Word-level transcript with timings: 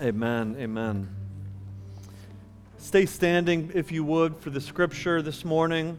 Amen. 0.00 0.54
Amen. 0.60 1.08
Stay 2.76 3.04
standing, 3.04 3.72
if 3.74 3.90
you 3.90 4.04
would, 4.04 4.36
for 4.36 4.50
the 4.50 4.60
scripture 4.60 5.20
this 5.22 5.44
morning. 5.44 5.98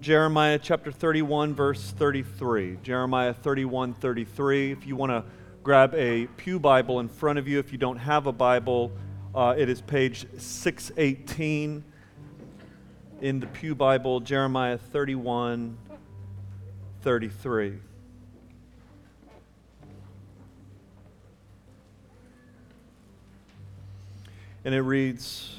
Jeremiah 0.00 0.58
chapter 0.58 0.90
31, 0.90 1.54
verse 1.54 1.90
33. 1.90 2.78
Jeremiah 2.82 3.34
31, 3.34 3.92
33. 3.92 4.72
If 4.72 4.86
you 4.86 4.96
want 4.96 5.12
to 5.12 5.24
grab 5.62 5.92
a 5.92 6.26
Pew 6.38 6.58
Bible 6.58 7.00
in 7.00 7.08
front 7.10 7.38
of 7.38 7.46
you, 7.46 7.58
if 7.58 7.70
you 7.70 7.76
don't 7.76 7.98
have 7.98 8.26
a 8.26 8.32
Bible, 8.32 8.90
uh, 9.34 9.54
it 9.58 9.68
is 9.68 9.82
page 9.82 10.24
618 10.38 11.84
in 13.20 13.40
the 13.40 13.46
Pew 13.46 13.74
Bible, 13.74 14.20
Jeremiah 14.20 14.78
31, 14.78 15.76
33. 17.02 17.74
And 24.64 24.74
it 24.74 24.82
reads 24.82 25.56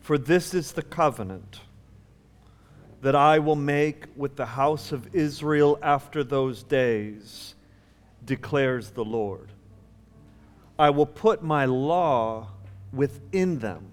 For 0.00 0.18
this 0.18 0.54
is 0.54 0.72
the 0.72 0.82
covenant 0.82 1.60
that 3.02 3.14
I 3.14 3.38
will 3.38 3.56
make 3.56 4.06
with 4.16 4.36
the 4.36 4.46
house 4.46 4.90
of 4.90 5.14
Israel 5.14 5.78
after 5.82 6.24
those 6.24 6.62
days, 6.62 7.54
declares 8.24 8.90
the 8.90 9.04
Lord. 9.04 9.50
I 10.78 10.90
will 10.90 11.06
put 11.06 11.42
my 11.42 11.66
law 11.66 12.48
within 12.92 13.58
them, 13.58 13.86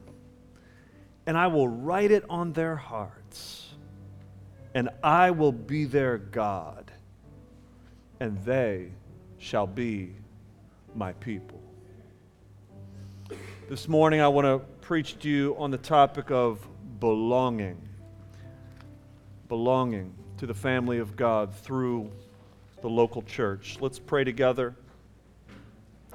and 1.26 1.38
I 1.38 1.48
will 1.48 1.68
write 1.68 2.12
it 2.12 2.24
on 2.30 2.54
their 2.54 2.78
hearts, 2.78 3.74
and 4.74 4.90
I 5.04 5.32
will 5.32 5.52
be 5.52 5.84
their 5.84 6.18
God, 6.18 6.90
and 8.20 8.38
they 8.46 8.92
shall 9.38 9.68
be 9.68 10.16
my 10.96 11.12
people. 11.14 11.62
This 13.72 13.88
morning, 13.88 14.20
I 14.20 14.28
want 14.28 14.46
to 14.46 14.60
preach 14.82 15.18
to 15.20 15.30
you 15.30 15.56
on 15.58 15.72
the 15.72 15.78
topic 15.78 16.30
of 16.30 16.60
belonging. 17.00 17.82
Belonging 19.48 20.14
to 20.40 20.46
the 20.46 20.54
family 20.54 20.98
of 20.98 21.16
God 21.16 21.56
through 21.56 22.12
the 22.82 22.90
local 22.90 23.22
church. 23.22 23.78
Let's 23.80 23.98
pray 23.98 24.26
together 24.26 24.76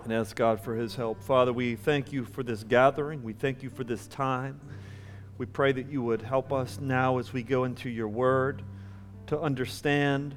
and 0.05 0.13
ask 0.13 0.37
God 0.37 0.61
for 0.61 0.77
his 0.77 0.95
help. 0.95 1.23
Father, 1.23 1.51
we 1.51 1.77
thank 1.77 2.13
you 2.13 2.27
for 2.27 2.43
this 2.43 2.63
gathering. 2.63 3.23
We 3.23 3.33
thank 3.33 3.63
you 3.63 3.71
for 3.71 3.85
this 3.85 4.07
time. 4.07 4.61
We 5.39 5.47
pray 5.47 5.73
that 5.73 5.91
you 5.91 6.03
would 6.03 6.21
help 6.21 6.53
us 6.53 6.79
now 6.79 7.17
as 7.17 7.33
we 7.33 7.43
go 7.43 7.65
into 7.65 7.89
your 7.89 8.09
word 8.09 8.61
to 9.29 9.41
understand, 9.41 10.35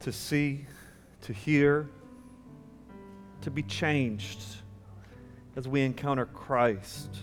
to 0.00 0.10
see, 0.10 0.66
to 1.20 1.32
hear, 1.32 1.88
to 3.42 3.50
be 3.52 3.62
changed 3.62 4.40
as 5.56 5.68
we 5.68 5.82
encounter 5.82 6.26
Christ. 6.26 7.14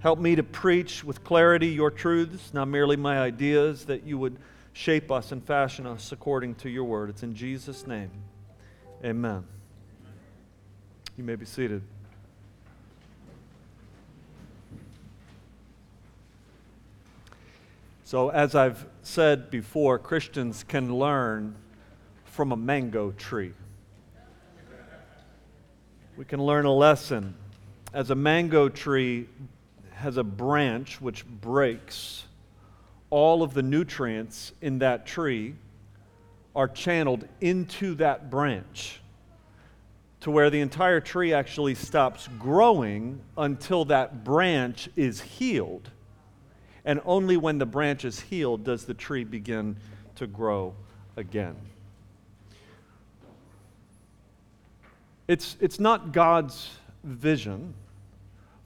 Help 0.00 0.20
me 0.20 0.36
to 0.36 0.42
preach 0.42 1.02
with 1.02 1.24
clarity 1.24 1.68
your 1.68 1.90
truths, 1.90 2.54
not 2.54 2.68
merely 2.68 2.96
my 2.96 3.18
ideas, 3.18 3.86
that 3.86 4.04
you 4.04 4.16
would 4.18 4.36
shape 4.72 5.10
us 5.10 5.32
and 5.32 5.44
fashion 5.44 5.86
us 5.86 6.12
according 6.12 6.54
to 6.56 6.70
your 6.70 6.84
word. 6.84 7.10
It's 7.10 7.24
in 7.24 7.34
Jesus' 7.34 7.86
name. 7.86 8.10
Amen. 9.04 9.44
You 11.16 11.24
may 11.24 11.34
be 11.34 11.44
seated. 11.44 11.82
So, 18.04 18.30
as 18.30 18.54
I've 18.54 18.86
said 19.02 19.50
before, 19.50 19.98
Christians 19.98 20.64
can 20.64 20.94
learn 20.94 21.56
from 22.24 22.52
a 22.52 22.56
mango 22.56 23.10
tree 23.10 23.52
we 26.18 26.24
can 26.24 26.42
learn 26.42 26.66
a 26.66 26.74
lesson. 26.74 27.32
As 27.94 28.10
a 28.10 28.14
mango 28.16 28.68
tree 28.68 29.28
has 29.92 30.16
a 30.16 30.24
branch 30.24 31.00
which 31.00 31.24
breaks, 31.24 32.24
all 33.08 33.44
of 33.44 33.54
the 33.54 33.62
nutrients 33.62 34.50
in 34.60 34.80
that 34.80 35.06
tree 35.06 35.54
are 36.56 36.66
channeled 36.66 37.24
into 37.40 37.94
that 37.94 38.30
branch 38.30 39.00
to 40.20 40.32
where 40.32 40.50
the 40.50 40.58
entire 40.58 41.00
tree 41.00 41.32
actually 41.32 41.76
stops 41.76 42.28
growing 42.36 43.20
until 43.36 43.84
that 43.84 44.24
branch 44.24 44.88
is 44.96 45.20
healed. 45.20 45.88
And 46.84 47.00
only 47.04 47.36
when 47.36 47.58
the 47.58 47.66
branch 47.66 48.04
is 48.04 48.18
healed 48.18 48.64
does 48.64 48.86
the 48.86 48.94
tree 48.94 49.22
begin 49.22 49.76
to 50.16 50.26
grow 50.26 50.74
again. 51.16 51.54
It's, 55.28 55.58
it's 55.60 55.78
not 55.78 56.12
God's 56.12 56.70
vision 57.04 57.74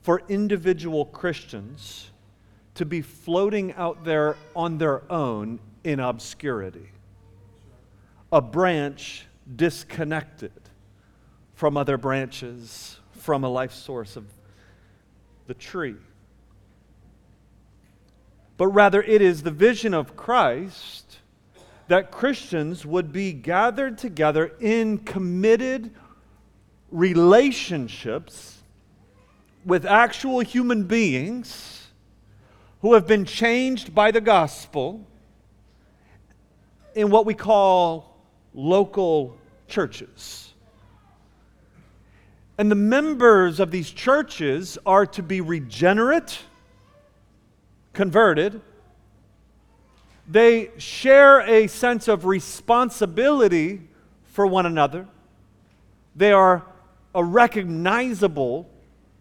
for 0.01 0.21
individual 0.29 1.05
Christians 1.05 2.09
to 2.75 2.85
be 2.85 3.01
floating 3.01 3.73
out 3.73 4.05
there 4.05 4.37
on 4.55 4.77
their 4.77 5.03
own 5.11 5.59
in 5.83 5.99
obscurity. 5.99 6.89
A 8.31 8.41
branch 8.41 9.25
disconnected 9.55 10.51
from 11.53 11.77
other 11.77 11.97
branches, 11.97 12.99
from 13.11 13.43
a 13.43 13.49
life 13.49 13.73
source 13.73 14.15
of 14.15 14.25
the 15.47 15.53
tree. 15.53 15.95
But 18.57 18.67
rather, 18.67 19.03
it 19.03 19.21
is 19.21 19.43
the 19.43 19.51
vision 19.51 19.93
of 19.93 20.15
Christ 20.15 21.19
that 21.87 22.11
Christians 22.11 22.85
would 22.85 23.11
be 23.11 23.33
gathered 23.33 23.97
together 23.97 24.53
in 24.59 24.99
committed 24.99 25.91
relationships 26.93 28.61
with 29.65 29.83
actual 29.83 30.41
human 30.41 30.83
beings 30.83 31.87
who 32.81 32.93
have 32.93 33.07
been 33.07 33.25
changed 33.25 33.95
by 33.95 34.11
the 34.11 34.21
gospel 34.21 35.05
in 36.93 37.09
what 37.09 37.25
we 37.25 37.33
call 37.33 38.15
local 38.53 39.35
churches. 39.67 40.53
And 42.59 42.69
the 42.69 42.75
members 42.75 43.59
of 43.59 43.71
these 43.71 43.89
churches 43.89 44.77
are 44.85 45.07
to 45.07 45.23
be 45.23 45.41
regenerate, 45.41 46.39
converted. 47.93 48.61
They 50.29 50.69
share 50.77 51.39
a 51.41 51.65
sense 51.65 52.07
of 52.07 52.25
responsibility 52.25 53.81
for 54.25 54.45
one 54.45 54.67
another. 54.67 55.07
They 56.15 56.31
are 56.31 56.63
a 57.15 57.23
recognizable 57.23 58.69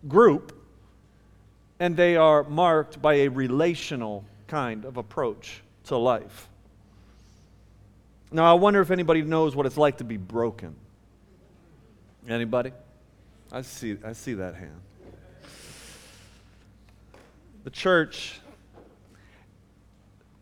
group, 0.08 0.58
and 1.78 1.96
they 1.96 2.16
are 2.16 2.44
marked 2.44 3.00
by 3.02 3.14
a 3.14 3.28
relational 3.28 4.24
kind 4.46 4.84
of 4.84 4.96
approach 4.96 5.62
to 5.84 5.96
life. 5.96 6.48
Now, 8.30 8.50
I 8.50 8.54
wonder 8.54 8.80
if 8.80 8.90
anybody 8.90 9.22
knows 9.22 9.54
what 9.54 9.66
it's 9.66 9.76
like 9.76 9.98
to 9.98 10.04
be 10.04 10.16
broken. 10.16 10.74
Anybody? 12.28 12.72
I 13.50 13.62
see, 13.62 13.98
I 14.04 14.12
see 14.12 14.34
that 14.34 14.54
hand. 14.54 14.80
The 17.64 17.70
church 17.70 18.40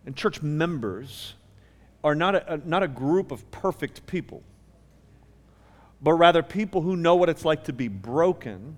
and 0.06 0.14
church 0.14 0.40
members 0.40 1.34
are 2.02 2.14
not 2.14 2.34
a, 2.34 2.60
not 2.64 2.82
a 2.82 2.88
group 2.88 3.30
of 3.30 3.50
perfect 3.50 4.06
people 4.06 4.42
but 6.02 6.14
rather 6.14 6.42
people 6.42 6.82
who 6.82 6.96
know 6.96 7.14
what 7.14 7.28
it's 7.28 7.44
like 7.44 7.64
to 7.64 7.72
be 7.72 7.88
broken 7.88 8.76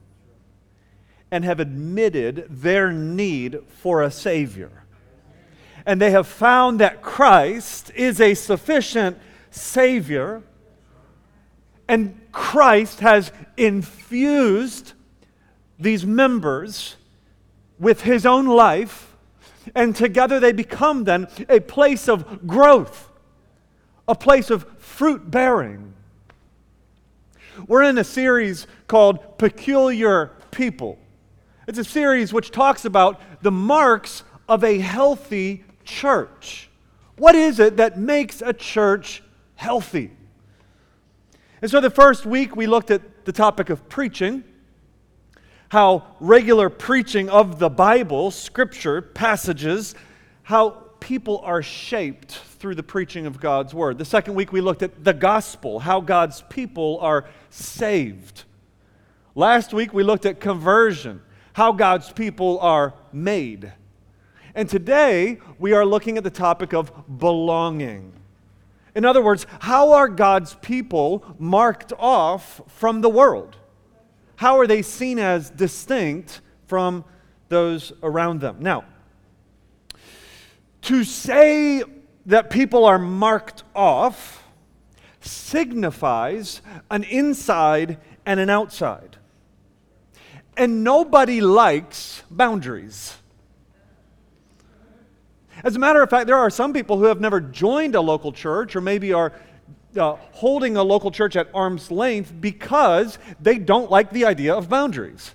and 1.31 1.45
have 1.45 1.61
admitted 1.61 2.47
their 2.51 2.93
need 2.93 3.61
for 3.69 4.03
a 4.03 4.11
Savior. 4.11 4.85
And 5.87 6.01
they 6.01 6.11
have 6.11 6.27
found 6.27 6.81
that 6.81 7.03
Christ 7.03 7.91
is 7.95 8.21
a 8.21 8.35
sufficient 8.35 9.19
Savior, 9.51 10.43
and 11.89 12.21
Christ 12.33 13.01
has 13.01 13.33
infused 13.57 14.93
these 15.79 16.07
members 16.07 16.97
with 17.79 18.03
His 18.03 18.25
own 18.27 18.47
life, 18.47 19.17
and 19.75 19.95
together 19.95 20.39
they 20.39 20.53
become 20.53 21.05
then 21.05 21.29
a 21.49 21.61
place 21.61 22.09
of 22.09 22.47
growth, 22.47 23.11
a 24.07 24.15
place 24.15 24.51
of 24.51 24.67
fruit 24.79 25.31
bearing 25.31 25.93
we're 27.67 27.83
in 27.83 27.99
a 27.99 28.05
series 28.05 28.67
called 28.87 29.39
Peculiar 29.39 30.33
People. 30.51 30.99
It's 31.67 31.79
a 31.79 31.85
series 31.85 32.33
which 32.33 32.51
talks 32.51 32.85
about 32.85 33.21
the 33.43 33.51
marks 33.51 34.25
of 34.49 34.65
a 34.65 34.79
healthy 34.79 35.65
church. 35.85 36.69
What 37.17 37.35
is 37.35 37.61
it 37.61 37.77
that 37.77 37.99
makes 37.99 38.43
a 38.43 38.53
church 38.53 39.23
healthy? 39.55 40.11
And 41.61 41.71
so 41.71 41.81
the 41.81 41.91
first 41.91 42.27
week 42.27 42.57
we 42.57 42.67
looked 42.67 42.91
at 42.91 43.25
the 43.25 43.33
topic 43.33 43.71
of 43.71 43.89
preaching, 43.89 44.43
how 45.69 46.17
regular 46.21 46.69
preaching 46.69 47.31
of 47.31 47.59
the 47.59 47.71
Bible, 47.71 48.31
scripture, 48.31 49.01
passages, 49.01 49.95
how 50.43 50.71
people 50.99 51.39
are 51.45 51.63
shaped 51.63 52.33
through 52.63 52.77
the 52.77 52.83
preaching 52.83 53.27
of 53.27 53.41
God's 53.41 53.75
word. 53.75 53.99
The 53.99 54.05
second 54.05 54.37
week 54.37 54.53
we 54.53 54.61
looked 54.61 54.85
at 54.85 55.03
the 55.03 55.13
gospel, 55.13 55.81
how 55.81 56.01
God's 56.01 56.45
people 56.49 56.97
are 57.01 57.29
saved. 57.51 58.45
Last 59.35 59.75
week 59.75 59.93
we 59.93 60.05
looked 60.05 60.27
at 60.27 60.39
conversion, 60.39 61.23
how 61.55 61.73
God's 61.73 62.13
people 62.13 62.61
are 62.61 62.95
made. 63.13 63.73
And 64.55 64.69
today 64.69 65.41
we 65.59 65.73
are 65.73 65.85
looking 65.85 66.17
at 66.17 66.23
the 66.23 66.31
topic 66.31 66.73
of 66.73 66.93
belonging. 67.19 68.13
In 68.95 69.05
other 69.05 69.23
words, 69.23 69.45
how 69.59 69.95
are 69.95 70.07
God's 70.07 70.55
people 70.55 71.25
marked 71.41 71.93
off 71.99 72.61
from 72.69 73.01
the 73.01 73.11
world? 73.11 73.57
How 74.37 74.61
are 74.61 74.69
they 74.69 74.83
seen 74.83 75.19
as 75.19 75.51
distinct 75.51 76.41
from 76.69 77.05
those 77.49 77.93
around 78.05 78.41
them? 78.41 78.59
Now, 78.61 78.85
to 80.83 81.03
say 81.03 81.83
that 82.27 82.51
people 82.51 82.85
are 82.85 82.99
marked 82.99 83.65
off 83.75 84.45
signifies 85.21 86.63
an 86.91 87.05
inside 87.05 87.99
and 88.27 88.41
an 88.41 88.51
outside. 88.51 89.17
And 90.57 90.85
nobody 90.85 91.41
likes 91.41 92.23
boundaries. 92.31 93.17
As 95.65 95.77
a 95.77 95.79
matter 95.79 96.03
of 96.03 96.11
fact, 96.11 96.27
there 96.27 96.37
are 96.37 96.51
some 96.51 96.73
people 96.73 96.99
who 96.99 97.05
have 97.05 97.21
never 97.21 97.41
joined 97.41 97.95
a 97.95 98.01
local 98.01 98.33
church 98.33 98.75
or 98.75 98.81
maybe 98.81 99.13
are 99.13 99.33
uh, 99.97 100.17
holding 100.33 100.77
a 100.77 100.83
local 100.83 101.11
church 101.11 101.37
at 101.37 101.49
arm's 101.55 101.91
length 101.91 102.33
because 102.41 103.19
they 103.41 103.59
don't 103.59 103.91
like 103.91 104.11
the 104.11 104.25
idea 104.25 104.55
of 104.55 104.69
boundaries. 104.69 105.33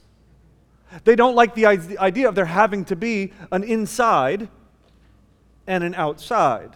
They 1.04 1.16
don't 1.16 1.36
like 1.36 1.54
the 1.54 1.66
idea 1.66 2.30
of 2.30 2.36
there 2.36 2.46
having 2.46 2.86
to 2.86 2.96
be 2.96 3.34
an 3.52 3.64
inside 3.64 4.50
and 5.68 5.84
an 5.84 5.94
outside. 5.96 6.72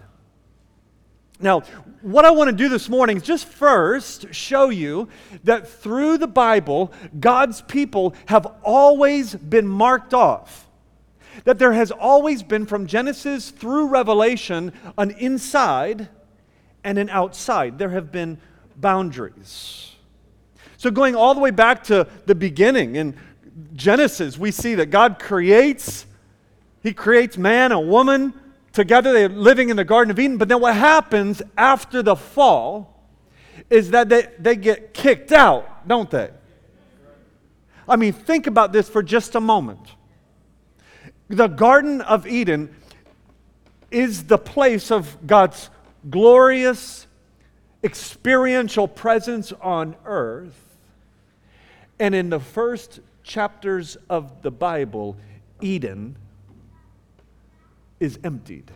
Now, 1.41 1.61
what 2.01 2.23
I 2.23 2.31
want 2.31 2.49
to 2.49 2.55
do 2.55 2.69
this 2.69 2.88
morning 2.88 3.17
is 3.17 3.23
just 3.23 3.47
first 3.47 4.31
show 4.33 4.69
you 4.69 5.09
that 5.43 5.67
through 5.67 6.19
the 6.19 6.27
Bible, 6.27 6.93
God's 7.19 7.61
people 7.61 8.13
have 8.27 8.45
always 8.63 9.33
been 9.33 9.67
marked 9.67 10.13
off. 10.13 10.67
That 11.45 11.57
there 11.57 11.73
has 11.73 11.89
always 11.89 12.43
been, 12.43 12.67
from 12.67 12.85
Genesis 12.85 13.49
through 13.49 13.88
Revelation, 13.88 14.73
an 14.97 15.11
inside 15.11 16.09
and 16.83 16.99
an 16.99 17.09
outside. 17.09 17.79
There 17.79 17.89
have 17.89 18.11
been 18.11 18.37
boundaries. 18.75 19.95
So, 20.77 20.91
going 20.91 21.15
all 21.15 21.33
the 21.33 21.39
way 21.39 21.51
back 21.51 21.85
to 21.85 22.07
the 22.25 22.35
beginning 22.35 22.97
in 22.97 23.15
Genesis, 23.73 24.37
we 24.37 24.51
see 24.51 24.75
that 24.75 24.87
God 24.87 25.17
creates, 25.17 26.05
He 26.83 26.94
creates 26.94 27.37
man 27.37 27.71
and 27.71 27.89
woman 27.89 28.33
together. 28.73 29.13
They're 29.13 29.29
living 29.29 29.69
in 29.69 29.77
the 29.77 29.83
Garden 29.83 30.12
of 30.12 30.19
Eden. 30.19 30.38
But 30.38 30.47
then 30.47 30.62
what 30.62 30.75
happens 30.75 31.41
after 31.57 32.01
the 32.01 32.15
fall 32.15 33.07
is 33.69 33.91
that 33.91 34.09
they, 34.09 34.27
they 34.39 34.56
get 34.56 34.94
kicked 34.94 35.31
out, 35.31 35.88
don't 35.88 36.09
they? 36.09 36.29
I 37.88 37.95
mean, 37.95 38.13
think 38.13 38.47
about 38.47 38.71
this 38.71 38.88
for 38.89 39.03
just 39.03 39.35
a 39.35 39.41
moment. 39.41 39.95
The 41.27 41.47
Garden 41.47 42.01
of 42.01 42.27
Eden 42.27 42.75
is 43.89 44.25
the 44.25 44.38
place 44.38 44.91
of 44.91 45.18
God's 45.25 45.69
glorious 46.09 47.07
experiential 47.83 48.88
presence 48.88 49.51
on 49.62 49.95
earth. 50.06 50.77
And 52.00 52.15
in 52.15 52.29
the 52.29 52.39
first 52.39 53.00
chapters 53.23 53.97
of 54.09 54.41
the 54.41 54.51
Bible, 54.51 55.18
Eden 55.62 56.15
is 58.01 58.19
emptied 58.24 58.71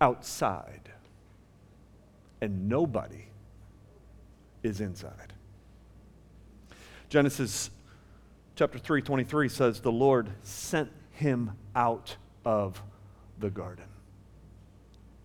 outside, 0.00 0.88
and 2.40 2.68
nobody 2.68 3.26
is 4.62 4.80
inside. 4.80 5.32
Genesis 7.08 7.70
chapter 8.54 8.78
3 8.78 9.02
23 9.02 9.48
says, 9.48 9.80
The 9.80 9.90
Lord 9.90 10.30
sent 10.44 10.88
him 11.10 11.50
out 11.74 12.16
of 12.44 12.80
the 13.40 13.50
garden. 13.50 13.86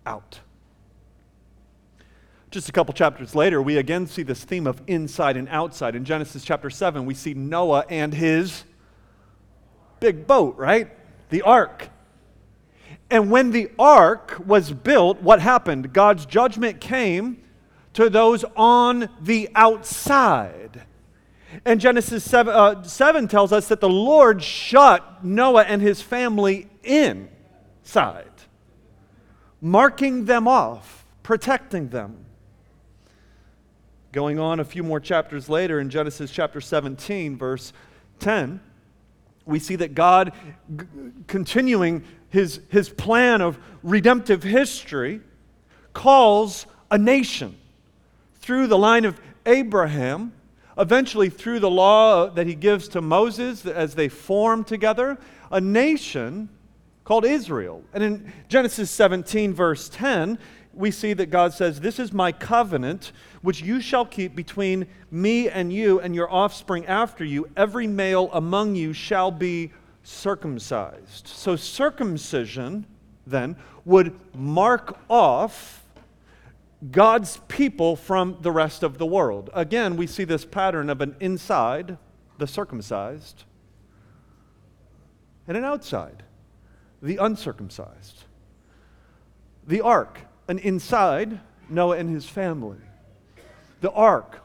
Out. 0.04 0.40
Just 2.50 2.68
a 2.68 2.72
couple 2.72 2.92
chapters 2.94 3.36
later, 3.36 3.62
we 3.62 3.76
again 3.78 4.08
see 4.08 4.24
this 4.24 4.42
theme 4.42 4.66
of 4.66 4.82
inside 4.88 5.36
and 5.36 5.48
outside. 5.50 5.94
In 5.94 6.04
Genesis 6.04 6.44
chapter 6.44 6.68
7, 6.68 7.06
we 7.06 7.14
see 7.14 7.32
Noah 7.32 7.84
and 7.88 8.12
his 8.12 8.64
big 10.00 10.26
boat, 10.26 10.56
right? 10.56 10.90
The 11.34 11.42
ark. 11.42 11.88
And 13.10 13.28
when 13.28 13.50
the 13.50 13.68
ark 13.76 14.40
was 14.46 14.70
built, 14.70 15.20
what 15.20 15.40
happened? 15.40 15.92
God's 15.92 16.26
judgment 16.26 16.80
came 16.80 17.42
to 17.94 18.08
those 18.08 18.44
on 18.56 19.08
the 19.20 19.50
outside. 19.56 20.84
And 21.64 21.80
Genesis 21.80 22.22
7, 22.22 22.54
uh, 22.54 22.82
7 22.84 23.26
tells 23.26 23.52
us 23.52 23.66
that 23.66 23.80
the 23.80 23.88
Lord 23.88 24.44
shut 24.44 25.24
Noah 25.24 25.64
and 25.64 25.82
his 25.82 26.00
family 26.00 26.68
inside, 26.84 28.30
marking 29.60 30.26
them 30.26 30.46
off, 30.46 31.04
protecting 31.24 31.88
them. 31.88 32.26
Going 34.12 34.38
on 34.38 34.60
a 34.60 34.64
few 34.64 34.84
more 34.84 35.00
chapters 35.00 35.48
later 35.48 35.80
in 35.80 35.90
Genesis 35.90 36.30
chapter 36.30 36.60
17, 36.60 37.36
verse 37.36 37.72
10 38.20 38.60
we 39.46 39.58
see 39.58 39.76
that 39.76 39.94
God, 39.94 40.32
g- 40.76 40.86
continuing 41.26 42.04
his, 42.30 42.60
his 42.68 42.88
plan 42.88 43.40
of 43.40 43.58
redemptive 43.82 44.42
history, 44.42 45.20
calls 45.92 46.66
a 46.90 46.98
nation 46.98 47.56
through 48.36 48.66
the 48.66 48.78
line 48.78 49.04
of 49.04 49.20
Abraham, 49.46 50.32
eventually 50.76 51.30
through 51.30 51.60
the 51.60 51.70
law 51.70 52.28
that 52.28 52.46
he 52.46 52.54
gives 52.54 52.88
to 52.88 53.00
Moses 53.00 53.64
as 53.66 53.94
they 53.94 54.08
form 54.08 54.64
together, 54.64 55.18
a 55.50 55.60
nation 55.60 56.48
called 57.04 57.24
Israel. 57.24 57.82
And 57.92 58.02
in 58.02 58.32
Genesis 58.48 58.90
17, 58.90 59.54
verse 59.54 59.88
10, 59.90 60.38
we 60.72 60.90
see 60.90 61.12
that 61.12 61.26
God 61.26 61.52
says, 61.52 61.80
This 61.80 61.98
is 61.98 62.12
my 62.12 62.32
covenant 62.32 63.12
which 63.44 63.60
you 63.60 63.78
shall 63.78 64.06
keep 64.06 64.34
between 64.34 64.86
me 65.10 65.50
and 65.50 65.70
you 65.70 66.00
and 66.00 66.14
your 66.14 66.32
offspring 66.32 66.86
after 66.86 67.22
you. 67.22 67.46
Every 67.58 67.86
male 67.86 68.30
among 68.32 68.74
you 68.74 68.94
shall 68.94 69.30
be 69.30 69.70
circumcised. 70.02 71.28
So, 71.28 71.54
circumcision 71.54 72.86
then 73.26 73.56
would 73.84 74.18
mark 74.34 74.96
off 75.10 75.84
God's 76.90 77.36
people 77.46 77.96
from 77.96 78.38
the 78.40 78.50
rest 78.50 78.82
of 78.82 78.96
the 78.96 79.04
world. 79.04 79.50
Again, 79.52 79.98
we 79.98 80.06
see 80.06 80.24
this 80.24 80.46
pattern 80.46 80.88
of 80.88 81.02
an 81.02 81.14
inside, 81.20 81.98
the 82.38 82.46
circumcised, 82.46 83.44
and 85.46 85.58
an 85.58 85.64
outside, 85.64 86.22
the 87.02 87.18
uncircumcised. 87.18 88.24
The 89.66 89.82
ark, 89.82 90.20
an 90.48 90.58
inside, 90.60 91.40
Noah 91.68 91.98
and 91.98 92.08
his 92.08 92.26
family. 92.26 92.78
The 93.80 93.90
ark, 93.90 94.40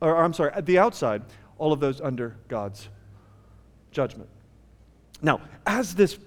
or 0.00 0.16
I'm 0.22 0.32
sorry, 0.32 0.52
the 0.62 0.78
outside, 0.78 1.22
all 1.58 1.72
of 1.72 1.80
those 1.80 2.00
under 2.00 2.36
God's 2.48 2.88
judgment. 3.90 4.28
Now, 5.20 5.40
as 5.66 5.94
this 5.94 6.18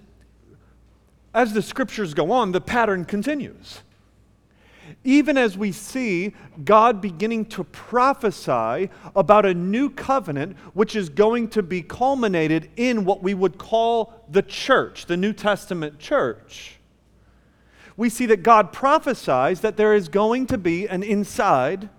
as 1.34 1.54
the 1.54 1.62
scriptures 1.62 2.14
go 2.14 2.32
on, 2.32 2.54
the 2.54 2.62
pattern 2.62 3.04
continues. 3.04 3.82
Even 5.04 5.38
as 5.38 5.58
we 5.58 5.74
see 5.74 6.34
God 6.64 7.02
beginning 7.02 7.46
to 7.48 7.66
prophesy 7.66 8.90
about 9.16 9.46
a 9.46 9.54
new 9.54 9.90
covenant, 9.90 10.56
which 10.74 10.96
is 10.96 11.10
going 11.10 11.50
to 11.50 11.62
be 11.62 11.82
culminated 11.82 12.70
in 12.78 13.04
what 13.04 13.22
we 13.22 13.34
would 13.34 13.58
call 13.58 14.24
the 14.30 14.44
church, 14.44 15.08
the 15.08 15.18
New 15.18 15.34
Testament 15.34 16.00
church 16.00 16.76
we 17.98 18.10
see 18.10 18.26
that 18.26 18.44
God 18.44 18.74
prophesies 18.74 19.62
that 19.62 19.78
there 19.78 19.94
is 19.94 20.10
going 20.10 20.48
to 20.48 20.58
be 20.58 20.88
an 20.88 21.04
inside 21.04 21.90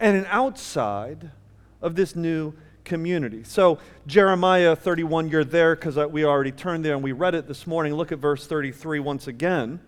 and 0.00 0.16
an 0.16 0.26
outside 0.28 1.30
of 1.80 1.94
this 1.94 2.16
new 2.16 2.54
community. 2.84 3.44
So, 3.44 3.78
Jeremiah 4.06 4.74
31, 4.74 5.28
you're 5.28 5.44
there 5.44 5.76
because 5.76 5.96
we 6.10 6.24
already 6.24 6.52
turned 6.52 6.84
there 6.84 6.94
and 6.94 7.04
we 7.04 7.12
read 7.12 7.34
it 7.34 7.46
this 7.46 7.66
morning. 7.66 7.94
Look 7.94 8.10
at 8.10 8.18
verse 8.18 8.46
33 8.46 8.98
once 8.98 9.26
again. 9.26 9.80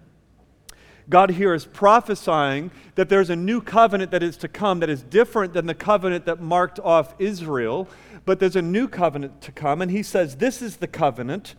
God 1.09 1.31
here 1.31 1.53
is 1.53 1.65
prophesying 1.65 2.71
that 2.95 3.09
there's 3.09 3.31
a 3.31 3.37
new 3.37 3.61
covenant 3.61 4.13
that 4.13 4.23
is 4.23 4.37
to 4.39 4.49
come 4.49 4.81
that 4.81 4.89
is 4.89 5.03
different 5.03 5.53
than 5.53 5.67
the 5.67 5.75
covenant 5.75 6.27
that 6.27 6.41
marked 6.41 6.79
off 6.79 7.15
Israel, 7.19 7.89
but 8.25 8.39
there's 8.39 8.57
a 8.57 8.63
new 8.63 8.87
covenant 8.87 9.41
to 9.43 9.53
come. 9.53 9.83
And 9.83 9.91
he 9.91 10.03
says, 10.03 10.37
This 10.37 10.63
is 10.63 10.77
the 10.77 10.87
covenant 10.87 11.55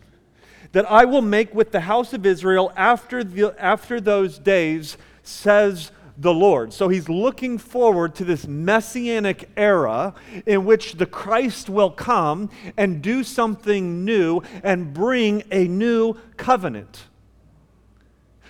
that 0.72 0.90
I 0.90 1.04
will 1.04 1.22
make 1.22 1.54
with 1.54 1.72
the 1.72 1.82
house 1.82 2.12
of 2.12 2.24
Israel 2.24 2.72
after, 2.74 3.22
the, 3.22 3.54
after 3.58 4.00
those 4.00 4.38
days, 4.38 4.96
says 5.22 5.92
the 6.16 6.32
Lord. 6.32 6.72
So 6.72 6.88
he's 6.88 7.08
looking 7.08 7.58
forward 7.58 8.14
to 8.16 8.24
this 8.24 8.46
messianic 8.46 9.48
era 9.56 10.14
in 10.46 10.64
which 10.64 10.94
the 10.94 11.06
Christ 11.06 11.68
will 11.68 11.90
come 11.90 12.50
and 12.76 13.02
do 13.02 13.24
something 13.24 14.04
new 14.04 14.42
and 14.62 14.94
bring 14.94 15.42
a 15.50 15.66
new 15.66 16.14
covenant 16.36 17.04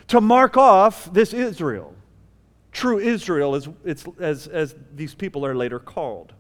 to 0.09 0.21
mark 0.21 0.57
off 0.57 1.13
this 1.13 1.33
Israel. 1.33 1.95
True 2.73 2.99
Israel, 2.99 3.55
as, 3.55 3.69
as, 4.19 4.47
as 4.49 4.75
these 4.95 5.15
people 5.15 5.47
are 5.47 5.55
later 5.55 5.79
called. 5.79 6.33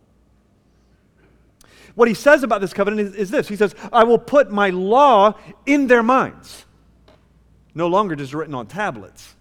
What 1.95 2.09
he 2.09 2.14
says 2.14 2.43
about 2.43 2.61
this 2.61 2.73
covenant 2.73 3.09
is, 3.09 3.14
is 3.14 3.31
this 3.31 3.49
He 3.49 3.57
says, 3.57 3.75
I 3.93 4.04
will 4.04 4.19
put 4.19 4.50
my 4.50 4.71
law 4.71 5.35
in 5.64 5.87
their 5.87 6.02
minds. 6.02 6.64
No 7.75 7.87
longer 7.87 8.16
just 8.16 8.35
written 8.35 8.54
on 8.54 8.66
tablets, 8.66 9.35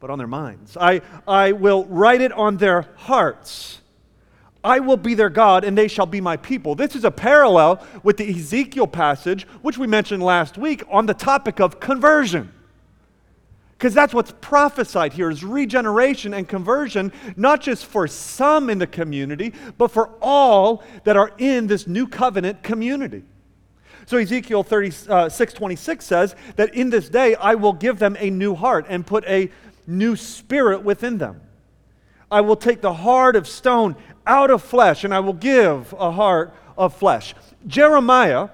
but 0.00 0.08
on 0.08 0.18
their 0.18 0.26
minds. 0.26 0.76
I, 0.78 1.02
I 1.28 1.52
will 1.52 1.84
write 1.84 2.22
it 2.22 2.32
on 2.32 2.56
their 2.56 2.88
hearts. 2.96 3.80
I 4.64 4.80
will 4.80 4.96
be 4.96 5.14
their 5.14 5.30
God, 5.30 5.62
and 5.62 5.76
they 5.76 5.88
shall 5.88 6.06
be 6.06 6.20
my 6.20 6.36
people. 6.36 6.74
This 6.74 6.96
is 6.96 7.04
a 7.04 7.10
parallel 7.10 7.86
with 8.02 8.16
the 8.16 8.28
Ezekiel 8.28 8.86
passage, 8.86 9.46
which 9.62 9.78
we 9.78 9.86
mentioned 9.86 10.22
last 10.22 10.58
week, 10.58 10.82
on 10.90 11.06
the 11.06 11.14
topic 11.14 11.60
of 11.60 11.80
conversion. 11.80 12.52
Because 13.72 13.94
that's 13.94 14.12
what's 14.12 14.32
prophesied 14.42 15.14
here 15.14 15.30
is 15.30 15.42
regeneration 15.42 16.34
and 16.34 16.46
conversion, 16.46 17.12
not 17.36 17.62
just 17.62 17.86
for 17.86 18.06
some 18.06 18.68
in 18.68 18.78
the 18.78 18.86
community, 18.86 19.54
but 19.78 19.90
for 19.90 20.10
all 20.20 20.82
that 21.04 21.16
are 21.16 21.32
in 21.38 21.66
this 21.66 21.86
new 21.86 22.06
covenant 22.06 22.62
community. 22.62 23.22
So 24.04 24.18
Ezekiel 24.18 24.62
36, 24.62 25.08
uh, 25.08 25.46
26 25.46 26.04
says 26.04 26.36
that 26.56 26.74
in 26.74 26.90
this 26.90 27.08
day 27.08 27.36
I 27.36 27.54
will 27.54 27.72
give 27.72 27.98
them 27.98 28.16
a 28.18 28.28
new 28.28 28.54
heart 28.54 28.86
and 28.88 29.06
put 29.06 29.24
a 29.24 29.50
new 29.86 30.16
spirit 30.16 30.82
within 30.82 31.18
them. 31.18 31.40
I 32.30 32.40
will 32.42 32.56
take 32.56 32.80
the 32.80 32.92
heart 32.92 33.36
of 33.36 33.48
stone 33.48 33.96
out 34.26 34.50
of 34.50 34.62
flesh 34.62 35.04
and 35.04 35.12
I 35.12 35.20
will 35.20 35.32
give 35.32 35.92
a 35.98 36.10
heart 36.10 36.54
of 36.78 36.94
flesh. 36.94 37.34
Jeremiah 37.66 38.48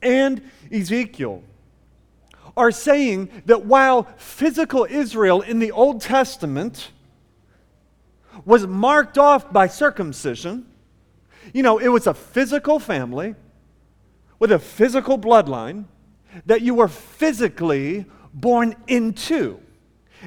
and 0.00 0.42
Ezekiel 0.72 1.42
are 2.56 2.70
saying 2.70 3.30
that 3.46 3.64
while 3.64 4.04
physical 4.16 4.86
Israel 4.88 5.40
in 5.42 5.58
the 5.58 5.72
Old 5.72 6.00
Testament 6.00 6.90
was 8.44 8.66
marked 8.66 9.18
off 9.18 9.52
by 9.52 9.66
circumcision, 9.66 10.66
you 11.52 11.62
know, 11.62 11.78
it 11.78 11.88
was 11.88 12.06
a 12.06 12.14
physical 12.14 12.78
family 12.78 13.34
with 14.38 14.52
a 14.52 14.58
physical 14.58 15.18
bloodline 15.18 15.84
that 16.46 16.62
you 16.62 16.74
were 16.74 16.88
physically 16.88 18.06
born 18.32 18.74
into. 18.86 19.60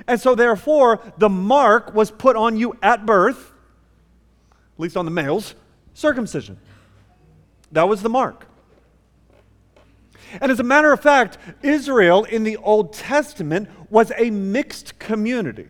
And 0.07 0.19
so, 0.19 0.36
therefore, 0.36 1.01
the 1.17 1.29
mark 1.29 1.93
was 1.93 2.12
put 2.12 2.36
on 2.36 2.57
you 2.57 2.77
at 2.81 3.05
birth, 3.05 3.51
at 4.75 4.79
least 4.79 4.98
on 4.98 5.05
the 5.05 5.12
males, 5.12 5.55
circumcision. 5.93 6.57
That 7.71 7.88
was 7.88 8.01
the 8.01 8.10
mark. 8.10 8.48
And 10.39 10.51
as 10.51 10.60
a 10.60 10.63
matter 10.63 10.93
of 10.93 11.01
fact, 11.01 11.38
Israel 11.62 12.24
in 12.24 12.43
the 12.43 12.57
Old 12.57 12.93
Testament 12.93 13.69
was 13.89 14.12
a 14.17 14.29
mixed 14.29 14.98
community, 14.98 15.67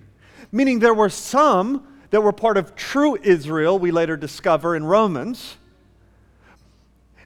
meaning 0.52 0.80
there 0.80 0.94
were 0.94 1.10
some 1.10 1.88
that 2.12 2.22
were 2.22 2.34
part 2.34 2.58
of 2.58 2.76
true 2.76 3.18
Israel, 3.24 3.80
we 3.80 3.90
later 3.90 4.18
discover 4.18 4.76
in 4.76 4.84
Romans. 4.84 5.58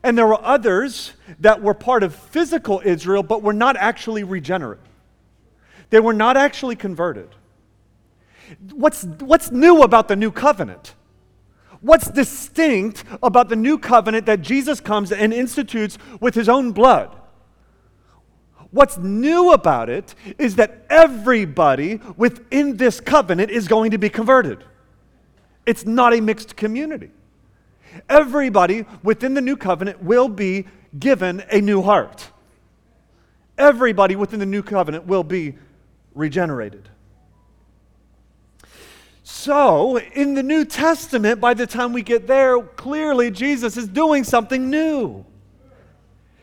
And 0.04 0.18
there 0.18 0.28
were 0.28 0.42
others 0.46 1.14
that 1.40 1.62
were 1.62 1.74
part 1.74 2.04
of 2.04 2.16
physical 2.16 2.82
Israel, 2.86 3.24
but 3.24 3.42
were 3.42 3.54
not 3.54 3.76
actually 3.76 4.24
regenerate. 4.24 4.80
They 5.90 6.00
were 6.00 6.14
not 6.14 6.38
actually 6.38 6.76
converted. 6.76 7.30
What's, 8.74 9.04
what's 9.04 9.52
new 9.52 9.82
about 9.82 10.08
the 10.08 10.16
new 10.16 10.32
covenant? 10.32 10.96
What's 11.82 12.10
distinct 12.10 13.04
about 13.22 13.50
the 13.50 13.56
new 13.56 13.78
covenant 13.78 14.26
that 14.26 14.42
Jesus 14.42 14.80
comes 14.80 15.12
and 15.12 15.34
institutes 15.34 15.98
with 16.20 16.36
his 16.36 16.50
own 16.50 16.72
blood? 16.72 17.16
What's 18.72 18.98
new 18.98 19.54
about 19.54 19.90
it 19.90 20.16
is 20.38 20.56
that 20.58 20.86
everybody 20.90 22.02
within 22.18 22.78
this 22.78 23.00
covenant 23.00 23.52
is 23.52 23.68
going 23.68 23.92
to 23.92 23.98
be 23.98 24.10
converted. 24.10 24.64
It's 25.66 25.86
not 25.86 26.14
a 26.14 26.22
mixed 26.22 26.56
community. 26.56 27.12
Everybody 28.10 28.86
within 29.04 29.34
the 29.34 29.42
new 29.42 29.56
covenant 29.56 30.04
will 30.04 30.28
be 30.28 30.66
given 30.98 31.44
a 31.52 31.62
new 31.62 31.82
heart. 31.82 32.30
Everybody 33.58 34.16
within 34.16 34.40
the 34.40 34.46
new 34.46 34.62
covenant 34.62 35.06
will 35.06 35.24
be 35.24 35.56
regenerated. 36.16 36.90
So, 39.22 39.98
in 39.98 40.34
the 40.34 40.44
New 40.44 40.66
Testament, 40.66 41.40
by 41.40 41.54
the 41.54 41.68
time 41.68 41.94
we 41.94 42.02
get 42.02 42.26
there, 42.28 42.60
clearly 42.62 43.32
Jesus 43.32 43.78
is 43.78 43.88
doing 43.88 44.24
something 44.24 44.70
new. 44.70 45.26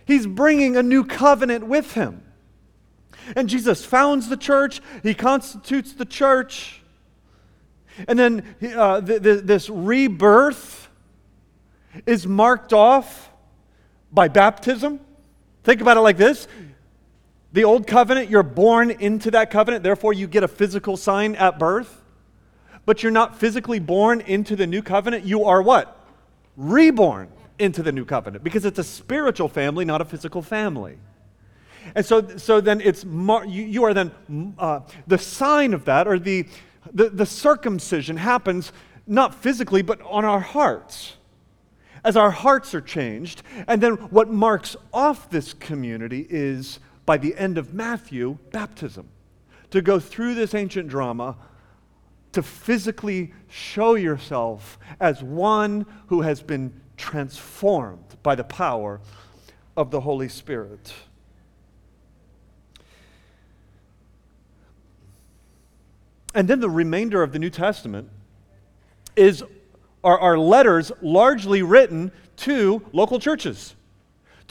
He's 0.04 0.26
bringing 0.26 0.76
a 0.76 0.82
new 0.82 1.04
covenant 1.04 1.66
with 1.66 1.94
him. 1.94 2.22
And 3.36 3.48
Jesus 3.48 3.84
founds 3.84 4.28
the 4.28 4.36
church, 4.36 4.80
he 5.02 5.14
constitutes 5.14 5.92
the 5.92 6.04
church. 6.04 6.82
And 8.08 8.18
then 8.18 8.56
uh, 8.74 9.00
this 9.00 9.68
rebirth 9.68 10.88
is 12.06 12.26
marked 12.26 12.72
off 12.72 13.30
by 14.10 14.28
baptism. 14.28 15.00
Think 15.62 15.80
about 15.80 15.96
it 15.96 16.00
like 16.00 16.16
this 16.16 16.48
the 17.52 17.64
old 17.64 17.86
covenant, 17.86 18.30
you're 18.30 18.42
born 18.42 18.90
into 18.90 19.30
that 19.32 19.50
covenant, 19.50 19.82
therefore, 19.82 20.12
you 20.12 20.26
get 20.26 20.42
a 20.42 20.48
physical 20.48 20.96
sign 20.96 21.34
at 21.34 21.58
birth. 21.58 22.02
But 22.84 23.02
you're 23.02 23.12
not 23.12 23.38
physically 23.38 23.78
born 23.78 24.20
into 24.22 24.56
the 24.56 24.66
new 24.66 24.82
covenant. 24.82 25.24
You 25.24 25.44
are 25.44 25.62
what? 25.62 26.04
Reborn 26.56 27.28
into 27.58 27.82
the 27.82 27.92
new 27.92 28.04
covenant 28.04 28.42
because 28.42 28.64
it's 28.64 28.78
a 28.78 28.84
spiritual 28.84 29.48
family, 29.48 29.84
not 29.84 30.00
a 30.00 30.04
physical 30.04 30.42
family. 30.42 30.98
And 31.94 32.04
so, 32.04 32.36
so 32.36 32.60
then 32.60 32.80
it's 32.80 33.04
mar- 33.04 33.44
you, 33.44 33.62
you, 33.64 33.84
are 33.84 33.94
then 33.94 34.54
uh, 34.58 34.80
the 35.06 35.18
sign 35.18 35.74
of 35.74 35.84
that, 35.84 36.08
or 36.08 36.18
the, 36.18 36.46
the, 36.92 37.10
the 37.10 37.26
circumcision 37.26 38.16
happens 38.16 38.72
not 39.06 39.34
physically, 39.34 39.82
but 39.82 40.00
on 40.02 40.24
our 40.24 40.40
hearts. 40.40 41.16
As 42.04 42.16
our 42.16 42.30
hearts 42.30 42.74
are 42.74 42.80
changed, 42.80 43.42
and 43.68 43.80
then 43.80 43.94
what 43.94 44.28
marks 44.28 44.76
off 44.92 45.30
this 45.30 45.54
community 45.54 46.26
is, 46.28 46.80
by 47.04 47.16
the 47.16 47.36
end 47.36 47.58
of 47.58 47.74
Matthew, 47.74 48.38
baptism. 48.50 49.08
To 49.70 49.80
go 49.80 49.98
through 49.98 50.34
this 50.34 50.54
ancient 50.54 50.88
drama 50.88 51.36
to 52.32 52.42
physically 52.42 53.32
show 53.48 53.94
yourself 53.94 54.78
as 55.00 55.22
one 55.22 55.86
who 56.08 56.22
has 56.22 56.42
been 56.42 56.72
transformed 56.96 58.16
by 58.22 58.34
the 58.34 58.44
power 58.44 59.00
of 59.76 59.90
the 59.90 60.00
Holy 60.00 60.28
Spirit. 60.28 60.92
And 66.34 66.48
then 66.48 66.60
the 66.60 66.70
remainder 66.70 67.22
of 67.22 67.32
the 67.32 67.38
New 67.38 67.50
Testament 67.50 68.08
is 69.16 69.44
are, 70.04 70.18
are 70.18 70.38
letters 70.38 70.90
largely 71.00 71.62
written 71.62 72.10
to 72.38 72.82
local 72.92 73.20
churches, 73.20 73.74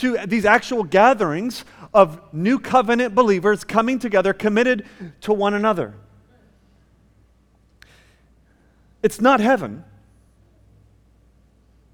to 0.01 0.17
these 0.25 0.46
actual 0.46 0.84
gatherings 0.84 1.63
of 1.93 2.22
new 2.34 2.60
covenant 2.60 3.13
believers 3.15 3.63
coming 3.63 4.00
together, 4.00 4.34
committed 4.34 4.86
to 5.22 5.34
one 5.34 5.53
another. 5.53 5.93
It's 9.03 9.22
not 9.22 9.39
heaven. 9.39 9.84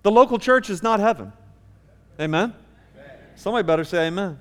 The 0.03 0.11
local 0.11 0.39
church 0.39 0.69
is 0.69 0.81
not 0.81 0.99
heaven. 0.99 1.33
Amen? 2.19 2.53
Somebody 3.35 3.65
better 3.65 3.83
say 3.83 4.07
amen. 4.07 4.39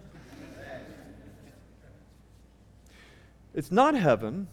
It's 3.52 3.72
not 3.72 3.94
heaven, 3.94 4.48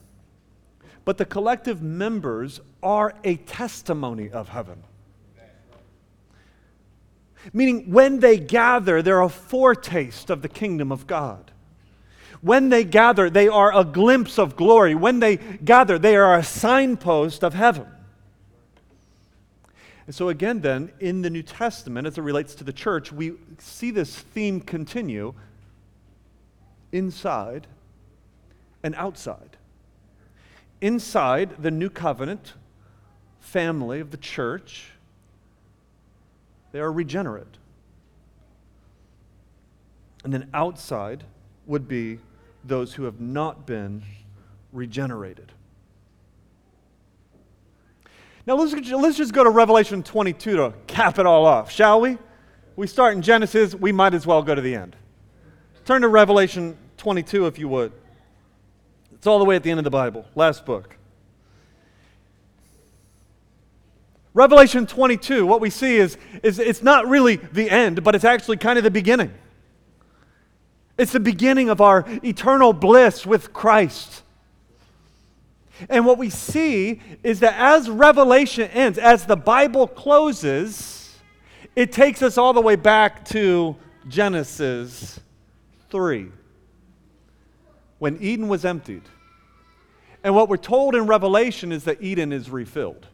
but 1.05 1.17
the 1.17 1.25
collective 1.25 1.81
members 1.81 2.61
are 2.81 3.13
a 3.23 3.35
testimony 3.35 4.29
of 4.29 4.49
heaven. 4.49 4.83
Meaning, 7.51 7.91
when 7.91 8.19
they 8.19 8.37
gather, 8.37 9.01
they're 9.01 9.21
a 9.21 9.29
foretaste 9.29 10.29
of 10.29 10.41
the 10.41 10.49
kingdom 10.49 10.91
of 10.91 11.07
God. 11.07 11.51
When 12.41 12.69
they 12.69 12.83
gather, 12.83 13.29
they 13.29 13.47
are 13.47 13.75
a 13.75 13.83
glimpse 13.83 14.37
of 14.37 14.55
glory. 14.55 14.95
When 14.95 15.19
they 15.19 15.37
gather, 15.37 15.97
they 15.97 16.15
are 16.15 16.37
a 16.37 16.43
signpost 16.43 17.43
of 17.43 17.53
heaven. 17.53 17.87
And 20.05 20.13
so, 20.13 20.29
again, 20.29 20.61
then, 20.61 20.91
in 20.99 21.21
the 21.21 21.29
New 21.29 21.43
Testament, 21.43 22.05
as 22.07 22.17
it 22.17 22.21
relates 22.21 22.55
to 22.55 22.63
the 22.63 22.73
church, 22.73 23.11
we 23.11 23.33
see 23.57 23.91
this 23.91 24.17
theme 24.17 24.59
continue 24.61 25.33
inside 26.91 27.67
and 28.83 28.93
outside 28.95 29.57
inside 30.83 31.63
the 31.63 31.71
new 31.71 31.89
covenant 31.89 32.55
family 33.39 34.01
of 34.01 34.11
the 34.11 34.17
church, 34.17 34.91
they 36.73 36.79
are 36.79 36.91
regenerate. 36.91 37.57
And 40.25 40.33
then 40.33 40.49
outside 40.53 41.23
would 41.65 41.87
be 41.87 42.19
those 42.65 42.93
who 42.93 43.03
have 43.03 43.21
not 43.21 43.65
been 43.65 44.03
regenerated. 44.73 45.51
Now 48.45 48.55
let's, 48.55 48.73
let's 48.91 49.17
just 49.17 49.33
go 49.33 49.43
to 49.43 49.49
Revelation 49.49 50.03
22 50.03 50.55
to 50.57 50.73
cap 50.87 51.19
it 51.19 51.25
all 51.25 51.45
off, 51.45 51.71
shall 51.71 52.01
we? 52.01 52.17
We 52.75 52.87
start 52.87 53.15
in 53.15 53.21
Genesis, 53.21 53.75
we 53.75 53.91
might 53.91 54.13
as 54.13 54.25
well 54.25 54.41
go 54.41 54.55
to 54.55 54.61
the 54.61 54.75
end. 54.75 54.95
Turn 55.85 56.01
to 56.01 56.07
Revelation 56.07 56.75
22 56.97 57.45
if 57.45 57.59
you 57.59 57.69
would. 57.69 57.93
It's 59.13 59.27
all 59.27 59.39
the 59.39 59.45
way 59.45 59.55
at 59.55 59.63
the 59.63 59.69
end 59.69 59.79
of 59.79 59.83
the 59.83 59.91
Bible, 59.91 60.25
last 60.35 60.65
book. 60.65 60.97
Revelation 64.33 64.87
22, 64.87 65.45
what 65.45 65.61
we 65.61 65.69
see 65.69 65.97
is, 65.97 66.17
is 66.41 66.57
it's 66.57 66.81
not 66.81 67.07
really 67.07 67.35
the 67.35 67.69
end, 67.69 68.03
but 68.03 68.15
it's 68.15 68.25
actually 68.25 68.57
kind 68.57 68.77
of 68.77 68.83
the 68.83 68.91
beginning. 68.91 69.31
It's 70.97 71.11
the 71.11 71.19
beginning 71.19 71.69
of 71.69 71.81
our 71.81 72.05
eternal 72.23 72.73
bliss 72.73 73.25
with 73.25 73.53
Christ. 73.53 74.23
And 75.89 76.05
what 76.05 76.17
we 76.17 76.29
see 76.29 77.01
is 77.23 77.41
that 77.41 77.55
as 77.57 77.89
Revelation 77.89 78.69
ends, 78.71 78.97
as 78.97 79.25
the 79.25 79.35
Bible 79.35 79.87
closes, 79.87 81.15
it 81.75 81.91
takes 81.91 82.21
us 82.21 82.37
all 82.37 82.53
the 82.53 82.61
way 82.61 82.75
back 82.75 83.25
to 83.29 83.75
Genesis 84.07 85.19
3, 85.89 86.31
when 87.99 88.17
Eden 88.21 88.47
was 88.47 88.65
emptied. 88.65 89.03
And 90.23 90.35
what 90.35 90.47
we're 90.47 90.57
told 90.57 90.95
in 90.95 91.07
Revelation 91.07 91.71
is 91.71 91.83
that 91.83 92.01
Eden 92.01 92.31
is 92.31 92.49
refilled. 92.49 93.07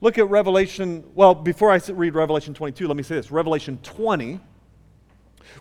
Look 0.00 0.16
at 0.16 0.28
Revelation, 0.30 1.04
well, 1.14 1.34
before 1.34 1.70
I 1.70 1.80
read 1.92 2.14
Revelation 2.14 2.54
22, 2.54 2.88
let 2.88 2.96
me 2.96 3.02
say 3.02 3.16
this 3.16 3.30
Revelation 3.30 3.78
20, 3.82 4.40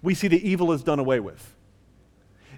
we 0.01 0.13
see 0.13 0.27
the 0.27 0.49
evil 0.49 0.71
is 0.71 0.83
done 0.83 0.99
away 0.99 1.19
with. 1.19 1.55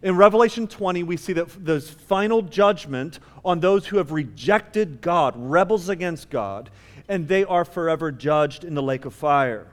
In 0.03 0.15
Revelation 0.15 0.67
20, 0.67 1.03
we 1.03 1.17
see 1.17 1.33
that 1.33 1.47
there's 1.63 1.89
final 1.89 2.41
judgment 2.41 3.19
on 3.45 3.59
those 3.59 3.87
who 3.87 3.97
have 3.97 4.11
rejected 4.11 5.01
God, 5.01 5.33
rebels 5.37 5.89
against 5.89 6.29
God, 6.29 6.69
and 7.07 7.27
they 7.27 7.43
are 7.43 7.65
forever 7.65 8.11
judged 8.11 8.63
in 8.63 8.73
the 8.73 8.81
lake 8.81 9.05
of 9.05 9.13
fire. 9.13 9.67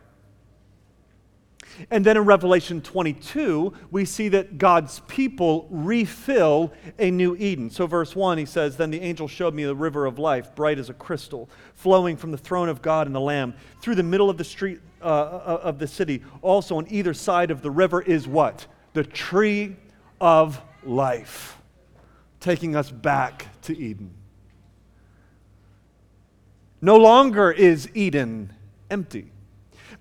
And 1.90 2.04
then 2.04 2.16
in 2.16 2.24
Revelation 2.24 2.80
22, 2.80 3.72
we 3.90 4.04
see 4.04 4.28
that 4.30 4.58
God's 4.58 5.00
people 5.08 5.68
refill 5.70 6.72
a 6.98 7.10
new 7.10 7.36
Eden. 7.36 7.70
So, 7.70 7.86
verse 7.86 8.16
1, 8.16 8.38
he 8.38 8.44
says, 8.44 8.76
Then 8.76 8.90
the 8.90 9.00
angel 9.00 9.28
showed 9.28 9.54
me 9.54 9.64
the 9.64 9.74
river 9.74 10.06
of 10.06 10.18
life, 10.18 10.54
bright 10.54 10.78
as 10.78 10.90
a 10.90 10.94
crystal, 10.94 11.48
flowing 11.74 12.16
from 12.16 12.30
the 12.30 12.38
throne 12.38 12.68
of 12.68 12.82
God 12.82 13.06
and 13.06 13.14
the 13.14 13.20
Lamb 13.20 13.54
through 13.80 13.94
the 13.94 14.02
middle 14.02 14.28
of 14.28 14.36
the 14.36 14.44
street 14.44 14.80
uh, 15.00 15.04
uh 15.04 15.60
of 15.62 15.78
the 15.78 15.86
city. 15.86 16.22
Also, 16.42 16.76
on 16.76 16.86
either 16.90 17.14
side 17.14 17.50
of 17.50 17.62
the 17.62 17.70
river 17.70 18.02
is 18.02 18.26
what? 18.26 18.66
The 18.94 19.04
tree 19.04 19.76
of 20.20 20.60
life, 20.82 21.58
taking 22.40 22.74
us 22.74 22.90
back 22.90 23.46
to 23.62 23.76
Eden. 23.76 24.14
No 26.80 26.96
longer 26.96 27.50
is 27.50 27.88
Eden 27.94 28.52
empty. 28.90 29.32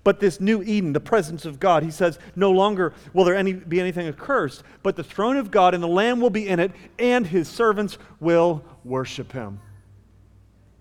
But 0.04 0.20
this 0.20 0.40
new 0.40 0.62
Eden, 0.62 0.92
the 0.92 1.00
presence 1.00 1.44
of 1.44 1.60
God, 1.60 1.82
he 1.82 1.90
says, 1.90 2.18
no 2.34 2.50
longer 2.50 2.94
will 3.12 3.24
there 3.24 3.34
any, 3.34 3.52
be 3.52 3.80
anything 3.80 4.06
accursed, 4.06 4.62
but 4.82 4.96
the 4.96 5.04
throne 5.04 5.36
of 5.36 5.50
God 5.50 5.74
and 5.74 5.82
the 5.82 5.88
Lamb 5.88 6.20
will 6.20 6.30
be 6.30 6.48
in 6.48 6.60
it, 6.60 6.72
and 6.98 7.26
his 7.26 7.48
servants 7.48 7.98
will 8.20 8.64
worship 8.84 9.32
him. 9.32 9.60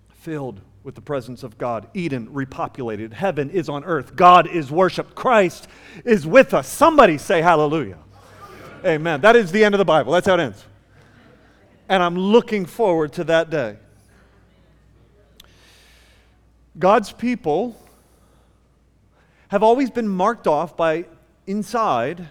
Filled 0.10 0.62
with 0.84 0.96
the 0.96 1.02
presence 1.02 1.44
of 1.44 1.58
God. 1.58 1.90
Eden 1.94 2.30
repopulated. 2.30 3.12
Heaven 3.12 3.50
is 3.50 3.68
on 3.68 3.84
earth. 3.84 4.16
God 4.16 4.48
is 4.48 4.72
worshiped. 4.72 5.16
Christ 5.16 5.68
is 6.06 6.26
with 6.26 6.54
us. 6.54 6.68
Somebody 6.68 7.18
say 7.18 7.42
hallelujah. 7.42 7.98
Amen. 8.86 9.20
That 9.20 9.36
is 9.36 9.52
the 9.52 9.66
end 9.66 9.76
of 9.76 9.80
the 9.80 9.86
Bible. 9.86 10.14
That's 10.14 10.28
how 10.28 10.36
it 10.36 10.40
ends. 10.40 10.64
And 11.90 12.02
I'm 12.02 12.18
looking 12.18 12.66
forward 12.66 13.12
to 13.14 13.26
that 13.26 13.50
day. 13.50 13.76
God's 16.80 17.12
people 17.12 17.76
have 19.50 19.64
always 19.64 19.90
been 19.90 20.08
marked 20.08 20.48
off 20.48 20.76
by 20.76 21.06
inside 21.46 22.28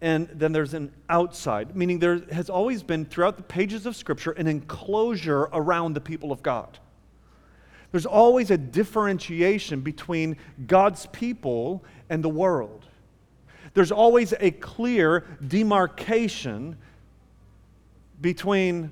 and 0.00 0.28
then 0.32 0.52
there's 0.52 0.74
an 0.74 0.92
outside, 1.08 1.74
meaning 1.74 1.98
there 1.98 2.20
has 2.30 2.48
always 2.48 2.84
been 2.84 3.04
throughout 3.04 3.36
the 3.36 3.42
pages 3.42 3.84
of 3.84 3.96
Scripture 3.96 4.30
an 4.30 4.46
enclosure 4.46 5.48
around 5.52 5.94
the 5.94 6.00
people 6.00 6.30
of 6.30 6.40
God. 6.40 6.78
There's 7.90 8.06
always 8.06 8.52
a 8.52 8.56
differentiation 8.56 9.80
between 9.80 10.36
God's 10.68 11.06
people 11.06 11.84
and 12.08 12.22
the 12.22 12.28
world 12.28 12.86
there's 13.74 13.92
always 13.92 14.34
a 14.40 14.50
clear 14.50 15.24
demarcation 15.46 16.76
between 18.20 18.90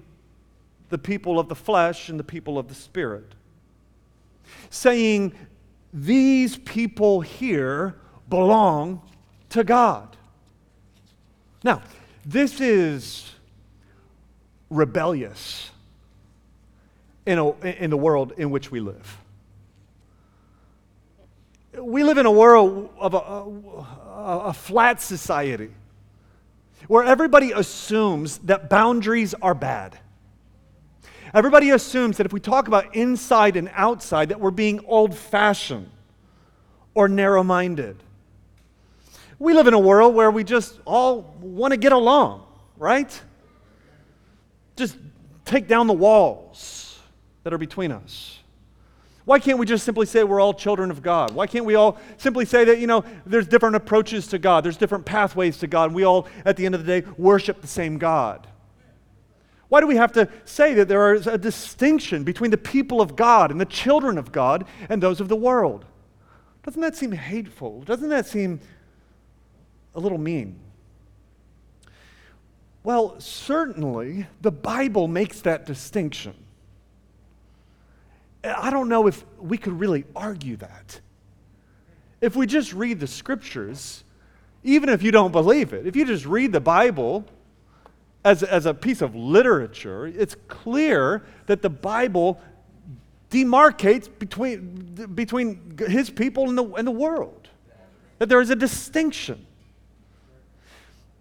the 0.91 0.99
people 0.99 1.41
of 1.41 1.49
the 1.49 1.55
flesh 1.57 2.09
and 2.09 2.21
the 2.21 2.25
people 2.25 2.59
of 2.59 2.69
the 2.69 2.75
spirit. 2.75 3.35
Saying, 4.71 5.33
these 5.97 6.59
people 6.59 7.23
here 7.23 7.95
belong 8.29 9.01
to 9.49 9.65
God. 9.65 10.15
Now, 11.65 11.83
this 12.27 12.61
is 12.61 13.33
rebellious 14.69 15.71
in, 17.25 17.39
a, 17.39 17.51
in 17.63 17.89
the 17.89 17.97
world 17.97 18.35
in 18.37 18.51
which 18.51 18.71
we 18.71 18.81
live. 18.81 19.19
We 21.79 22.05
live 22.05 22.19
in 22.19 22.27
a 22.27 22.31
world 22.31 22.91
of 22.99 23.15
a, 23.15 24.49
a, 24.49 24.53
flat 24.53 25.01
society 25.01 25.71
where 26.89 27.05
everybody 27.05 27.53
assumes 27.53 28.39
that 28.39 28.69
boundaries 28.69 29.35
are 29.35 29.55
bad. 29.55 29.99
Everybody 31.37 31.69
assumes 31.69 32.17
that 32.17 32.25
if 32.25 32.33
we 32.33 32.41
talk 32.41 32.67
about 32.67 32.97
inside 32.97 33.57
and 33.57 33.71
outside, 33.75 34.31
that 34.31 34.41
we're 34.41 34.51
being 34.51 34.81
old 34.87 35.15
fashioned 35.15 35.91
or 36.95 37.09
narrow 37.09 37.43
minded. 37.43 38.03
We 39.39 39.53
live 39.53 39.67
in 39.67 39.75
a 39.75 39.79
world 39.79 40.15
where 40.15 40.31
we 40.31 40.45
just 40.45 40.81
all 40.87 41.37
want 41.43 41.73
to 41.73 41.77
get 41.77 41.93
along, 41.93 42.47
right? 42.79 43.21
Just 44.77 44.97
take 45.45 45.69
down 45.69 45.89
the 45.89 45.93
walls 45.93 46.99
that 47.43 47.53
are 47.53 47.59
between 47.59 47.93
us. 47.93 48.39
Why 49.27 49.39
can't 49.39 49.59
we 49.59 49.67
just 49.67 49.85
simply 49.85 50.07
say 50.07 50.25
we're 50.25 50.41
all 50.41 50.55
children 50.55 50.91
of 50.91 51.03
God? 51.03 51.33
Why 51.33 51.47
can't 51.47 51.67
we 51.67 51.75
all 51.75 51.99
simply 52.17 52.47
say 52.47 52.65
that, 52.65 52.79
you 52.79 52.87
know, 52.87 53.05
there's 53.27 53.47
different 53.47 53.77
approaches 53.77 54.27
to 54.29 54.39
God, 54.39 54.65
there's 54.65 54.79
different 54.79 55.05
pathways 55.05 55.59
to 55.59 55.67
God, 55.67 55.91
and 55.91 55.95
we 55.95 56.05
all, 56.05 56.29
at 56.47 56.57
the 56.57 56.65
end 56.65 56.75
of 56.75 56.87
the 56.87 57.03
day, 57.03 57.07
worship 57.19 57.61
the 57.61 57.67
same 57.67 57.99
God? 57.99 58.47
Why 59.69 59.81
do 59.81 59.87
we 59.87 59.97
have 59.97 60.13
to 60.13 60.29
say 60.45 60.75
that 60.75 60.89
there 60.89 61.15
is 61.15 61.27
a 61.27 61.37
distinction 61.37 62.23
between 62.23 62.51
the 62.51 62.59
people 62.59 63.01
of 63.01 63.17
God 63.17 63.51
and 63.51 63.61
the 63.61 63.65
children 63.65 64.17
of 64.17 64.31
God 64.31 64.65
and 64.89 65.03
those 65.03 65.21
of 65.21 65.29
the 65.29 65.37
world? 65.37 65.85
Doesn't 66.65 66.81
that 66.81 66.97
seem 66.97 67.13
hateful? 67.13 67.83
Doesn't 67.83 68.09
that 68.09 68.27
seem 68.27 68.61
a 69.95 70.01
little 70.01 70.19
mean? 70.19 70.59
Well, 72.85 73.19
certainly 73.19 74.27
the 74.43 74.53
Bible 74.53 75.09
makes 75.09 75.41
that 75.41 75.67
distinction. 75.67 76.35
I 78.45 78.71
don't 78.71 78.89
know 78.89 79.09
if 79.09 79.25
we 79.41 79.59
could 79.59 79.81
really 79.81 80.05
argue 80.15 80.57
that. 80.59 81.01
If 82.21 82.37
we 82.37 82.47
just 82.47 82.73
read 82.73 83.01
the 83.01 83.09
scriptures, 83.09 84.05
even 84.63 84.89
if 84.89 85.03
you 85.03 85.11
don't 85.11 85.33
believe 85.33 85.73
it, 85.73 85.87
if 85.87 85.97
you 85.97 86.05
just 86.05 86.27
read 86.27 86.53
the 86.53 86.61
Bible 86.61 87.25
as, 88.27 88.43
as 88.43 88.67
a 88.67 88.75
piece 88.75 89.03
of 89.03 89.15
literature, 89.15 90.09
it's 90.09 90.35
clear 90.49 91.23
that 91.47 91.63
the 91.63 91.71
Bible 91.71 92.41
demarcates 93.31 94.09
between, 94.19 95.13
between 95.15 95.79
his 95.79 96.11
people 96.11 96.49
and 96.49 96.59
the, 96.59 96.65
and 96.75 96.89
the 96.89 96.93
world, 96.93 97.49
that 98.19 98.29
there 98.29 98.41
is 98.41 98.51
a 98.51 98.57
distinction. 98.57 99.47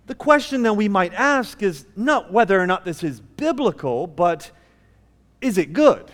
The 0.07 0.15
question 0.15 0.63
that 0.63 0.73
we 0.73 0.89
might 0.89 1.13
ask 1.13 1.61
is 1.61 1.85
not 1.95 2.33
whether 2.33 2.59
or 2.59 2.65
not 2.65 2.85
this 2.85 3.03
is 3.03 3.19
biblical, 3.19 4.07
but 4.07 4.49
is 5.41 5.59
it 5.59 5.73
good? 5.73 6.09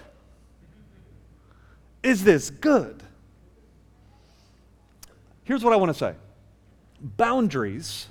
Is 2.04 2.26
this 2.26 2.50
good? 2.50 3.02
Here's 5.46 5.64
what 5.64 5.72
I 5.72 5.78
want 5.78 5.94
to 5.94 5.98
say 5.98 6.16
boundaries 7.00 8.08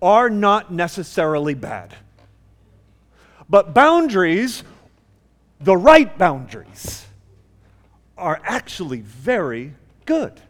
are 0.00 0.30
not 0.30 0.72
necessarily 0.72 1.54
bad, 1.54 1.96
but 3.50 3.74
boundaries, 3.74 4.62
the 5.60 5.76
right 5.76 6.16
boundaries, 6.16 7.04
are 8.16 8.40
actually 8.44 9.00
very 9.00 9.74
good. 10.06 10.40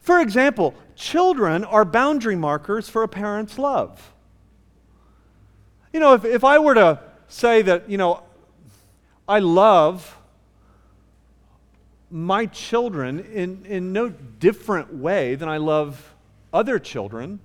For 0.00 0.20
example, 0.20 0.74
children 0.94 1.64
are 1.64 1.84
boundary 1.84 2.36
markers 2.36 2.88
for 2.88 3.02
a 3.02 3.08
parent's 3.08 3.58
love. 3.58 4.14
You 5.92 6.00
know, 6.00 6.14
if, 6.14 6.24
if 6.24 6.44
I 6.44 6.58
were 6.58 6.74
to 6.74 7.00
say 7.28 7.60
that, 7.62 7.90
you 7.90 7.98
know, 7.98 8.22
I 9.28 9.40
love 9.40 10.16
my 12.10 12.46
children 12.46 13.20
in, 13.20 13.66
in 13.66 13.92
no 13.92 14.08
different 14.08 14.94
way 14.94 15.34
than 15.34 15.48
I 15.48 15.56
love 15.58 16.14
other 16.52 16.78
children, 16.78 17.40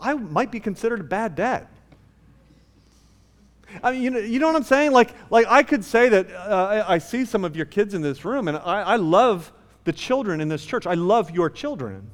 I 0.00 0.14
might 0.14 0.52
be 0.52 0.60
considered 0.60 1.00
a 1.00 1.04
bad 1.04 1.34
dad. 1.34 1.66
I 3.82 3.92
mean, 3.92 4.02
you 4.02 4.10
know, 4.10 4.18
you 4.18 4.38
know 4.38 4.46
what 4.46 4.56
I'm 4.56 4.62
saying? 4.62 4.92
Like, 4.92 5.12
like 5.30 5.46
I 5.48 5.62
could 5.62 5.84
say 5.84 6.08
that 6.08 6.30
uh, 6.32 6.84
I, 6.86 6.98
see 6.98 7.24
some 7.24 7.44
of 7.44 7.54
your 7.54 7.66
kids 7.66 7.94
in 7.94 8.02
this 8.02 8.24
room, 8.24 8.48
and 8.48 8.56
I, 8.56 8.82
I 8.82 8.96
love 8.96 9.52
the 9.84 9.92
children 9.92 10.40
in 10.40 10.48
this 10.48 10.64
church. 10.64 10.86
I 10.86 10.94
love 10.94 11.30
your 11.30 11.50
children. 11.50 12.10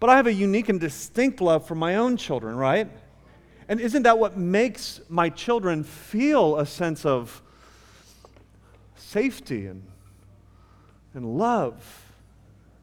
But 0.00 0.10
I 0.10 0.16
have 0.16 0.26
a 0.26 0.32
unique 0.32 0.68
and 0.68 0.78
distinct 0.78 1.40
love 1.40 1.66
for 1.66 1.74
my 1.74 1.96
own 1.96 2.16
children, 2.16 2.56
right? 2.56 2.88
And 3.68 3.80
isn't 3.80 4.02
that 4.02 4.18
what 4.18 4.36
makes 4.36 5.00
my 5.08 5.30
children 5.30 5.82
feel 5.82 6.58
a 6.58 6.66
sense 6.66 7.06
of 7.06 7.42
safety 8.96 9.66
and, 9.66 9.82
and 11.14 11.38
love? 11.38 11.82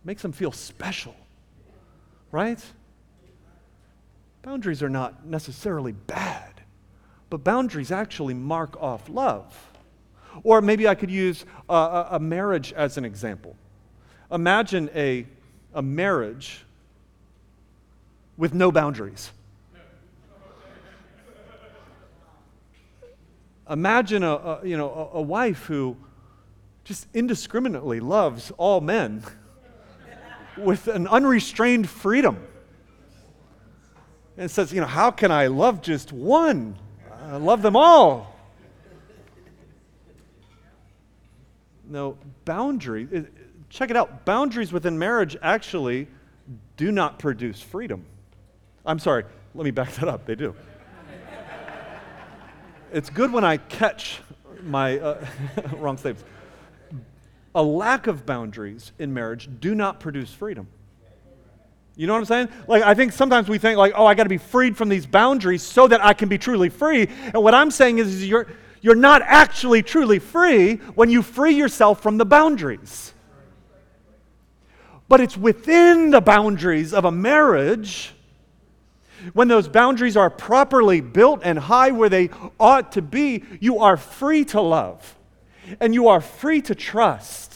Makes 0.04 0.24
them 0.24 0.32
feel 0.32 0.52
special, 0.52 1.16
right? 2.32 2.64
Boundaries 4.42 4.82
are 4.82 4.90
not 4.90 5.26
necessarily 5.26 5.92
bad, 5.92 6.51
but 7.32 7.46
boundaries 7.46 7.94
actually 7.94 8.34
mark 8.34 8.76
off 8.84 9.10
love. 9.10 9.72
Or 10.44 10.62
maybe 10.62 10.86
I 10.88 10.96
could 10.96 11.10
use 11.10 11.46
a, 11.70 12.08
a 12.12 12.20
marriage 12.20 12.74
as 12.74 12.98
an 12.98 13.06
example. 13.06 13.56
Imagine 14.30 14.89
a, 14.94 15.26
a 15.74 15.82
marriage 15.82 16.65
with 18.36 18.54
no 18.54 18.70
boundaries. 18.70 19.32
Imagine 23.70 24.24
a, 24.24 24.34
a 24.34 24.60
you 24.65 24.76
know, 24.76 25.10
a, 25.13 25.20
a 25.20 25.22
wife 25.22 25.65
who 25.67 25.96
just 26.84 27.08
indiscriminately 27.13 28.02
loves 28.02 28.52
all 28.58 28.82
men 28.82 29.24
with 30.58 30.89
an 30.89 31.08
unrestrained 31.08 31.89
freedom. 31.89 32.46
And 34.36 34.52
says, 34.52 34.74
you 34.74 34.82
know, 34.82 34.88
how 34.88 35.12
can 35.12 35.32
I 35.32 35.48
love 35.48 35.82
just 35.82 36.12
one? 36.12 36.76
I 37.32 37.38
love 37.38 37.62
them 37.62 37.78
all. 37.78 38.36
No, 41.88 42.17
boundary, 42.44 43.08
check 43.70 43.89
it 43.89 43.96
out. 43.96 44.26
Boundaries 44.26 44.74
within 44.74 45.00
marriage 45.00 45.38
actually 45.41 46.10
do 46.76 46.91
not 46.91 47.20
produce 47.20 47.62
freedom. 47.62 48.06
I'm 48.86 49.00
sorry, 49.00 49.24
let 49.56 49.63
me 49.63 49.72
back 49.72 49.94
that 49.94 50.10
up. 50.10 50.26
They 50.26 50.36
do. 50.36 50.54
it's 52.91 53.10
good 53.10 53.32
when 53.32 53.46
I 53.46 53.56
catch 53.56 54.20
my 54.63 55.00
uh, 55.00 55.26
wrong 55.78 55.98
statements. 55.98 56.26
A 57.56 57.63
lack 57.63 58.08
of 58.08 58.26
boundaries 58.26 58.91
in 59.00 59.13
marriage 59.13 59.50
do 59.62 59.74
not 59.74 60.02
produce 60.02 60.34
freedom. 60.34 60.67
You 61.95 62.08
know 62.08 62.13
what 62.13 62.19
I'm 62.19 62.25
saying? 62.25 62.49
Like, 62.67 62.84
I 62.84 62.93
think 62.93 63.12
sometimes 63.12 63.49
we 63.49 63.58
think, 63.58 63.77
like, 63.77 63.93
oh, 63.95 64.06
I 64.06 64.13
got 64.15 64.23
to 64.23 64.30
be 64.30 64.38
freed 64.38 64.77
from 64.77 64.89
these 64.89 65.06
boundaries 65.06 65.62
so 65.62 65.88
that 65.88 66.04
I 66.04 66.13
can 66.13 66.30
be 66.30 66.38
truly 66.38 66.69
free. 66.69 67.08
And 67.34 67.43
what 67.43 67.54
I'm 67.54 67.69
saying 67.69 67.97
is, 67.97 68.08
is 68.08 68.27
you're, 68.27 68.47
you're 68.82 68.95
not 68.95 69.21
actually 69.23 69.84
truly 69.84 70.19
free 70.19 70.75
when 70.95 71.10
you 71.10 71.21
free 71.21 71.54
yourself 71.54 72.01
from 72.01 72.17
the 72.17 72.25
boundaries. 72.25 73.13
But 75.08 75.19
it's 75.19 75.36
within 75.36 76.12
the 76.12 76.21
boundaries 76.21 76.93
of 76.93 77.04
a 77.06 77.12
marriage 77.12 78.13
when 79.34 79.47
those 79.47 79.67
boundaries 79.67 80.17
are 80.17 80.30
properly 80.30 81.01
built 81.01 81.41
and 81.43 81.60
high 81.60 81.91
where 81.91 82.10
they 82.10 82.30
ought 82.60 82.93
to 82.93 83.01
be, 83.01 83.43
you 83.60 83.80
are 83.80 83.97
free 83.97 84.45
to 84.45 84.62
love 84.62 85.17
and 85.80 85.93
you 85.93 86.08
are 86.08 86.21
free 86.21 86.62
to 86.63 86.75
trust. 86.75 87.51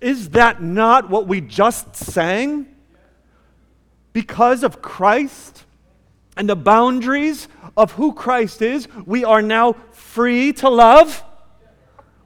Is 0.00 0.30
that 0.30 0.62
not 0.62 1.10
what 1.10 1.26
we 1.26 1.40
just 1.40 1.94
sang? 1.96 2.66
Because 4.12 4.62
of 4.62 4.80
Christ 4.80 5.64
and 6.36 6.48
the 6.48 6.56
boundaries 6.56 7.48
of 7.76 7.92
who 7.92 8.12
Christ 8.12 8.62
is, 8.62 8.88
we 9.04 9.24
are 9.24 9.42
now 9.42 9.74
free 9.92 10.52
to 10.54 10.68
love. 10.68 11.22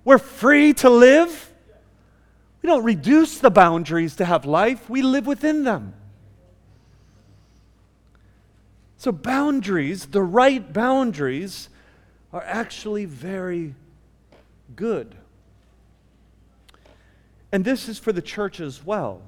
We're 0.05 0.19
free 0.19 0.73
to 0.75 0.91
live. 0.91 1.53
We 2.63 2.69
don't 2.69 2.85
reduce 2.85 3.39
the 3.39 3.51
boundaries 3.51 4.17
to 4.17 4.25
have 4.25 4.47
life, 4.47 4.89
we 4.89 5.03
live 5.03 5.27
within 5.27 5.65
them. 5.65 5.95
So, 8.97 9.13
boundaries, 9.13 10.07
the 10.07 10.23
right 10.23 10.73
boundaries, 10.73 11.69
are 12.33 12.43
actually 12.43 13.05
very 13.05 13.75
good. 14.75 15.15
And 17.55 17.65
this 17.65 17.89
is 17.89 18.01
for 18.01 18.13
the 18.13 18.21
church 18.21 18.59
as 18.59 18.85
well. 18.85 19.23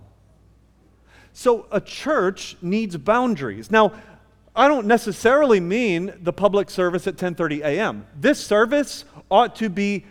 So, 1.33 1.69
a 1.71 1.81
church 1.81 2.57
needs 2.61 2.97
boundaries. 2.97 3.71
Now, 3.71 3.93
I 4.57 4.67
don't 4.67 4.89
necessarily 4.89 5.61
mean 5.61 6.13
the 6.21 6.33
public 6.33 6.69
service 6.69 7.07
at 7.07 7.15
10:30 7.15 7.61
a.m. 7.61 8.05
This 8.19 8.45
service 8.45 9.05
ought 9.31 9.55
to 9.57 9.69
be 9.69 10.07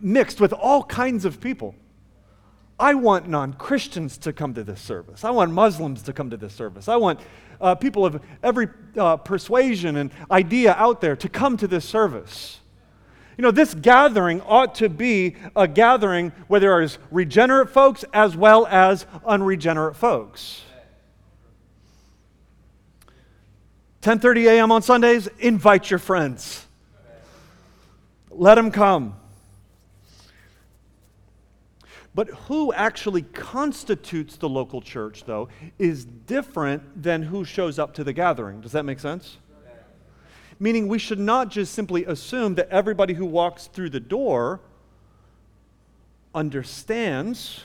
mixed 0.00 0.40
with 0.40 0.54
all 0.54 0.84
kinds 0.84 1.26
of 1.26 1.38
people. 1.38 1.74
I 2.80 2.94
want 2.94 3.28
non-Christians 3.28 4.16
to 4.18 4.32
come 4.32 4.54
to 4.54 4.64
this 4.64 4.80
service. 4.80 5.22
I 5.22 5.32
want 5.32 5.52
Muslims 5.52 6.00
to 6.04 6.14
come 6.14 6.30
to 6.30 6.38
this 6.38 6.54
service. 6.54 6.88
I 6.88 6.96
want 6.96 7.20
uh, 7.60 7.74
people 7.74 8.06
of 8.06 8.22
every 8.42 8.68
uh, 8.96 9.18
persuasion 9.18 9.96
and 9.96 10.10
idea 10.30 10.72
out 10.72 11.02
there 11.02 11.16
to 11.16 11.28
come 11.28 11.58
to 11.58 11.68
this 11.68 11.84
service. 11.84 12.60
You 13.36 13.42
know, 13.42 13.50
this 13.50 13.74
gathering 13.74 14.40
ought 14.42 14.74
to 14.76 14.88
be 14.88 15.36
a 15.54 15.68
gathering 15.68 16.32
where 16.48 16.60
there 16.60 16.66
there 16.66 16.80
is 16.80 16.98
regenerate 17.10 17.70
folks 17.70 18.04
as 18.12 18.36
well 18.36 18.66
as 18.66 19.06
unregenerate 19.26 19.96
folks. 19.96 20.62
10:30 24.02 24.46
a.m. 24.46 24.72
on 24.72 24.82
Sundays, 24.82 25.28
invite 25.38 25.90
your 25.90 25.98
friends. 25.98 26.66
Let 28.30 28.54
them 28.54 28.70
come. 28.70 29.16
But 32.14 32.28
who 32.48 32.72
actually 32.72 33.22
constitutes 33.22 34.36
the 34.36 34.48
local 34.48 34.80
church, 34.80 35.24
though, 35.24 35.48
is 35.78 36.06
different 36.06 37.02
than 37.02 37.22
who 37.22 37.44
shows 37.44 37.78
up 37.78 37.92
to 37.94 38.04
the 38.04 38.14
gathering. 38.14 38.62
Does 38.62 38.72
that 38.72 38.84
make 38.84 39.00
sense? 39.00 39.36
Meaning, 40.58 40.88
we 40.88 40.98
should 40.98 41.18
not 41.18 41.50
just 41.50 41.74
simply 41.74 42.04
assume 42.04 42.54
that 42.54 42.68
everybody 42.70 43.14
who 43.14 43.26
walks 43.26 43.66
through 43.66 43.90
the 43.90 44.00
door 44.00 44.60
understands 46.34 47.64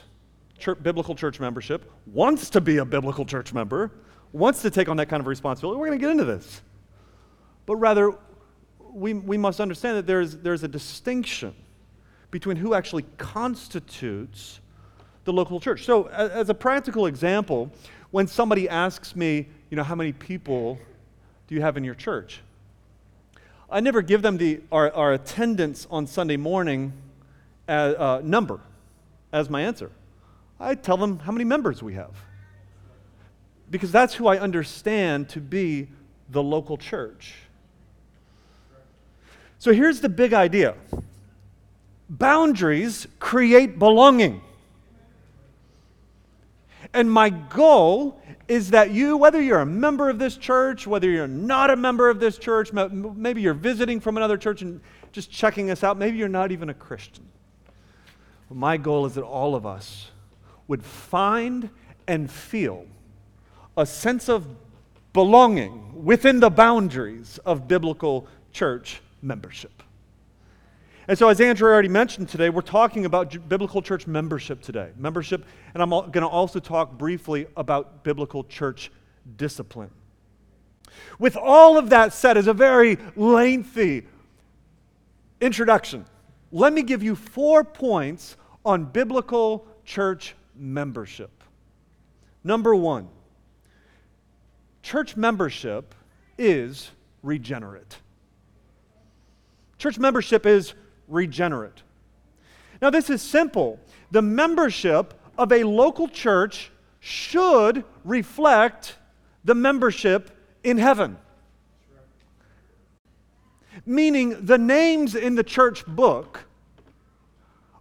church, 0.58 0.78
biblical 0.82 1.16
church 1.16 1.40
membership, 1.40 1.90
wants 2.06 2.50
to 2.50 2.62
be 2.62 2.78
a 2.78 2.86
biblical 2.86 3.26
church 3.26 3.54
member, 3.54 3.92
wants 4.34 4.62
to 4.62 4.70
take 4.70 4.90
on 4.90 4.98
that 4.98 5.08
kind 5.08 5.22
of 5.22 5.28
responsibility. 5.28 5.80
We're 5.80 5.88
going 5.88 6.00
to 6.00 6.04
get 6.04 6.12
into 6.12 6.26
this. 6.26 6.62
But 7.66 7.78
rather, 7.78 8.14
we, 8.80 9.14
we 9.14 9.38
must 9.38 9.60
understand 9.60 9.98
that 9.98 10.08
there's, 10.08 10.38
there's 10.38 10.64
a 10.64 10.68
distinction 10.68 11.54
between 12.30 12.58
who 12.58 12.74
actually 12.74 13.06
constitutes 13.18 14.60
the 15.26 15.34
local 15.34 15.60
church. 15.60 15.86
So, 15.86 16.08
as 16.08 16.50
a 16.50 16.54
practical 16.54 17.06
example, 17.06 17.72
when 18.12 18.28
somebody 18.28 18.68
asks 18.68 19.16
me, 19.16 19.48
you 19.70 19.78
know, 19.78 19.84
how 19.84 19.96
many 19.96 20.12
people 20.12 20.80
do 21.48 21.56
you 21.56 21.62
have 21.62 21.78
in 21.78 21.84
your 21.84 21.96
church? 21.96 22.42
I 23.72 23.80
never 23.80 24.02
give 24.02 24.22
them 24.22 24.38
the, 24.38 24.62
our, 24.72 24.92
our 24.92 25.14
attendance 25.14 25.88
on 25.90 26.06
Sunday 26.06 26.38
morning 26.38 26.92
as, 27.68 27.96
uh, 27.96 28.22
number 28.24 28.60
as 29.32 29.50
my 29.50 29.62
answer. 29.62 29.90
I 30.60 30.76
tell 30.76 30.98
them 30.98 31.20
how 31.20 31.32
many 31.32 31.46
members 31.46 31.82
we 31.82 31.94
have. 31.94 32.12
Because 33.70 33.92
that's 33.92 34.14
who 34.14 34.28
I 34.28 34.38
understand 34.38 35.30
to 35.30 35.40
be 35.40 35.88
the 36.30 36.44
local 36.44 36.78
church. 36.78 37.34
So 39.60 39.72
here's 39.72 40.02
the 40.02 40.10
big 40.10 40.34
idea 40.34 40.76
Boundaries 42.10 43.08
create 43.20 43.80
belonging. 43.80 44.42
And 46.94 47.10
my 47.10 47.30
goal 47.30 48.22
is 48.48 48.72
that 48.72 48.92
you, 48.92 49.16
whether 49.16 49.42
you're 49.42 49.62
a 49.62 49.66
member 49.66 50.10
of 50.10 50.20
this 50.20 50.36
church, 50.36 50.86
whether 50.86 51.10
you're 51.10 51.28
not 51.28 51.70
a 51.70 51.76
member 51.76 52.10
of 52.10 52.20
this 52.20 52.38
church, 52.38 52.74
maybe 52.74 53.42
you're 53.42 53.54
visiting 53.54 54.00
from 54.02 54.18
another 54.18 54.38
church 54.38 54.62
and 54.62 54.82
just 55.14 55.32
checking 55.32 55.72
us 55.72 55.84
out, 55.84 55.98
maybe 55.98 56.18
you're 56.18 56.28
not 56.28 56.52
even 56.52 56.70
a 56.70 56.74
Christian. 56.74 57.26
My 58.50 58.76
goal 58.76 59.06
is 59.06 59.16
that 59.16 59.24
all 59.24 59.56
of 59.56 59.66
us 59.66 60.12
would 60.68 60.84
find 60.84 61.70
and 62.08 62.30
feel 62.30 62.86
a 63.78 63.86
sense 63.86 64.28
of 64.28 64.46
belonging 65.14 66.04
within 66.04 66.42
the 66.42 66.50
boundaries 66.50 67.40
of 67.46 67.70
biblical 67.70 68.28
church 68.52 69.02
membership. 69.22 69.81
And 71.12 71.18
so, 71.18 71.28
as 71.28 71.42
Andrew 71.42 71.70
already 71.70 71.90
mentioned 71.90 72.30
today, 72.30 72.50
we're 72.50 72.62
talking 72.62 73.04
about 73.04 73.50
biblical 73.50 73.82
church 73.82 74.08
membership 74.08 74.62
today. 74.62 74.92
Membership, 74.96 75.44
and 75.74 75.84
I'm 75.84 75.90
going 75.90 76.14
to 76.14 76.26
also 76.26 76.62
talk 76.62 76.98
briefly 76.98 77.48
about 77.58 78.06
biblical 78.06 78.46
church 78.46 78.90
discipline. 79.36 79.90
With 81.20 81.36
all 81.36 81.78
of 81.78 81.90
that 81.90 82.14
said, 82.14 82.38
as 82.38 82.48
a 82.48 82.54
very 82.54 82.98
lengthy 83.18 84.08
introduction, 85.42 86.06
let 86.50 86.72
me 86.72 86.82
give 86.82 87.04
you 87.04 87.18
four 87.18 87.66
points 87.66 88.38
on 88.64 88.86
biblical 88.86 89.68
church 89.84 90.34
membership. 90.56 91.44
Number 92.42 92.74
one, 92.74 93.10
church 94.82 95.18
membership 95.18 95.94
is 96.38 96.90
regenerate. 97.22 97.98
Church 99.78 100.00
membership 100.00 100.46
is 100.46 100.74
regenerate. 101.12 101.84
Now, 102.82 102.90
this 102.90 103.10
is 103.10 103.22
simple. 103.22 103.80
The 104.10 104.22
membership 104.22 105.14
of 105.38 105.52
a 105.52 105.64
local 105.64 106.08
church 106.08 106.72
should 107.00 107.84
reflect 108.04 108.96
the 109.44 109.56
membership 109.56 110.32
in 110.64 110.78
heaven. 110.78 111.18
Meaning, 113.86 114.46
the 114.46 114.58
names 114.58 115.16
in 115.16 115.36
the 115.36 115.44
church 115.44 115.86
book 115.86 116.46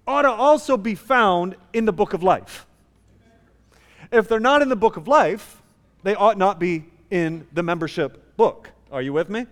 ought 0.06 0.22
to 0.22 0.30
also 0.30 0.76
be 0.76 0.94
found 0.94 1.56
in 1.72 1.84
the 1.84 1.92
book 1.92 2.14
of 2.14 2.22
life. 2.22 2.66
If 4.10 4.28
they're 4.28 4.40
not 4.40 4.62
in 4.62 4.68
the 4.68 4.76
book 4.76 4.96
of 4.96 5.06
life, 5.06 5.62
they 6.02 6.14
ought 6.14 6.38
not 6.38 6.58
be 6.58 6.86
in 7.10 7.46
the 7.52 7.62
membership 7.62 8.36
book. 8.36 8.70
Are 8.90 9.02
you 9.02 9.12
with 9.12 9.28
me? 9.28 9.46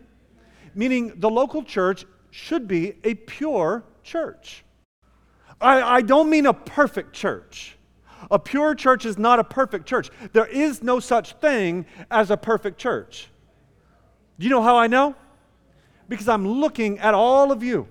Meaning, 0.75 1.13
the 1.17 1.31
local 1.31 1.63
church 1.63 2.05
should 2.39 2.69
be 2.69 2.95
a 3.03 3.15
pure 3.15 3.83
church. 4.05 4.65
I, 5.61 5.83
I 5.83 6.03
don't 6.03 6.31
mean 6.31 6.47
a 6.47 6.55
perfect 6.55 7.13
church. 7.13 7.77
A 8.31 8.39
pure 8.39 8.77
church 8.77 9.05
is 9.05 9.19
not 9.19 9.41
a 9.41 9.45
perfect 9.45 9.87
church. 9.87 10.11
There 10.33 10.47
is 10.47 10.81
no 10.81 11.01
such 11.01 11.33
thing 11.35 11.85
as 12.13 12.31
a 12.31 12.37
perfect 12.37 12.79
church. 12.79 13.29
Do 14.39 14.45
you 14.45 14.51
know 14.51 14.63
how 14.63 14.77
I 14.77 14.87
know? 14.87 15.17
Because 16.09 16.29
I'm 16.29 16.47
looking 16.47 17.01
at 17.01 17.13
all 17.13 17.51
of 17.51 17.65
you. 17.65 17.89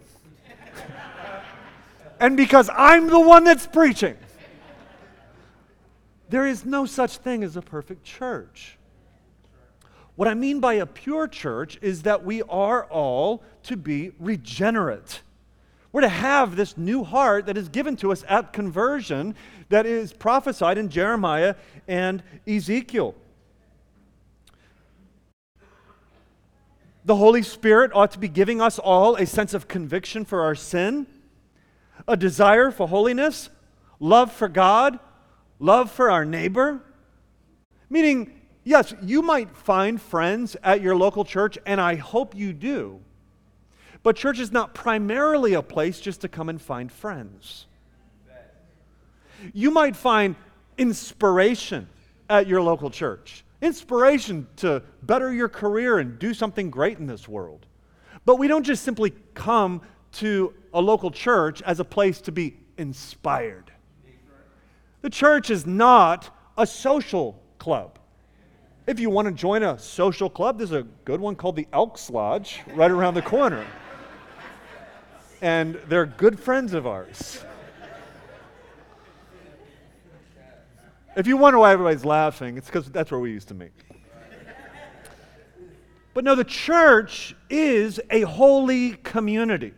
and 2.22 2.38
because 2.38 2.70
I'm 2.74 3.10
the 3.10 3.20
one 3.20 3.44
that's 3.44 3.68
preaching. 3.68 4.16
There 6.30 6.48
is 6.48 6.66
no 6.66 6.86
such 6.86 7.18
thing 7.18 7.44
as 7.44 7.58
a 7.58 7.62
perfect 7.62 8.06
church. 8.06 8.77
What 10.18 10.28
I 10.28 10.34
mean 10.34 10.60
by 10.60 10.74
a 10.74 10.88
pure 10.88 11.28
church 11.28 11.78
is 11.80 12.02
that 12.02 12.26
we 12.26 12.42
are 12.42 12.86
all 12.86 13.44
to 13.64 13.78
be 13.78 14.12
regenerate. 14.20 15.22
We're 15.92 16.02
to 16.02 16.10
have 16.10 16.56
this 16.56 16.76
new 16.76 17.04
heart 17.04 17.46
that 17.46 17.56
is 17.56 17.70
given 17.70 17.96
to 17.98 18.12
us 18.12 18.26
at 18.28 18.52
conversion 18.52 19.36
that 19.70 19.86
is 19.86 20.12
prophesied 20.12 20.80
in 20.80 20.90
Jeremiah 20.90 21.54
and 21.88 22.24
Ezekiel. 22.48 23.14
The 27.06 27.16
Holy 27.16 27.44
Spirit 27.44 27.92
ought 27.94 28.12
to 28.12 28.20
be 28.20 28.28
giving 28.28 28.60
us 28.60 28.80
all 28.80 29.16
a 29.18 29.26
sense 29.28 29.54
of 29.54 29.68
conviction 29.68 30.26
for 30.26 30.42
our 30.42 30.56
sin, 30.56 31.06
a 32.08 32.18
desire 32.18 32.72
for 32.72 32.88
holiness, 32.88 33.50
love 34.00 34.32
for 34.32 34.48
God, 34.48 34.98
love 35.60 35.92
for 35.92 36.10
our 36.10 36.26
neighbor. 36.26 36.82
Meaning, 37.88 38.37
yes, 38.68 38.94
you 39.02 39.22
might 39.22 39.56
find 39.56 40.00
friends 40.02 40.58
at 40.62 40.82
your 40.82 40.96
local 40.96 41.24
church, 41.24 41.58
and 41.66 41.80
I 41.80 41.96
hope 41.96 42.36
you 42.36 42.54
do. 42.54 43.00
But 44.04 44.16
church 44.16 44.40
is 44.40 44.52
not 44.52 44.74
primarily 44.74 45.54
a 45.54 45.62
place 45.62 46.00
just 46.00 46.22
to 46.22 46.28
come 46.28 46.50
and 46.50 46.62
find 46.62 46.92
friends. 46.92 47.66
You 49.54 49.72
might 49.72 49.96
find 49.96 50.36
inspiration 50.78 51.88
at 52.30 52.48
your 52.48 52.62
local 52.62 52.90
church, 52.90 53.44
inspiration 53.62 54.48
to 54.58 54.84
better 55.04 55.32
your 55.32 55.50
career 55.50 56.00
and 56.00 56.20
do 56.20 56.34
something 56.34 56.70
great 56.70 57.00
in 57.00 57.08
this 57.08 57.28
world. 57.28 57.66
But 58.26 58.36
we 58.36 58.48
don't 58.48 58.64
just 58.64 58.84
simply 58.84 59.14
come 59.34 59.82
to 60.14 60.54
a 60.74 60.82
local 60.82 61.12
church 61.12 61.62
as 61.62 61.80
a 61.80 61.86
place 61.86 62.20
to 62.22 62.32
be 62.32 62.58
inspired. 62.78 63.72
The 65.02 65.10
church 65.10 65.50
is 65.50 65.66
not 65.66 66.36
a 66.58 66.68
social 66.68 67.42
club. 67.60 67.97
If 68.88 69.02
you 69.02 69.10
want 69.10 69.28
to 69.28 69.34
join 69.34 69.64
a 69.64 69.78
social 69.78 70.30
club, 70.30 70.58
there's 70.58 70.72
a 70.72 70.84
good 71.04 71.20
one 71.20 71.36
called 71.36 71.58
the 71.58 71.68
Elks 71.74 72.10
Lodge 72.10 72.62
right 72.74 72.90
around 72.90 73.16
the 73.16 73.22
corner. 73.22 73.66
and 75.42 75.76
they're 75.90 76.06
good 76.06 76.40
friends 76.40 76.74
of 76.74 76.88
ours. 76.88 77.44
If 81.18 81.28
you 81.28 81.36
wonder 81.36 81.60
why 81.60 81.74
everybody's 81.74 82.06
laughing, 82.06 82.58
it's 82.58 82.68
because 82.68 82.90
that's 82.90 83.12
where 83.12 83.20
we 83.20 83.30
used 83.32 83.50
to 83.50 83.54
meet. 83.54 83.74
But 86.14 86.24
no, 86.24 86.36
the 86.36 86.46
church 86.46 87.36
is 87.50 88.00
a 88.10 88.22
holy 88.22 88.94
community. 88.94 89.74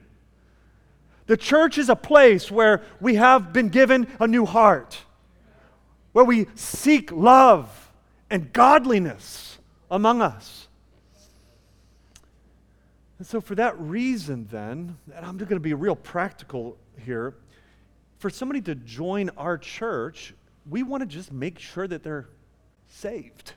The 1.26 1.36
church 1.36 1.80
is 1.80 1.90
a 1.90 1.96
place 1.96 2.52
where 2.52 2.84
we 3.02 3.16
have 3.16 3.54
been 3.54 3.70
given 3.70 4.08
a 4.20 4.28
new 4.28 4.46
heart 4.46 5.00
where 6.12 6.26
we 6.26 6.46
seek 6.54 7.12
love 7.12 7.89
and 8.30 8.52
godliness 8.54 9.58
among 9.90 10.22
us. 10.22 10.68
And 13.18 13.28
so, 13.28 13.42
for 13.42 13.56
that 13.56 13.78
reason, 13.80 14.48
then, 14.50 14.98
and 15.14 15.26
I'm 15.26 15.38
going 15.38 15.50
to 15.50 15.60
be 15.60 15.74
real 15.74 15.96
practical 15.96 16.78
here, 16.98 17.36
for 18.18 18.30
somebody 18.30 18.62
to 18.62 18.76
join 18.76 19.30
our 19.38 19.58
church, 19.58 20.34
we 20.70 20.84
want 20.84 21.02
to 21.02 21.08
just 21.08 21.32
make 21.32 21.60
sure 21.60 21.88
that 21.88 22.04
they're 22.04 22.30
saved. 22.88 23.54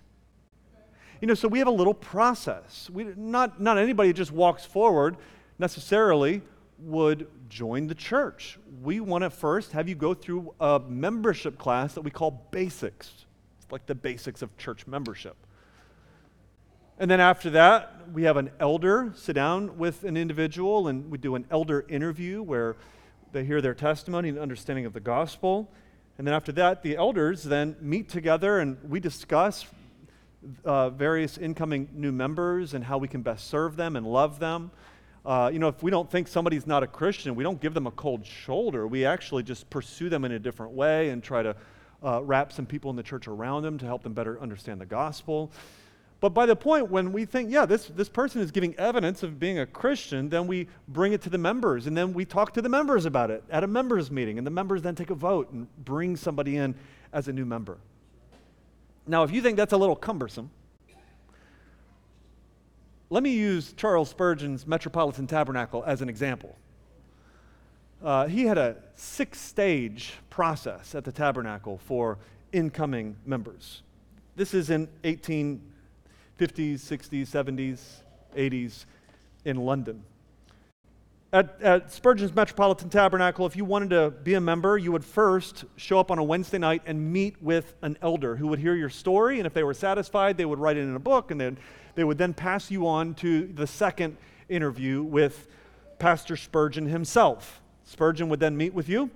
You 1.21 1.29
know, 1.29 1.35
so 1.35 1.47
we 1.47 1.61
have 1.61 1.69
a 1.69 1.73
little 1.73 1.95
process. 1.95 2.91
We, 2.93 3.05
not, 3.17 3.61
not 3.61 3.79
anybody 3.79 4.13
just 4.13 4.33
walks 4.33 4.65
forward 4.65 5.17
necessarily 5.59 6.43
would 6.81 7.29
join 7.49 7.87
the 7.87 7.95
church. 7.95 8.59
We 8.83 8.99
want 8.99 9.23
to 9.23 9.31
first 9.31 9.71
have 9.73 9.89
you 9.89 9.95
go 9.95 10.15
through 10.15 10.55
a 10.61 10.81
membership 10.81 11.59
class 11.59 11.95
that 11.95 12.01
we 12.01 12.11
call 12.11 12.49
basics. 12.51 13.27
Like 13.73 13.87
the 13.87 13.95
basics 13.95 14.43
of 14.43 14.55
church 14.59 14.87
membership. 14.87 15.35
And 16.99 17.11
then 17.11 17.21
after 17.21 17.49
that, 17.51 18.11
we 18.13 18.25
have 18.25 18.37
an 18.37 18.51
elder 18.61 19.15
sit 19.17 19.33
down 19.33 19.79
with 19.79 20.05
an 20.05 20.15
individual 20.15 20.89
and 20.89 21.11
we 21.11 21.17
do 21.17 21.37
an 21.37 21.47
elder 21.51 21.87
interview 21.89 22.43
where 22.43 22.77
they 23.33 23.47
hear 23.47 23.63
their 23.63 23.73
testimony 23.73 24.29
and 24.29 24.39
understanding 24.39 24.85
of 24.85 24.93
the 24.93 25.01
gospel. 25.01 25.71
And 26.19 26.27
then 26.27 26.35
after 26.35 26.53
that, 26.53 26.83
the 26.83 26.97
elders 26.97 27.45
then 27.45 27.75
meet 27.81 28.11
together 28.11 28.59
and 28.59 28.77
we 28.87 29.01
discuss 29.01 29.65
uh, 30.67 30.91
various 30.91 31.39
incoming 31.39 31.89
new 31.95 32.13
members 32.13 32.75
and 32.75 32.85
how 32.85 32.99
we 32.99 33.09
can 33.09 33.23
best 33.23 33.49
serve 33.49 33.77
them 33.77 33.97
and 33.97 34.07
love 34.07 34.39
them. 34.39 34.71
Uh, 35.25 35.49
you 35.51 35.59
know, 35.59 35.69
if 35.69 35.83
we 35.83 35.91
don't 35.91 36.11
think 36.11 36.29
somebody's 36.29 36.67
not 36.67 36.83
a 36.83 36.87
Christian, 36.87 37.35
we 37.35 37.43
don't 37.43 37.61
give 37.61 37.73
them 37.73 37.87
a 37.87 37.93
cold 37.93 38.27
shoulder. 38.27 38.87
We 38.87 39.07
actually 39.07 39.45
just 39.45 39.71
pursue 39.71 40.11
them 40.11 40.27
in 40.27 40.33
a 40.33 40.39
different 40.39 40.73
way 40.73 41.09
and 41.09 41.23
try 41.23 41.43
to 41.43 41.57
uh, 42.05 42.23
wrap 42.23 42.53
some 42.53 42.67
people 42.67 42.91
in 42.91 42.97
the 42.97 43.03
church 43.03 43.29
around 43.29 43.63
them 43.63 43.79
to 43.79 43.87
help 43.87 44.03
them 44.03 44.13
better 44.13 44.41
understand 44.41 44.81
the 44.81 44.87
gospel. 44.87 45.53
But 46.21 46.31
by 46.31 46.47
the 46.47 46.55
point 46.55 46.89
when 46.89 47.13
we 47.13 47.25
think, 47.25 47.51
yeah, 47.51 47.67
this, 47.67 47.87
this 47.87 48.09
person 48.09 48.41
is 48.41 48.53
giving 48.53 48.77
evidence 48.77 49.25
of 49.25 49.41
being 49.41 49.59
a 49.59 49.67
Christian, 49.67 50.29
then 50.29 50.47
we 50.47 50.69
bring 50.87 51.13
it 51.13 51.21
to 51.23 51.31
the 51.31 51.39
members 51.39 51.89
and 51.89 51.97
then 51.97 52.13
we 52.13 52.25
talk 52.25 52.53
to 52.55 52.63
the 52.63 52.69
members 52.69 53.07
about 53.07 53.33
it 53.33 53.43
at 53.51 53.65
a 53.65 53.67
members 53.67 54.09
meeting. 54.09 54.39
And 54.39 54.47
the 54.47 54.51
members 54.53 54.83
then 54.83 54.95
take 54.95 55.11
a 55.11 55.17
vote 55.17 55.51
and 55.51 55.67
bring 55.85 56.17
somebody 56.17 56.57
in 56.57 56.77
as 57.13 57.27
a 57.27 57.33
new 57.33 57.45
member. 57.45 57.79
Now, 59.05 59.25
if 59.25 59.33
you 59.33 59.43
think 59.43 59.57
that's 59.57 59.73
a 59.73 59.77
little 59.77 59.97
cumbersome, 59.97 60.51
let 63.11 63.25
me 63.25 63.31
use 63.31 63.73
Charles 63.73 64.09
Spurgeon's 64.09 64.65
Metropolitan 64.65 65.27
Tabernacle 65.27 65.83
as 65.85 66.03
an 66.03 66.09
example. 66.09 66.57
Uh, 68.03 68.27
he 68.27 68.45
had 68.45 68.59
a 68.59 68.77
six 68.95 69.41
stage 69.41 70.15
process 70.29 70.95
at 70.95 71.05
the 71.05 71.13
tabernacle 71.13 71.79
for 71.79 72.19
incoming 72.53 73.17
members. 73.25 73.83
This 74.35 74.55
is 74.55 74.71
in 74.71 74.89
1850s, 75.05 75.61
60s, 76.41 77.29
70s, 77.29 77.81
80s 78.37 78.87
in 79.45 79.59
London. 79.59 80.03
At, 81.33 81.63
at, 81.63 81.93
Spurgeon's 81.93 82.35
Metropolitan 82.35 82.91
Tabernacle, 82.91 83.47
if 83.47 83.57
you 83.57 83.65
wanted 83.65 83.91
to 83.91 84.11
be 84.11 84.35
a 84.35 84.41
member, 84.41 84.77
you 84.77 84.93
would 84.93 85.05
first 85.05 85.65
show 85.77 85.99
up 85.99 86.11
on 86.11 86.19
a 86.19 86.23
Wednesday 86.23 86.59
night 86.59 86.83
and 86.85 87.13
meet 87.13 87.41
with 87.41 87.75
an 87.83 87.97
elder 88.03 88.37
who 88.37 88.49
would 88.49 88.59
hear 88.59 88.75
your 88.75 88.91
story. 88.91 89.39
And 89.39 89.47
if 89.47 89.55
they 89.55 89.63
were 89.63 89.73
satisfied, 89.73 90.37
they 90.37 90.45
would 90.45 90.59
write 90.59 90.77
it 90.77 90.83
in 90.83 90.95
a 90.95 91.01
book. 91.01 91.31
And 91.31 91.41
then 91.41 91.57
they 91.95 92.05
would 92.05 92.19
then 92.19 92.35
pass 92.35 92.71
you 92.71 92.87
on 92.87 93.15
to 93.15 93.47
the 93.47 93.67
second 93.67 94.19
interview 94.51 95.03
with 95.03 95.49
Pastor 95.99 96.37
Spurgeon 96.37 96.87
himself. 96.87 97.62
Spurgeon 97.85 98.29
would 98.29 98.41
then 98.41 98.57
meet 98.57 98.75
with 98.75 98.89
you 98.89 99.11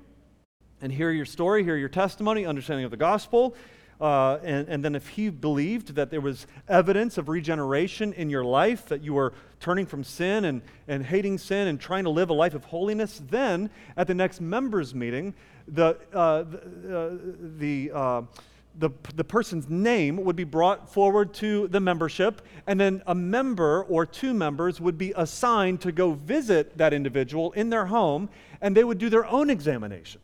and 0.81 0.93
hear 0.93 1.11
your 1.11 1.25
story, 1.25 1.65
hear 1.65 1.77
your 1.77 1.89
testimony, 1.89 2.45
understanding 2.45 2.85
of 2.85 2.91
the 2.91 2.97
gospel. 2.97 3.55
Uh, 4.01 4.39
and, 4.43 4.69
and 4.69 4.85
then, 4.85 4.95
if 4.95 5.09
he 5.09 5.31
believed 5.31 5.95
that 5.95 6.11
there 6.11 6.21
was 6.21 6.47
evidence 6.69 7.17
of 7.17 7.31
regeneration 7.31 8.13
in 8.13 8.29
your 8.29 8.45
life, 8.45 8.85
that 8.87 9.03
you 9.03 9.15
were 9.15 9.33
turning 9.59 9.87
from 9.87 10.05
sin 10.05 10.45
and, 10.45 10.61
and 10.87 11.07
hating 11.07 11.39
sin 11.39 11.69
and 11.69 11.81
trying 11.81 12.05
to 12.05 12.11
live 12.11 12.29
a 12.29 12.35
life 12.35 12.53
of 12.53 12.65
holiness, 12.67 13.23
then 13.31 13.71
at 13.97 14.07
the 14.07 14.15
next 14.15 14.43
members' 14.43 14.95
meeting, 14.95 15.33
the, 15.67 15.97
uh, 16.13 16.43
the, 16.43 16.99
uh, 16.99 17.17
the, 17.59 17.91
uh, 17.93 18.23
the, 18.79 18.91
the 19.15 19.25
person's 19.25 19.69
name 19.69 20.17
would 20.19 20.37
be 20.37 20.45
brought 20.45 20.93
forward 20.93 21.33
to 21.35 21.69
the 21.69 21.81
membership, 21.81 22.43
and 22.67 22.79
then 22.79 23.03
a 23.07 23.15
member 23.15 23.85
or 23.85 24.05
two 24.07 24.35
members 24.35 24.81
would 24.81 24.99
be 24.99 25.13
assigned 25.17 25.81
to 25.83 25.93
go 25.93 26.13
visit 26.13 26.77
that 26.79 26.93
individual 26.93 27.53
in 27.53 27.71
their 27.71 27.87
home, 27.87 28.29
and 28.61 28.77
they 28.77 28.85
would 28.85 28.99
do 28.99 29.09
their 29.09 29.27
own 29.27 29.51
examination 29.51 30.21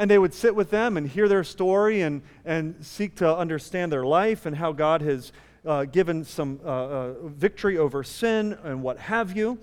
and 0.00 0.10
they 0.10 0.18
would 0.18 0.32
sit 0.32 0.56
with 0.56 0.70
them 0.70 0.96
and 0.96 1.06
hear 1.06 1.28
their 1.28 1.44
story 1.44 2.00
and, 2.00 2.22
and 2.46 2.74
seek 2.80 3.16
to 3.16 3.36
understand 3.36 3.92
their 3.92 4.06
life 4.06 4.46
and 4.46 4.56
how 4.56 4.72
God 4.72 5.02
has 5.02 5.30
uh, 5.66 5.84
given 5.84 6.24
some 6.24 6.58
uh, 6.64 6.68
uh, 6.68 7.12
victory 7.24 7.76
over 7.76 8.02
sin 8.02 8.56
and 8.64 8.82
what 8.82 8.98
have 8.98 9.36
you. 9.36 9.58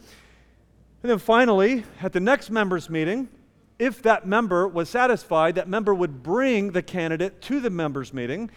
And 1.02 1.12
then 1.12 1.18
finally, 1.18 1.86
at 2.02 2.14
the 2.14 2.20
next 2.20 2.52
members' 2.52 2.88
meeting, 2.88 3.30
if 3.80 4.02
that 4.04 4.26
member 4.26 4.68
was 4.68 4.90
satisfied, 4.90 5.56
that 5.56 5.68
member 5.68 5.94
would 5.94 6.24
bring 6.24 6.72
the 6.72 6.82
candidate 6.82 7.42
to 7.44 7.60
the 7.60 7.70
members' 7.70 8.14
meeting 8.14 8.50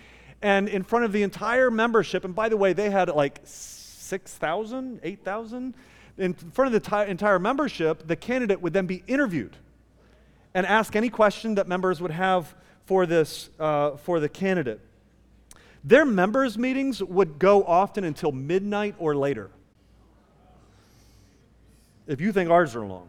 and 0.42 0.68
in 0.68 0.83
front 0.83 1.04
of 1.04 1.12
the 1.12 1.22
entire 1.22 1.70
membership, 1.70 2.24
and 2.24 2.35
by 2.35 2.48
the 2.48 2.56
way, 2.56 2.72
they 2.72 2.90
had 2.90 3.09
like 3.11 3.40
6,000, 3.44 5.00
8,000. 5.02 5.74
In 6.18 6.35
front 6.35 6.74
of 6.74 6.83
the 6.83 6.90
t- 6.90 7.11
entire 7.11 7.38
membership, 7.38 8.06
the 8.06 8.16
candidate 8.16 8.61
would 8.61 8.72
then 8.72 8.87
be 8.87 9.02
interviewed 9.06 9.56
and 10.54 10.66
ask 10.66 10.96
any 10.96 11.11
question 11.11 11.54
that 11.56 11.68
members 11.68 12.00
would 12.00 12.11
have 12.11 12.54
for 12.87 13.06
this 13.06 13.50
uh, 13.61 13.96
for 13.98 14.18
the 14.18 14.28
candidate. 14.28 14.80
Their 15.85 16.04
members' 16.04 16.59
meetings 16.59 17.02
would 17.02 17.38
go 17.38 17.62
often 17.64 18.04
until 18.04 18.33
midnight 18.33 18.94
or 18.98 19.14
later. 19.14 19.50
If 22.06 22.20
you 22.20 22.33
think 22.33 22.50
ours 22.50 22.74
are 22.74 22.85
long. 22.85 23.09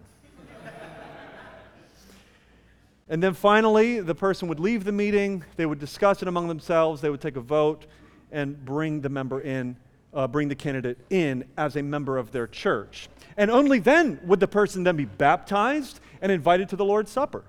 And 3.12 3.22
then 3.22 3.34
finally, 3.34 4.00
the 4.00 4.16
person 4.16 4.48
would 4.48 4.62
leave 4.62 4.86
the 4.86 4.94
meeting, 4.94 5.44
they 5.58 5.66
would 5.66 5.80
discuss 5.80 6.22
it 6.22 6.30
among 6.30 6.48
themselves, 6.48 7.02
they 7.02 7.10
would 7.10 7.20
take 7.20 7.36
a 7.36 7.42
vote, 7.42 7.86
and 8.32 8.64
bring 8.64 9.02
the 9.02 9.10
member 9.10 9.42
in, 9.42 9.76
uh, 10.14 10.30
bring 10.30 10.48
the 10.48 10.56
candidate 10.56 10.98
in 11.10 11.44
as 11.58 11.76
a 11.76 11.84
member 11.84 12.18
of 12.18 12.32
their 12.32 12.48
church. 12.48 13.10
And 13.36 13.52
only 13.52 13.80
then 13.80 14.22
would 14.24 14.40
the 14.40 14.48
person 14.48 14.86
then 14.86 14.96
be 14.96 15.04
baptized 15.04 16.00
and 16.22 16.32
invited 16.32 16.70
to 16.70 16.78
the 16.78 16.86
Lord's 16.86 17.12
Supper. 17.12 17.44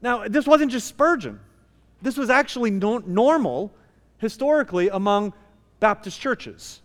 Now, 0.00 0.26
this 0.28 0.46
wasn't 0.46 0.72
just 0.72 0.86
Spurgeon. 0.86 1.38
This 2.00 2.16
was 2.16 2.30
actually 2.30 2.70
no- 2.70 3.02
normal 3.04 3.70
historically 4.16 4.88
among 4.88 5.34
Baptist 5.78 6.18
churches. 6.18 6.80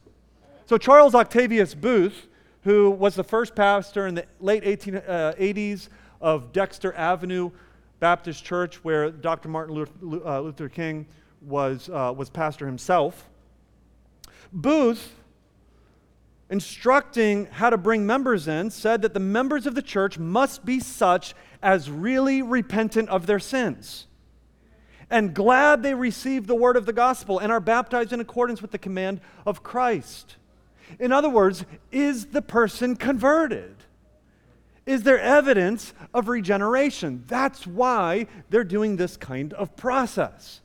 So, 0.66 0.78
Charles 0.78 1.16
Octavius 1.16 1.76
Boothe, 1.76 2.14
who 2.64 2.92
was 2.92 3.16
the 3.16 3.24
first 3.24 3.56
pastor 3.56 4.08
in 4.08 4.16
the 4.16 4.26
late 4.40 4.64
1880s 4.64 5.88
uh, 5.88 6.26
of 6.26 6.52
Dexter 6.52 6.94
Avenue 6.94 7.52
Baptist 8.00 8.44
Church, 8.44 8.84
where 8.84 9.12
Dr. 9.12 9.50
Martin 9.50 9.76
Luther, 9.76 10.28
uh, 10.28 10.40
Luther 10.40 10.70
King 10.70 11.06
was, 11.42 11.90
uh, 11.90 12.14
was 12.16 12.30
pastor 12.30 12.66
himself, 12.66 13.30
Boothe, 14.54 15.02
instructing 16.50 17.48
how 17.48 17.70
to 17.70 17.78
bring 17.78 18.06
members 18.06 18.48
in, 18.48 18.70
said 18.70 19.02
that 19.02 19.14
the 19.14 19.20
members 19.20 19.66
of 19.66 19.76
the 19.76 19.82
church 19.82 20.20
must 20.20 20.64
be 20.64 20.80
such 20.80 21.34
as 21.62 21.90
really 21.90 22.42
repentant 22.42 23.10
of 23.10 23.26
their 23.26 23.40
sins 23.40 24.08
and 25.14 25.36
glad 25.36 25.84
they 25.84 25.94
received 25.94 26.48
the 26.48 26.56
word 26.56 26.76
of 26.76 26.88
the 26.88 26.92
gospel 26.92 27.38
and 27.38 27.52
are 27.52 27.60
baptized 27.60 28.12
in 28.12 28.20
accordance 28.20 28.64
with 28.64 28.72
the 28.72 28.80
command 28.80 29.22
of 29.46 29.62
Christ. 29.62 30.38
In 31.00 31.12
other 31.12 31.30
words, 31.30 31.66
is 31.92 32.28
the 32.28 32.42
person 32.42 32.96
converted? 32.96 33.76
Is 34.86 35.04
there 35.04 35.20
evidence 35.20 35.94
of 36.14 36.28
regeneration? 36.28 37.24
That's 37.28 37.66
why 37.66 38.28
they're 38.50 38.64
doing 38.64 38.98
this 38.98 39.16
kind 39.16 39.54
of 39.54 39.76
process. 39.76 40.62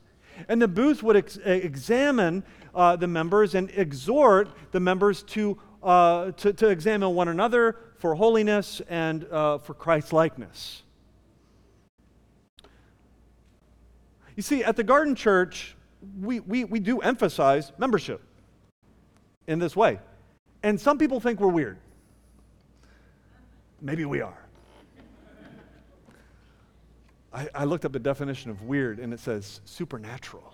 And 0.47 0.61
the 0.61 0.67
Boothe 0.67 1.01
would 1.01 1.15
ex- 1.15 1.37
examine 1.37 2.43
uh, 2.75 2.95
the 2.95 3.07
members 3.07 3.55
and 3.55 3.71
exhort 3.71 4.49
the 4.71 4.79
members 4.79 5.23
to, 5.23 5.57
uh, 5.81 6.31
to, 6.31 6.53
to, 6.53 6.69
examine 6.69 7.15
one 7.15 7.27
another 7.27 7.77
for 7.97 8.15
holiness 8.15 8.81
and 8.89 9.25
uh, 9.25 9.57
for 9.57 9.73
Christ 9.73 10.13
likeness. 10.13 10.83
You 14.35 14.43
see, 14.43 14.63
at 14.63 14.75
the 14.75 14.83
Garden 14.83 15.15
Church, 15.15 15.75
we, 16.21 16.39
we, 16.39 16.63
we 16.63 16.79
do 16.79 16.99
emphasize 16.99 17.71
membership 17.77 18.21
in 19.47 19.59
this 19.59 19.75
way. 19.75 19.99
And 20.63 20.79
some 20.79 20.97
people 20.97 21.19
think 21.19 21.39
we're 21.39 21.47
weird. 21.47 21.77
Maybe 23.81 24.05
we 24.05 24.21
are. 24.21 24.37
I, 27.31 27.47
I 27.53 27.63
looked 27.65 27.85
up 27.85 27.93
the 27.93 27.99
definition 27.99 28.51
of 28.51 28.63
weird 28.63 28.99
and 28.99 29.13
it 29.13 29.19
says 29.19 29.61
supernatural. 29.63 30.53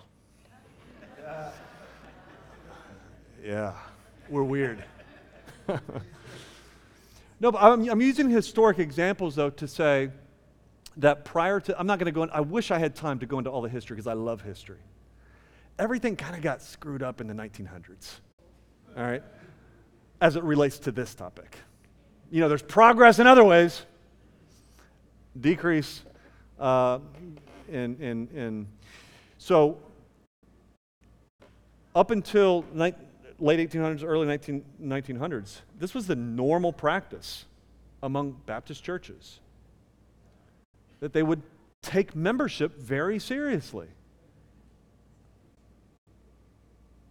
yeah, 3.44 3.72
we're 4.28 4.42
weird. 4.42 4.84
no, 7.40 7.50
but 7.50 7.62
I'm, 7.62 7.88
I'm 7.88 8.00
using 8.00 8.30
historic 8.30 8.78
examples 8.78 9.34
though 9.34 9.50
to 9.50 9.66
say, 9.66 10.10
that 10.96 11.24
prior 11.24 11.60
to, 11.60 11.78
I'm 11.78 11.86
not 11.86 11.98
going 11.98 12.06
to 12.06 12.12
go 12.12 12.22
in, 12.22 12.30
I 12.30 12.40
wish 12.40 12.70
I 12.70 12.78
had 12.78 12.94
time 12.94 13.18
to 13.18 13.26
go 13.26 13.38
into 13.38 13.50
all 13.50 13.62
the 13.62 13.68
history 13.68 13.96
because 13.96 14.06
I 14.06 14.14
love 14.14 14.42
history. 14.42 14.78
Everything 15.78 16.16
kind 16.16 16.34
of 16.34 16.42
got 16.42 16.62
screwed 16.62 17.02
up 17.02 17.20
in 17.20 17.26
the 17.26 17.34
1900s, 17.34 18.20
all 18.96 19.02
right, 19.02 19.22
as 20.20 20.36
it 20.36 20.42
relates 20.42 20.78
to 20.80 20.92
this 20.92 21.14
topic. 21.14 21.56
You 22.30 22.40
know, 22.40 22.48
there's 22.48 22.62
progress 22.62 23.18
in 23.18 23.26
other 23.26 23.44
ways, 23.44 23.82
decrease 25.38 26.02
uh, 26.58 26.98
in, 27.68 27.96
in, 28.00 28.28
in. 28.34 28.66
So, 29.38 29.78
up 31.94 32.10
until 32.10 32.64
ni- 32.72 32.94
late 33.38 33.70
1800s, 33.70 34.02
early 34.04 34.26
19, 34.26 34.64
1900s, 34.82 35.60
this 35.78 35.94
was 35.94 36.06
the 36.06 36.16
normal 36.16 36.72
practice 36.72 37.44
among 38.02 38.36
Baptist 38.46 38.82
churches 38.82 39.40
that 41.00 41.12
they 41.12 41.22
would 41.22 41.42
take 41.82 42.16
membership 42.16 42.78
very 42.78 43.18
seriously. 43.18 43.88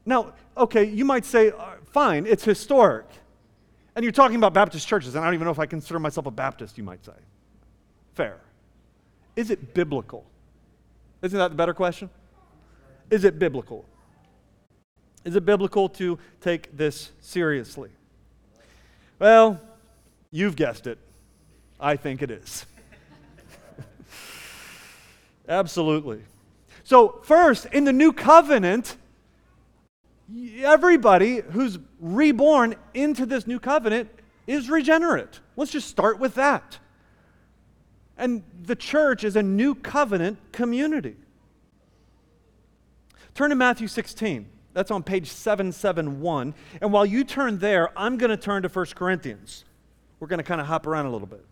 Now, 0.05 0.33
okay, 0.55 0.83
you 0.83 1.05
might 1.05 1.25
say, 1.25 1.49
uh, 1.49 1.75
fine, 1.91 2.25
it's 2.25 2.43
historic. 2.43 3.05
And 3.95 4.03
you're 4.03 4.11
talking 4.11 4.35
about 4.35 4.53
Baptist 4.53 4.87
churches, 4.87 5.15
and 5.15 5.23
I 5.23 5.27
don't 5.27 5.35
even 5.35 5.45
know 5.45 5.51
if 5.51 5.59
I 5.59 5.65
consider 5.65 5.99
myself 5.99 6.25
a 6.25 6.31
Baptist, 6.31 6.77
you 6.77 6.83
might 6.83 7.03
say. 7.03 7.13
Fair. 8.13 8.39
Is 9.35 9.49
it 9.49 9.73
biblical? 9.73 10.25
Isn't 11.21 11.39
that 11.39 11.49
the 11.49 11.55
better 11.55 11.73
question? 11.73 12.09
Is 13.09 13.23
it 13.23 13.39
biblical? 13.39 13.85
Is 15.23 15.35
it 15.35 15.45
biblical 15.45 15.89
to 15.89 16.19
take 16.39 16.75
this 16.75 17.11
seriously? 17.19 17.89
Well, 19.17 19.59
you've 20.31 20.55
guessed 20.55 20.87
it. 20.87 20.99
I 21.79 21.95
think 21.95 22.21
it 22.21 22.31
is. 22.31 22.65
Absolutely. 25.49 26.21
So, 26.83 27.21
first, 27.23 27.65
in 27.67 27.85
the 27.85 27.93
new 27.93 28.13
covenant, 28.13 28.97
everybody 30.59 31.41
who's 31.51 31.77
reborn 31.99 32.75
into 32.93 33.25
this 33.25 33.45
new 33.47 33.59
covenant 33.59 34.09
is 34.47 34.69
regenerate. 34.69 35.39
Let's 35.55 35.71
just 35.71 35.87
start 35.87 36.19
with 36.19 36.35
that. 36.35 36.79
And 38.17 38.43
the 38.63 38.75
church 38.75 39.23
is 39.23 39.35
a 39.35 39.43
new 39.43 39.75
covenant 39.75 40.39
community. 40.51 41.15
Turn 43.33 43.49
to 43.49 43.55
Matthew 43.55 43.87
16. 43.87 44.47
That's 44.73 44.91
on 44.91 45.03
page 45.03 45.29
771. 45.29 46.53
And 46.81 46.91
while 46.91 47.05
you 47.05 47.23
turn 47.23 47.59
there, 47.59 47.97
I'm 47.97 48.17
going 48.17 48.29
to 48.29 48.37
turn 48.37 48.63
to 48.63 48.69
1 48.69 48.85
Corinthians. 48.95 49.65
We're 50.19 50.27
going 50.27 50.39
to 50.39 50.43
kind 50.43 50.61
of 50.61 50.67
hop 50.67 50.87
around 50.87 51.05
a 51.05 51.11
little 51.11 51.27
bit. 51.27 51.45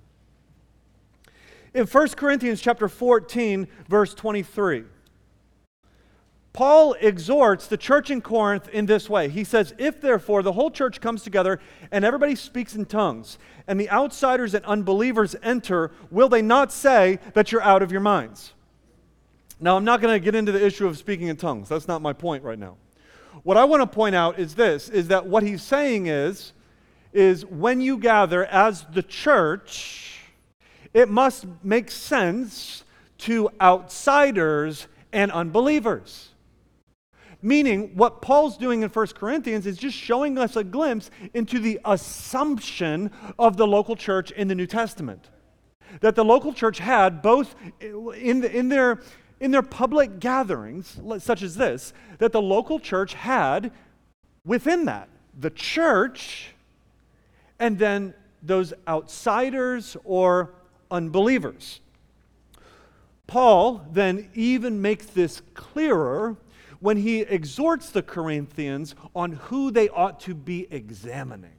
In 1.73 1.85
1 1.85 2.07
Corinthians 2.09 2.61
chapter 2.61 2.87
14, 2.87 3.67
verse 3.89 4.13
23, 4.13 4.83
Paul 6.53 6.93
exhorts 6.99 7.65
the 7.65 7.77
church 7.77 8.11
in 8.11 8.21
Corinth 8.21 8.69
in 8.69 8.85
this 8.85 9.09
way. 9.09 9.27
He 9.27 9.43
says, 9.43 9.73
If 9.79 9.99
therefore 9.99 10.43
the 10.43 10.53
whole 10.53 10.69
church 10.69 11.01
comes 11.01 11.23
together 11.23 11.59
and 11.91 12.05
everybody 12.05 12.35
speaks 12.35 12.75
in 12.75 12.85
tongues, 12.85 13.39
and 13.67 13.79
the 13.79 13.89
outsiders 13.89 14.53
and 14.53 14.63
unbelievers 14.65 15.35
enter, 15.41 15.91
will 16.11 16.29
they 16.29 16.43
not 16.43 16.71
say 16.71 17.19
that 17.33 17.51
you're 17.51 17.63
out 17.63 17.81
of 17.81 17.91
your 17.91 18.01
minds? 18.01 18.53
Now, 19.59 19.75
I'm 19.77 19.85
not 19.85 19.99
going 19.99 20.13
to 20.13 20.23
get 20.23 20.35
into 20.35 20.51
the 20.51 20.63
issue 20.63 20.85
of 20.85 20.97
speaking 20.97 21.27
in 21.27 21.37
tongues. 21.37 21.69
That's 21.69 21.87
not 21.87 22.01
my 22.01 22.13
point 22.13 22.43
right 22.43 22.59
now. 22.59 22.77
What 23.41 23.57
I 23.57 23.63
want 23.63 23.81
to 23.81 23.87
point 23.87 24.13
out 24.13 24.37
is 24.37 24.53
this 24.53 24.89
is 24.89 25.07
that 25.07 25.25
what 25.25 25.41
he's 25.41 25.63
saying 25.63 26.05
is 26.05 26.53
is 27.13 27.45
when 27.45 27.81
you 27.81 27.97
gather 27.97 28.45
as 28.45 28.85
the 28.91 29.03
church, 29.03 30.19
it 30.93 31.09
must 31.09 31.45
make 31.63 31.89
sense 31.89 32.83
to 33.19 33.49
outsiders 33.61 34.87
and 35.11 35.31
unbelievers. 35.31 36.32
Meaning, 37.45 37.91
what 37.95 38.21
Paul's 38.21 38.57
doing 38.57 38.83
in 38.83 38.89
1 38.89 39.07
Corinthians 39.07 39.67
is 39.67 39.77
just 39.77 39.97
showing 39.97 40.37
us 40.37 40.55
a 40.55 40.63
glimpse 40.63 41.11
into 41.33 41.59
the 41.59 41.77
assumption 41.83 43.11
of 43.37 43.57
the 43.57 43.67
local 43.67 43.97
church 43.97 44.31
in 44.31 44.47
the 44.47 44.55
New 44.55 44.65
Testament. 44.65 45.29
That 45.99 46.15
the 46.15 46.23
local 46.23 46.53
church 46.53 46.79
had 46.79 47.21
both 47.21 47.53
in, 47.81 48.39
the, 48.39 48.49
in, 48.49 48.69
their, 48.69 49.01
in 49.41 49.51
their 49.51 49.61
public 49.61 50.21
gatherings, 50.21 50.99
such 51.19 51.43
as 51.43 51.55
this, 51.55 51.93
that 52.17 52.31
the 52.31 52.41
local 52.41 52.79
church 52.79 53.13
had 53.13 53.71
within 54.45 54.85
that 54.85 55.09
the 55.37 55.49
church 55.49 56.53
and 57.59 57.77
then 57.77 58.13
those 58.41 58.73
outsiders 58.87 59.97
or 60.03 60.53
unbelievers. 60.91 61.81
Paul 63.27 63.85
then 63.91 64.29
even 64.33 64.81
makes 64.81 65.05
this 65.07 65.41
clearer 65.53 66.37
when 66.83 66.97
he 66.97 67.21
exhorts 67.21 67.91
the 67.91 68.03
Corinthians 68.03 68.93
on 69.15 69.31
who 69.31 69.71
they 69.71 69.87
ought 69.87 70.19
to 70.19 70.35
be 70.35 70.67
examining. 70.69 71.55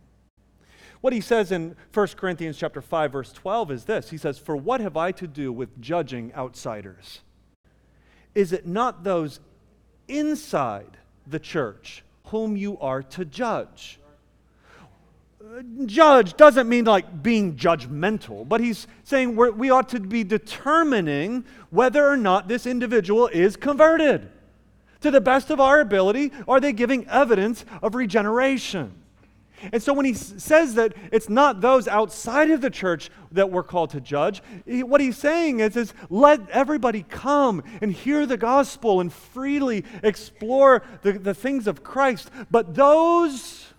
What 1.01 1.15
he 1.15 1.23
says 1.23 1.51
in 1.51 1.77
1 1.95 2.09
Corinthians 2.09 2.59
chapter 2.59 2.83
5 2.83 3.13
verse 3.13 3.33
12 3.33 3.71
is 3.71 3.85
this. 3.87 4.11
He 4.11 4.19
says, 4.19 4.39
"For 4.39 4.55
what 4.55 4.83
have 4.83 4.99
I 4.99 5.13
to 5.13 5.27
do 5.27 5.51
with 5.51 5.81
judging 5.81 6.31
outsiders? 6.35 7.23
Is 8.35 8.53
it 8.53 8.67
not 8.67 9.03
those 9.03 9.41
inside 10.09 10.99
the 11.27 11.39
church 11.39 12.05
whom 12.27 12.55
you 12.55 12.79
are 12.81 13.03
to 13.03 13.25
judge?" 13.25 13.99
Judge 15.87 16.37
doesn't 16.37 16.69
mean 16.69 16.85
like 16.85 17.23
being 17.23 17.57
judgmental, 17.57 18.47
but 18.47 18.61
he's 18.61 18.87
saying 19.05 19.37
we 19.37 19.71
ought 19.71 19.89
to 19.89 20.01
be 20.01 20.23
determining 20.23 21.47
whether 21.71 22.07
or 22.07 22.19
not 22.19 22.47
this 22.47 22.67
individual 22.67 23.29
is 23.29 23.57
converted. 23.57 24.29
To 25.05 25.11
the 25.11 25.21
best 25.21 25.51
of 25.51 25.61
our 25.61 25.81
ability, 25.81 26.33
are 26.49 26.61
they 26.61 26.73
giving 26.73 27.07
evidence 27.09 27.67
of 27.83 27.95
regeneration? 27.95 28.95
And 29.71 29.83
so 29.83 29.93
when 29.93 30.07
he 30.07 30.15
says 30.15 30.77
that 30.77 30.95
it's 31.13 31.29
not 31.29 31.61
those 31.61 31.87
outside 31.87 32.51
of 32.51 32.63
the 32.63 32.71
church 32.71 33.11
that 33.33 33.51
we're 33.51 33.65
called 33.65 33.91
to 33.91 34.01
judge, 34.01 34.43
he, 34.65 34.83
what 34.83 35.03
he's 35.03 35.19
saying 35.19 35.61
is, 35.61 35.77
is 35.77 35.93
let 36.09 36.49
everybody 36.49 37.03
come 37.03 37.63
and 37.83 37.93
hear 37.93 38.25
the 38.25 38.39
gospel 38.39 39.03
and 39.03 39.13
freely 39.13 39.85
explore 40.03 40.83
the, 41.03 41.13
the 41.13 41.35
things 41.35 41.67
of 41.67 41.85
Christ. 41.85 42.31
But 42.51 42.75
those 42.75 43.75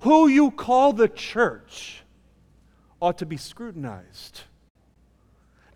who 0.00 0.26
you 0.26 0.50
call 0.50 0.92
the 0.92 1.06
church 1.06 2.02
ought 3.00 3.18
to 3.18 3.26
be 3.26 3.36
scrutinized. 3.36 4.40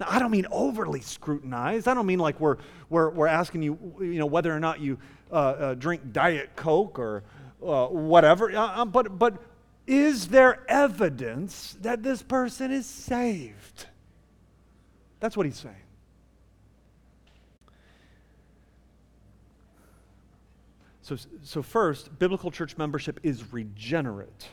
Now, 0.01 0.07
I 0.09 0.19
don't 0.19 0.31
mean 0.31 0.47
overly 0.51 1.01
scrutinized. 1.01 1.89
I 1.89 1.95
don't 1.95 2.07
mean 2.07 2.19
like 2.19 2.39
we're, 2.41 2.59
we're, 2.89 3.11
we're 3.11 3.27
asking 3.27 3.63
you, 3.63 3.79
you 4.01 4.19
know, 4.19 4.27
whether 4.27 4.55
or 4.55 4.61
not 4.61 4.81
you 4.81 4.99
uh, 5.31 5.35
uh, 5.35 5.75
drink 5.75 6.13
Diet 6.13 6.55
Coke 6.57 6.99
or 6.99 7.25
uh, 7.63 7.87
whatever. 7.87 8.51
Uh, 8.51 8.83
uh, 8.83 8.85
but, 8.85 9.19
but 9.19 9.43
is 9.87 10.29
there 10.29 10.65
evidence 10.69 11.77
that 11.81 12.03
this 12.03 12.23
person 12.23 12.71
is 12.71 12.87
saved? 12.87 13.87
That's 15.21 15.37
what 15.37 15.47
he's 15.47 15.59
saying. 15.59 15.75
So, 21.03 21.17
so 21.43 21.63
first, 21.63 22.19
biblical 22.19 22.51
church 22.51 22.77
membership 22.77 23.19
is 23.23 23.53
regenerate. 23.53 24.49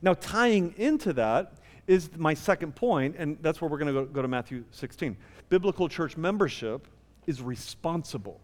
Now, 0.00 0.14
tying 0.14 0.74
into 0.78 1.12
that 1.14 1.54
is 1.86 2.10
my 2.16 2.34
second 2.34 2.74
point, 2.74 3.16
and 3.18 3.38
that's 3.40 3.60
where 3.60 3.70
we're 3.70 3.78
going 3.78 3.94
to 3.94 4.12
go 4.12 4.22
to 4.22 4.28
Matthew 4.28 4.64
16. 4.70 5.16
Biblical 5.48 5.88
church 5.88 6.16
membership 6.16 6.86
is 7.26 7.42
responsible. 7.42 8.40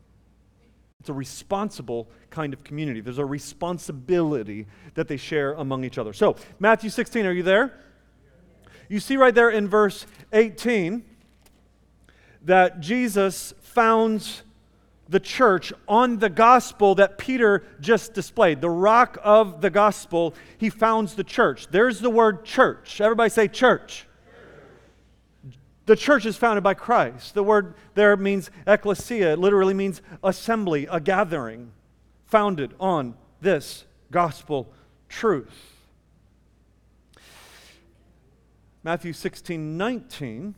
It's 1.00 1.08
a 1.08 1.12
responsible 1.12 2.08
kind 2.30 2.52
of 2.52 2.64
community. 2.64 3.00
There's 3.00 3.18
a 3.18 3.24
responsibility 3.24 4.66
that 4.94 5.08
they 5.08 5.16
share 5.16 5.52
among 5.52 5.84
each 5.84 5.98
other. 5.98 6.12
So, 6.12 6.36
Matthew 6.58 6.90
16, 6.90 7.26
are 7.26 7.32
you 7.32 7.42
there? 7.42 7.78
You 8.88 9.00
see 9.00 9.16
right 9.16 9.34
there 9.34 9.50
in 9.50 9.68
verse 9.68 10.06
18 10.32 11.04
that 12.42 12.80
Jesus 12.80 13.52
founds 13.60 14.42
the 15.08 15.20
church 15.20 15.72
on 15.86 16.18
the 16.18 16.28
gospel 16.28 16.96
that 16.96 17.18
Peter 17.18 17.62
just 17.80 18.14
displayed. 18.14 18.60
The 18.60 18.70
rock 18.70 19.18
of 19.22 19.60
the 19.60 19.70
gospel, 19.70 20.34
he 20.58 20.68
founds 20.68 21.14
the 21.14 21.24
church. 21.24 21.68
There's 21.68 22.00
the 22.00 22.10
word 22.10 22.44
church. 22.44 23.00
Everybody 23.00 23.30
say 23.30 23.48
church. 23.48 24.06
The 25.86 25.94
church 25.94 26.26
is 26.26 26.36
founded 26.36 26.64
by 26.64 26.74
Christ. 26.74 27.34
The 27.34 27.44
word 27.44 27.74
there 27.94 28.16
means 28.16 28.50
ecclesia. 28.66 29.34
It 29.34 29.38
literally 29.38 29.74
means 29.74 30.02
assembly, 30.24 30.88
a 30.90 30.98
gathering, 30.98 31.70
founded 32.24 32.74
on 32.80 33.14
this 33.40 33.84
gospel 34.10 34.72
truth. 35.08 35.72
Matthew 38.82 39.12
16, 39.12 39.76
19, 39.76 40.54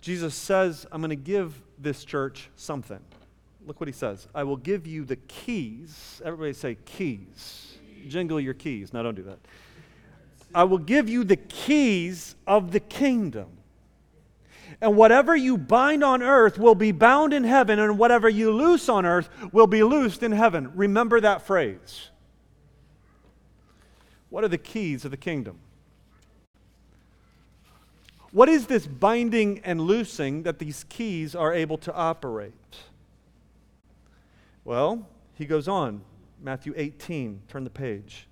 Jesus 0.00 0.34
says, 0.34 0.86
I'm 0.92 1.00
going 1.00 1.10
to 1.10 1.16
give 1.16 1.60
this 1.78 2.04
church 2.04 2.50
something. 2.54 3.00
Look 3.70 3.78
what 3.78 3.88
he 3.88 3.92
says. 3.92 4.26
I 4.34 4.42
will 4.42 4.56
give 4.56 4.84
you 4.84 5.04
the 5.04 5.14
keys. 5.14 6.20
Everybody 6.24 6.54
say 6.54 6.76
keys. 6.86 7.78
Jingle 8.08 8.40
your 8.40 8.52
keys. 8.52 8.92
No, 8.92 9.00
don't 9.00 9.14
do 9.14 9.22
that. 9.22 9.38
I 10.52 10.64
will 10.64 10.78
give 10.78 11.08
you 11.08 11.22
the 11.22 11.36
keys 11.36 12.34
of 12.48 12.72
the 12.72 12.80
kingdom. 12.80 13.46
And 14.80 14.96
whatever 14.96 15.36
you 15.36 15.56
bind 15.56 16.02
on 16.02 16.20
earth 16.20 16.58
will 16.58 16.74
be 16.74 16.90
bound 16.90 17.32
in 17.32 17.44
heaven, 17.44 17.78
and 17.78 17.96
whatever 17.96 18.28
you 18.28 18.50
loose 18.50 18.88
on 18.88 19.06
earth 19.06 19.30
will 19.52 19.68
be 19.68 19.84
loosed 19.84 20.24
in 20.24 20.32
heaven. 20.32 20.72
Remember 20.74 21.20
that 21.20 21.42
phrase. 21.42 22.08
What 24.30 24.42
are 24.42 24.48
the 24.48 24.58
keys 24.58 25.04
of 25.04 25.12
the 25.12 25.16
kingdom? 25.16 25.60
What 28.32 28.48
is 28.48 28.66
this 28.66 28.88
binding 28.88 29.60
and 29.60 29.80
loosing 29.80 30.42
that 30.42 30.58
these 30.58 30.84
keys 30.88 31.36
are 31.36 31.52
able 31.52 31.78
to 31.78 31.94
operate? 31.94 32.54
Well, 34.70 35.04
he 35.34 35.46
goes 35.46 35.66
on. 35.66 36.02
Matthew 36.40 36.74
18, 36.76 37.42
turn 37.48 37.64
the 37.64 37.70
page. 37.70 38.28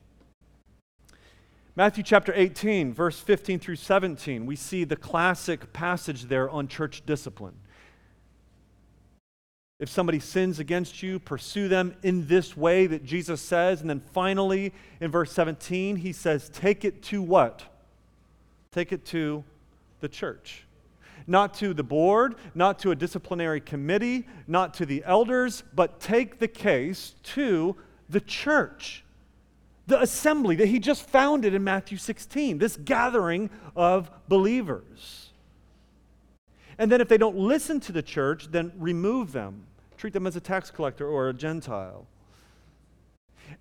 Matthew 1.75 2.05
chapter 2.05 2.33
18, 2.33 2.95
verse 2.95 3.19
15 3.19 3.59
through 3.59 3.75
17, 3.75 4.47
we 4.47 4.55
see 4.55 4.85
the 4.85 4.95
classic 4.95 5.73
passage 5.73 6.27
there 6.27 6.49
on 6.49 6.69
church 6.69 7.03
discipline. 7.05 7.57
If 9.81 9.89
somebody 9.89 10.21
sins 10.21 10.61
against 10.61 11.03
you, 11.03 11.19
pursue 11.19 11.67
them 11.67 11.97
in 12.05 12.29
this 12.29 12.57
way 12.57 12.87
that 12.87 13.05
Jesus 13.05 13.41
says. 13.41 13.81
And 13.81 13.91
then 13.91 13.99
finally, 13.99 14.73
in 15.01 15.11
verse 15.11 15.33
17, 15.33 15.97
he 15.97 16.13
says, 16.13 16.49
Take 16.51 16.85
it 16.85 17.03
to 17.03 17.21
what? 17.21 17.65
Take 18.71 18.93
it 18.93 19.05
to 19.07 19.43
the 19.99 20.09
church 20.09 20.68
not 21.29 21.55
to 21.55 21.75
the 21.75 21.83
board, 21.83 22.35
not 22.55 22.79
to 22.81 22.91
a 22.91 22.97
disciplinary 22.97 23.61
committee, 23.61 24.27
not 24.47 24.75
to 24.75 24.87
the 24.87 25.03
elders, 25.05 25.63
but 25.75 26.01
take 26.01 26.39
the 26.39 26.49
case 26.49 27.15
to 27.23 27.77
the 28.09 28.21
church, 28.21 29.05
the 29.87 30.01
assembly 30.01 30.57
that 30.57 30.67
he 30.67 30.79
just 30.79 31.07
founded 31.09 31.55
in 31.55 31.63
Matthew 31.63 31.99
16, 31.99 32.59
this 32.59 32.77
gathering 32.77 33.51
of 33.77 34.11
believers. 34.29 35.31
And 36.79 36.91
then 36.91 37.01
if 37.01 37.09
they 37.09 37.19
don't 37.19 37.37
listen 37.37 37.81
to 37.81 37.93
the 37.93 38.03
church, 38.03 38.51
then 38.51 38.73
remove 38.79 39.33
them, 39.33 39.67
treat 39.97 40.13
them 40.13 40.27
as 40.27 40.37
a 40.37 40.41
tax 40.41 40.71
collector 40.71 41.07
or 41.07 41.29
a 41.29 41.35
Gentile. 41.35 42.07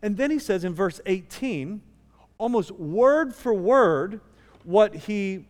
And 0.01 0.17
then 0.17 0.31
he 0.31 0.39
says 0.39 0.63
in 0.63 0.73
verse 0.73 1.01
18, 1.05 1.81
almost 2.37 2.71
word 2.71 3.33
for 3.33 3.53
word, 3.53 4.21
what 4.63 4.95
he 4.95 5.47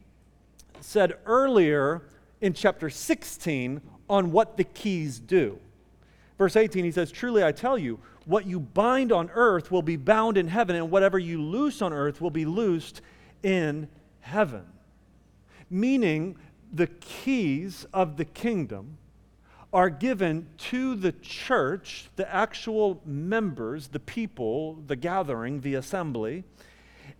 said 0.82 1.18
earlier 1.26 2.04
in 2.42 2.54
chapter 2.54 2.90
16 2.90 3.82
on 4.10 4.32
what 4.32 4.58
the 4.58 4.64
keys 4.64 5.20
do. 5.20 5.60
Verse 6.38 6.56
18, 6.56 6.86
he 6.86 6.92
says, 6.92 7.12
Truly 7.12 7.44
I 7.44 7.52
tell 7.52 7.78
you, 7.78 8.00
what 8.26 8.46
you 8.46 8.60
bind 8.60 9.12
on 9.12 9.30
earth 9.34 9.72
will 9.72 9.82
be 9.82 9.96
bound 9.96 10.38
in 10.38 10.48
heaven, 10.48 10.76
and 10.76 10.92
whatever 10.92 11.18
you 11.18 11.42
loose 11.42 11.82
on 11.82 11.94
earth 11.94 12.22
will 12.22 12.32
be 12.32 12.46
loosed 12.46 13.02
in 13.42 13.88
heaven. 14.20 14.66
Meaning, 15.70 16.38
the 16.72 16.88
keys 16.88 17.86
of 17.94 18.18
the 18.18 18.26
kingdom 18.26 18.98
are 19.74 19.90
given 19.90 20.48
to 20.58 20.96
the 20.96 21.12
church, 21.12 22.10
the 22.16 22.34
actual 22.34 23.02
members, 23.06 23.88
the 23.88 24.00
people, 24.00 24.76
the 24.88 24.96
gathering, 24.96 25.62
the 25.62 25.76
assembly 25.76 26.44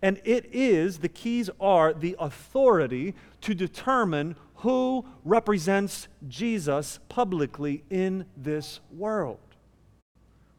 and 0.02 0.20
it 0.24 0.46
is, 0.52 0.98
the 0.98 1.08
keys 1.08 1.50
are 1.60 1.92
the 1.92 2.16
authority 2.18 3.14
to 3.42 3.54
determine 3.54 4.36
who 4.56 5.04
represents 5.24 6.08
Jesus 6.26 6.98
publicly 7.08 7.84
in 7.90 8.26
this 8.36 8.80
world. 8.90 9.38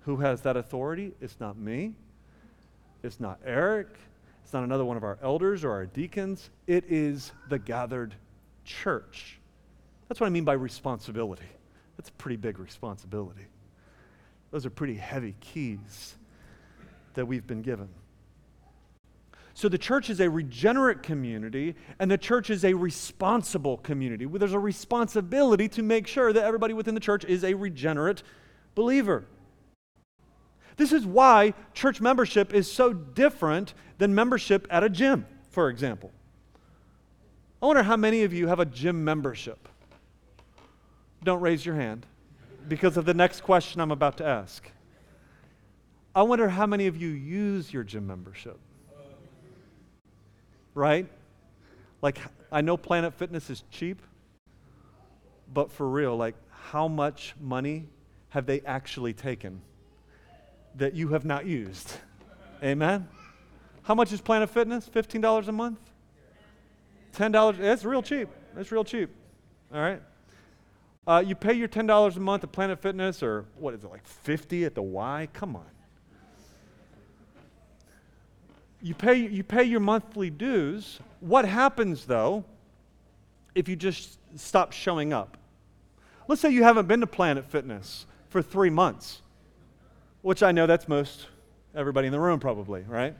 Who 0.01 0.17
has 0.17 0.41
that 0.41 0.55
authority? 0.55 1.13
It's 1.19 1.39
not 1.39 1.57
me. 1.57 1.93
It's 3.03 3.19
not 3.19 3.39
Eric. 3.45 3.87
It's 4.43 4.53
not 4.53 4.63
another 4.63 4.85
one 4.85 4.97
of 4.97 5.03
our 5.03 5.19
elders 5.21 5.63
or 5.63 5.71
our 5.71 5.85
deacons. 5.85 6.49
It 6.65 6.85
is 6.89 7.31
the 7.49 7.59
gathered 7.59 8.15
church. 8.65 9.39
That's 10.07 10.19
what 10.19 10.27
I 10.27 10.31
mean 10.31 10.45
by 10.45 10.53
responsibility. 10.53 11.45
That's 11.97 12.09
a 12.09 12.13
pretty 12.13 12.37
big 12.37 12.57
responsibility. 12.57 13.45
Those 14.51 14.65
are 14.65 14.69
pretty 14.69 14.95
heavy 14.95 15.35
keys 15.39 16.15
that 17.13 17.25
we've 17.25 17.45
been 17.45 17.61
given. 17.61 17.89
So 19.59 19.67
the 19.67 19.77
church 19.77 20.09
is 20.09 20.21
a 20.21 20.29
regenerate 20.29 21.03
community, 21.03 21.75
and 21.99 22.09
the 22.09 22.17
church 22.17 22.49
is 22.49 22.63
a 22.63 22.73
responsible 22.73 23.75
community. 23.75 24.25
Where 24.25 24.39
there's 24.39 24.53
a 24.53 24.57
responsibility 24.59 25.67
to 25.67 25.83
make 25.83 26.07
sure 26.07 26.31
that 26.31 26.45
everybody 26.45 26.73
within 26.73 26.93
the 26.93 27.01
church 27.01 27.25
is 27.25 27.43
a 27.43 27.53
regenerate 27.55 28.23
believer. 28.73 29.25
This 30.77 30.93
is 30.93 31.05
why 31.05 31.55
church 31.73 31.99
membership 31.99 32.53
is 32.53 32.71
so 32.71 32.93
different 32.93 33.73
than 33.97 34.15
membership 34.15 34.65
at 34.69 34.81
a 34.85 34.89
gym, 34.89 35.25
for 35.49 35.69
example. 35.69 36.13
I 37.61 37.65
wonder 37.65 37.83
how 37.83 37.97
many 37.97 38.23
of 38.23 38.31
you 38.31 38.47
have 38.47 38.61
a 38.61 38.65
gym 38.65 39.03
membership. 39.03 39.67
Don't 41.21 41.41
raise 41.41 41.65
your 41.65 41.75
hand. 41.75 42.05
because 42.69 42.95
of 42.95 43.03
the 43.03 43.13
next 43.13 43.41
question 43.41 43.81
I'm 43.81 43.91
about 43.91 44.15
to 44.19 44.25
ask. 44.25 44.71
I 46.15 46.21
wonder 46.21 46.47
how 46.47 46.65
many 46.65 46.87
of 46.87 46.95
you 46.95 47.09
use 47.09 47.73
your 47.73 47.83
gym 47.83 48.07
membership? 48.07 48.57
Right? 50.73 51.07
Like, 52.01 52.19
I 52.51 52.61
know 52.61 52.77
Planet 52.77 53.13
Fitness 53.13 53.49
is 53.49 53.63
cheap, 53.71 54.01
but 55.53 55.71
for 55.71 55.87
real, 55.87 56.15
like, 56.15 56.35
how 56.49 56.87
much 56.87 57.35
money 57.39 57.87
have 58.29 58.45
they 58.45 58.61
actually 58.61 59.13
taken 59.13 59.61
that 60.75 60.93
you 60.93 61.09
have 61.09 61.25
not 61.25 61.45
used? 61.45 61.93
Amen? 62.63 63.07
How 63.83 63.95
much 63.95 64.11
is 64.13 64.21
Planet 64.21 64.49
Fitness? 64.49 64.87
$15 64.87 65.47
a 65.47 65.51
month? 65.51 65.79
$10? 67.13 67.59
It's 67.59 67.83
real 67.83 68.03
cheap. 68.03 68.29
It's 68.55 68.71
real 68.71 68.83
cheap. 68.83 69.09
All 69.73 69.81
right? 69.81 70.01
Uh, 71.07 71.23
you 71.25 71.33
pay 71.33 71.53
your 71.53 71.67
$10 71.67 72.15
a 72.15 72.19
month 72.19 72.43
at 72.43 72.51
Planet 72.51 72.79
Fitness, 72.79 73.23
or 73.23 73.45
what 73.57 73.73
is 73.73 73.83
it, 73.83 73.89
like 73.89 74.05
50 74.05 74.65
at 74.65 74.75
the 74.75 74.81
Y? 74.81 75.27
Come 75.33 75.55
on. 75.55 75.65
You 78.81 78.93
pay, 78.95 79.15
you 79.15 79.43
pay 79.43 79.63
your 79.63 79.81
monthly 79.81 80.29
dues. 80.29 80.99
What 81.19 81.45
happens, 81.45 82.05
though, 82.05 82.45
if 83.53 83.67
you 83.67 83.75
just 83.75 84.17
stop 84.35 84.71
showing 84.71 85.11
up? 85.11 85.37
Let's 86.27 86.41
say 86.41 86.49
you 86.51 86.63
haven't 86.63 86.87
been 86.87 87.01
to 87.01 87.07
Planet 87.07 87.43
Fitness 87.45 88.05
for 88.29 88.41
three 88.41 88.69
months, 88.69 89.21
which 90.21 90.43
I 90.43 90.51
know 90.51 90.67
that's 90.67 90.87
most 90.87 91.27
everybody 91.75 92.07
in 92.07 92.13
the 92.13 92.19
room, 92.19 92.39
probably, 92.39 92.83
right? 92.83 93.15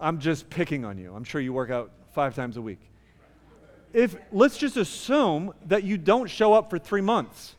I'm 0.00 0.18
just 0.18 0.48
picking 0.50 0.84
on 0.84 0.98
you. 0.98 1.14
I'm 1.14 1.24
sure 1.24 1.40
you 1.40 1.52
work 1.52 1.70
out 1.70 1.90
five 2.12 2.34
times 2.34 2.56
a 2.56 2.62
week. 2.62 2.80
If 3.92 4.16
let's 4.30 4.58
just 4.58 4.76
assume 4.76 5.52
that 5.66 5.84
you 5.84 5.98
don't 5.98 6.28
show 6.28 6.52
up 6.54 6.70
for 6.70 6.78
three 6.78 7.00
months. 7.00 7.56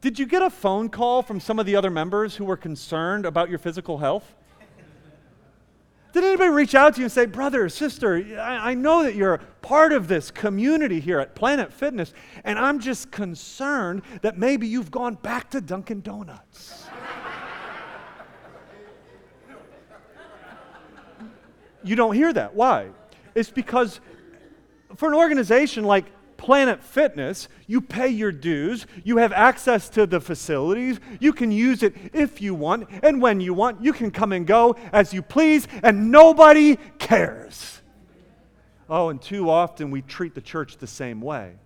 Did 0.00 0.18
you 0.18 0.26
get 0.26 0.42
a 0.42 0.48
phone 0.48 0.88
call 0.88 1.22
from 1.22 1.40
some 1.40 1.58
of 1.58 1.66
the 1.66 1.76
other 1.76 1.90
members 1.90 2.36
who 2.36 2.44
were 2.44 2.56
concerned 2.56 3.26
about 3.26 3.50
your 3.50 3.58
physical 3.58 3.98
health? 3.98 4.34
Did 6.12 6.24
anybody 6.24 6.50
reach 6.50 6.74
out 6.74 6.94
to 6.94 7.00
you 7.00 7.04
and 7.04 7.12
say, 7.12 7.26
brother, 7.26 7.68
sister, 7.68 8.16
I, 8.40 8.70
I, 8.70 8.74
know 8.74 9.04
that 9.04 9.14
you're 9.14 9.38
part 9.62 9.92
of 9.92 10.08
this 10.08 10.30
community 10.30 10.98
here 10.98 11.20
at 11.20 11.36
Planet 11.36 11.72
Fitness, 11.72 12.12
and 12.42 12.58
I'm 12.58 12.80
just 12.80 13.12
concerned 13.12 14.02
that 14.22 14.36
maybe 14.36 14.66
you've 14.66 14.90
gone 14.90 15.14
back 15.14 15.50
to 15.50 15.60
Dunkin' 15.60 16.00
Donuts? 16.00 16.86
you 21.84 21.94
don't 21.96 22.14
hear 22.14 22.32
that. 22.32 22.54
Why? 22.54 22.88
It's 23.34 23.50
because 23.50 24.00
for 24.96 25.08
an 25.08 25.14
organization 25.14 25.84
like 25.84 26.06
Planet 26.40 26.82
Fitness, 26.82 27.48
you 27.66 27.82
pay 27.82 28.08
your 28.08 28.32
dues, 28.32 28.86
you 29.04 29.18
have 29.18 29.30
access 29.30 29.90
to 29.90 30.06
the 30.06 30.22
facilities, 30.22 30.98
you 31.20 31.34
can 31.34 31.52
use 31.52 31.82
it 31.82 31.94
if 32.14 32.40
you 32.40 32.54
want 32.54 32.88
and 33.02 33.20
when 33.20 33.42
you 33.42 33.52
want, 33.52 33.84
you 33.84 33.92
can 33.92 34.10
come 34.10 34.32
and 34.32 34.46
go 34.46 34.74
as 34.90 35.12
you 35.12 35.20
please, 35.20 35.68
and 35.82 36.10
nobody 36.10 36.76
cares. 36.98 37.82
Oh, 38.88 39.10
and 39.10 39.20
too 39.20 39.50
often 39.50 39.90
we 39.90 40.00
treat 40.00 40.34
the 40.34 40.40
church 40.40 40.78
the 40.78 40.86
same 40.86 41.20
way. 41.20 41.56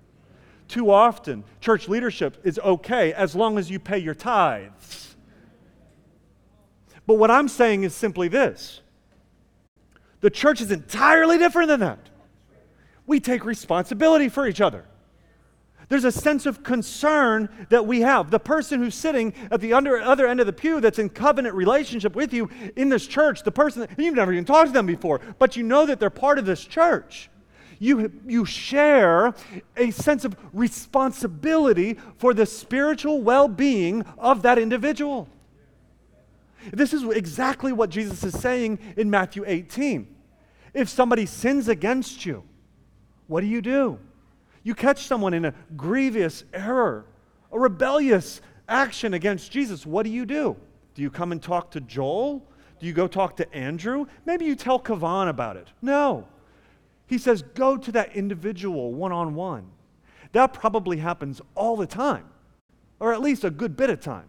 Too 0.66 0.90
often, 0.90 1.44
church 1.60 1.86
leadership 1.88 2.38
is 2.42 2.58
okay 2.58 3.12
as 3.12 3.36
long 3.36 3.58
as 3.58 3.70
you 3.70 3.78
pay 3.78 3.98
your 3.98 4.14
tithes. 4.14 5.14
But 7.06 7.14
what 7.14 7.30
I'm 7.30 7.46
saying 7.46 7.84
is 7.84 7.94
simply 7.94 8.26
this 8.26 8.80
the 10.20 10.30
church 10.30 10.60
is 10.60 10.72
entirely 10.72 11.38
different 11.38 11.68
than 11.68 11.78
that 11.78 12.10
we 13.06 13.20
take 13.20 13.44
responsibility 13.44 14.28
for 14.28 14.46
each 14.46 14.60
other. 14.60 14.84
There's 15.88 16.04
a 16.04 16.12
sense 16.12 16.46
of 16.46 16.62
concern 16.62 17.48
that 17.68 17.86
we 17.86 18.00
have. 18.00 18.30
The 18.30 18.38
person 18.38 18.80
who's 18.80 18.94
sitting 18.94 19.34
at 19.50 19.60
the 19.60 19.74
under, 19.74 20.00
other 20.00 20.26
end 20.26 20.40
of 20.40 20.46
the 20.46 20.52
pew 20.52 20.80
that's 20.80 20.98
in 20.98 21.10
covenant 21.10 21.54
relationship 21.54 22.14
with 22.16 22.32
you 22.32 22.48
in 22.76 22.88
this 22.88 23.06
church, 23.06 23.42
the 23.42 23.52
person 23.52 23.80
that 23.82 23.90
you've 23.98 24.14
never 24.14 24.32
even 24.32 24.44
talked 24.44 24.68
to 24.68 24.72
them 24.72 24.86
before, 24.86 25.20
but 25.38 25.56
you 25.56 25.62
know 25.62 25.84
that 25.86 26.00
they're 26.00 26.10
part 26.10 26.38
of 26.38 26.46
this 26.46 26.64
church. 26.64 27.28
You, 27.78 28.12
you 28.26 28.44
share 28.46 29.34
a 29.76 29.90
sense 29.90 30.24
of 30.24 30.36
responsibility 30.52 31.98
for 32.16 32.32
the 32.32 32.46
spiritual 32.46 33.20
well 33.20 33.48
being 33.48 34.02
of 34.16 34.42
that 34.42 34.58
individual. 34.58 35.28
This 36.72 36.94
is 36.94 37.02
exactly 37.02 37.72
what 37.72 37.90
Jesus 37.90 38.24
is 38.24 38.40
saying 38.40 38.78
in 38.96 39.10
Matthew 39.10 39.44
18. 39.46 40.06
If 40.72 40.88
somebody 40.88 41.26
sins 41.26 41.68
against 41.68 42.24
you, 42.24 42.42
what 43.26 43.40
do 43.40 43.46
you 43.46 43.62
do? 43.62 43.98
You 44.62 44.74
catch 44.74 45.06
someone 45.06 45.34
in 45.34 45.44
a 45.44 45.54
grievous 45.76 46.44
error, 46.52 47.04
a 47.52 47.58
rebellious 47.58 48.40
action 48.68 49.14
against 49.14 49.50
Jesus. 49.50 49.84
What 49.84 50.04
do 50.04 50.10
you 50.10 50.24
do? 50.24 50.56
Do 50.94 51.02
you 51.02 51.10
come 51.10 51.32
and 51.32 51.42
talk 51.42 51.70
to 51.72 51.80
Joel? 51.80 52.46
Do 52.80 52.86
you 52.86 52.92
go 52.92 53.06
talk 53.06 53.36
to 53.36 53.54
Andrew? 53.54 54.06
Maybe 54.24 54.44
you 54.44 54.54
tell 54.54 54.80
Kavan 54.80 55.28
about 55.28 55.56
it. 55.56 55.68
No. 55.82 56.26
He 57.06 57.18
says, 57.18 57.42
go 57.42 57.76
to 57.76 57.92
that 57.92 58.16
individual 58.16 58.92
one 58.92 59.12
on 59.12 59.34
one. 59.34 59.70
That 60.32 60.52
probably 60.52 60.96
happens 60.96 61.40
all 61.54 61.76
the 61.76 61.86
time, 61.86 62.24
or 62.98 63.12
at 63.12 63.20
least 63.20 63.44
a 63.44 63.50
good 63.50 63.76
bit 63.76 63.90
of 63.90 64.00
time, 64.00 64.28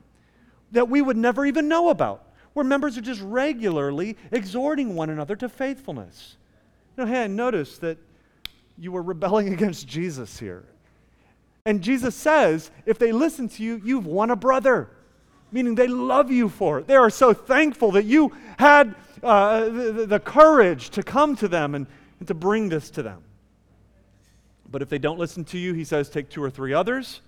that 0.71 0.89
we 0.89 1.01
would 1.01 1.17
never 1.17 1.45
even 1.45 1.67
know 1.67 1.89
about, 1.89 2.33
where 2.53 2.65
members 2.65 2.97
are 2.97 3.01
just 3.01 3.21
regularly 3.21 4.17
exhorting 4.31 4.95
one 4.95 5.09
another 5.09 5.35
to 5.37 5.49
faithfulness. 5.49 6.37
You 6.95 7.05
know, 7.05 7.11
hey, 7.11 7.23
I 7.23 7.27
noticed 7.27 7.81
that 7.81 7.97
you 8.77 8.91
were 8.91 9.01
rebelling 9.01 9.53
against 9.53 9.87
Jesus 9.87 10.39
here. 10.39 10.65
And 11.65 11.81
Jesus 11.81 12.13
says, 12.15 12.69
if 12.85 12.99
they 12.99 13.11
listen 13.11 13.49
to 13.49 13.63
you, 13.63 13.81
you've 13.83 14.05
won 14.05 14.29
a 14.29 14.35
brother, 14.35 14.89
meaning 15.51 15.73
they 15.73 15.87
love 15.87 16.31
you 16.31 16.47
for 16.47 16.79
it. 16.79 16.87
They 16.87 16.95
are 16.95 17.09
so 17.09 17.33
thankful 17.33 17.91
that 17.91 18.05
you 18.05 18.33
had 18.59 18.93
uh, 19.23 19.65
the, 19.65 20.05
the 20.05 20.19
courage 20.19 20.91
to 20.91 21.01
come 21.01 21.35
to 21.37 21.47
them 21.47 21.73
and, 21.73 21.87
and 22.19 22.27
to 22.27 22.35
bring 22.35 22.69
this 22.69 22.91
to 22.91 23.03
them. 23.03 23.23
But 24.69 24.83
if 24.83 24.89
they 24.89 24.99
don't 24.99 25.17
listen 25.17 25.43
to 25.45 25.57
you, 25.57 25.73
he 25.73 25.83
says, 25.83 26.09
take 26.09 26.29
two 26.29 26.43
or 26.43 26.51
three 26.51 26.73
others. 26.73 27.21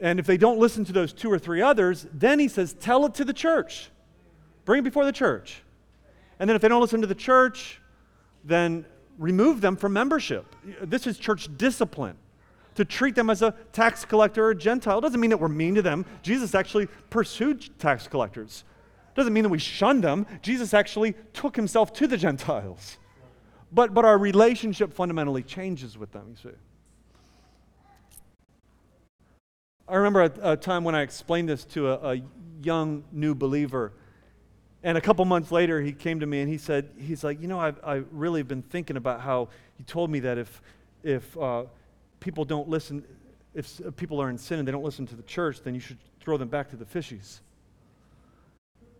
And 0.00 0.18
if 0.18 0.26
they 0.26 0.36
don't 0.36 0.58
listen 0.58 0.84
to 0.86 0.92
those 0.92 1.12
two 1.12 1.30
or 1.30 1.38
three 1.38 1.62
others, 1.62 2.06
then 2.12 2.38
he 2.38 2.48
says, 2.48 2.72
tell 2.72 3.06
it 3.06 3.14
to 3.14 3.24
the 3.24 3.32
church. 3.32 3.90
Bring 4.64 4.80
it 4.80 4.84
before 4.84 5.04
the 5.04 5.12
church. 5.12 5.62
And 6.38 6.48
then 6.48 6.56
if 6.56 6.62
they 6.62 6.68
don't 6.68 6.80
listen 6.80 7.00
to 7.00 7.06
the 7.06 7.14
church, 7.14 7.80
then 8.44 8.84
remove 9.18 9.60
them 9.60 9.76
from 9.76 9.92
membership. 9.92 10.54
This 10.80 11.06
is 11.06 11.18
church 11.18 11.48
discipline. 11.56 12.16
To 12.76 12.84
treat 12.84 13.16
them 13.16 13.28
as 13.28 13.42
a 13.42 13.54
tax 13.72 14.04
collector 14.04 14.44
or 14.44 14.50
a 14.50 14.56
Gentile 14.56 15.00
doesn't 15.00 15.20
mean 15.20 15.30
that 15.30 15.38
we're 15.38 15.48
mean 15.48 15.74
to 15.74 15.82
them. 15.82 16.06
Jesus 16.22 16.54
actually 16.54 16.86
pursued 17.10 17.68
tax 17.80 18.06
collectors. 18.06 18.62
Doesn't 19.16 19.32
mean 19.32 19.42
that 19.42 19.48
we 19.48 19.58
shunned 19.58 20.04
them. 20.04 20.26
Jesus 20.42 20.72
actually 20.72 21.14
took 21.32 21.56
himself 21.56 21.92
to 21.94 22.06
the 22.06 22.16
Gentiles. 22.16 22.98
But, 23.72 23.92
but 23.92 24.04
our 24.04 24.16
relationship 24.16 24.92
fundamentally 24.92 25.42
changes 25.42 25.98
with 25.98 26.12
them, 26.12 26.26
you 26.30 26.50
see. 26.50 26.56
I 29.88 29.96
remember 29.96 30.22
a, 30.22 30.52
a 30.52 30.56
time 30.56 30.84
when 30.84 30.94
I 30.94 31.02
explained 31.02 31.48
this 31.48 31.64
to 31.64 31.88
a, 31.88 32.14
a 32.14 32.22
young 32.62 33.02
new 33.10 33.34
believer 33.34 33.92
and 34.82 34.96
a 34.96 35.00
couple 35.00 35.24
months 35.24 35.50
later, 35.50 35.80
he 35.80 35.92
came 35.92 36.20
to 36.20 36.26
me 36.26 36.40
and 36.40 36.48
he 36.48 36.58
said, 36.58 36.90
he's 36.98 37.24
like, 37.24 37.40
you 37.40 37.48
know, 37.48 37.58
I've, 37.58 37.80
I've 37.84 38.06
really 38.12 38.42
been 38.42 38.62
thinking 38.62 38.96
about 38.96 39.20
how 39.20 39.48
you 39.78 39.84
told 39.84 40.10
me 40.10 40.20
that 40.20 40.38
if, 40.38 40.62
if 41.02 41.36
uh, 41.36 41.64
people 42.20 42.44
don't 42.44 42.68
listen, 42.68 43.04
if 43.54 43.80
people 43.96 44.22
are 44.22 44.30
in 44.30 44.38
sin 44.38 44.60
and 44.60 44.68
they 44.68 44.72
don't 44.72 44.84
listen 44.84 45.06
to 45.06 45.16
the 45.16 45.22
church, 45.24 45.62
then 45.62 45.74
you 45.74 45.80
should 45.80 45.98
throw 46.20 46.36
them 46.36 46.48
back 46.48 46.68
to 46.70 46.76
the 46.76 46.84
fishies. 46.84 47.40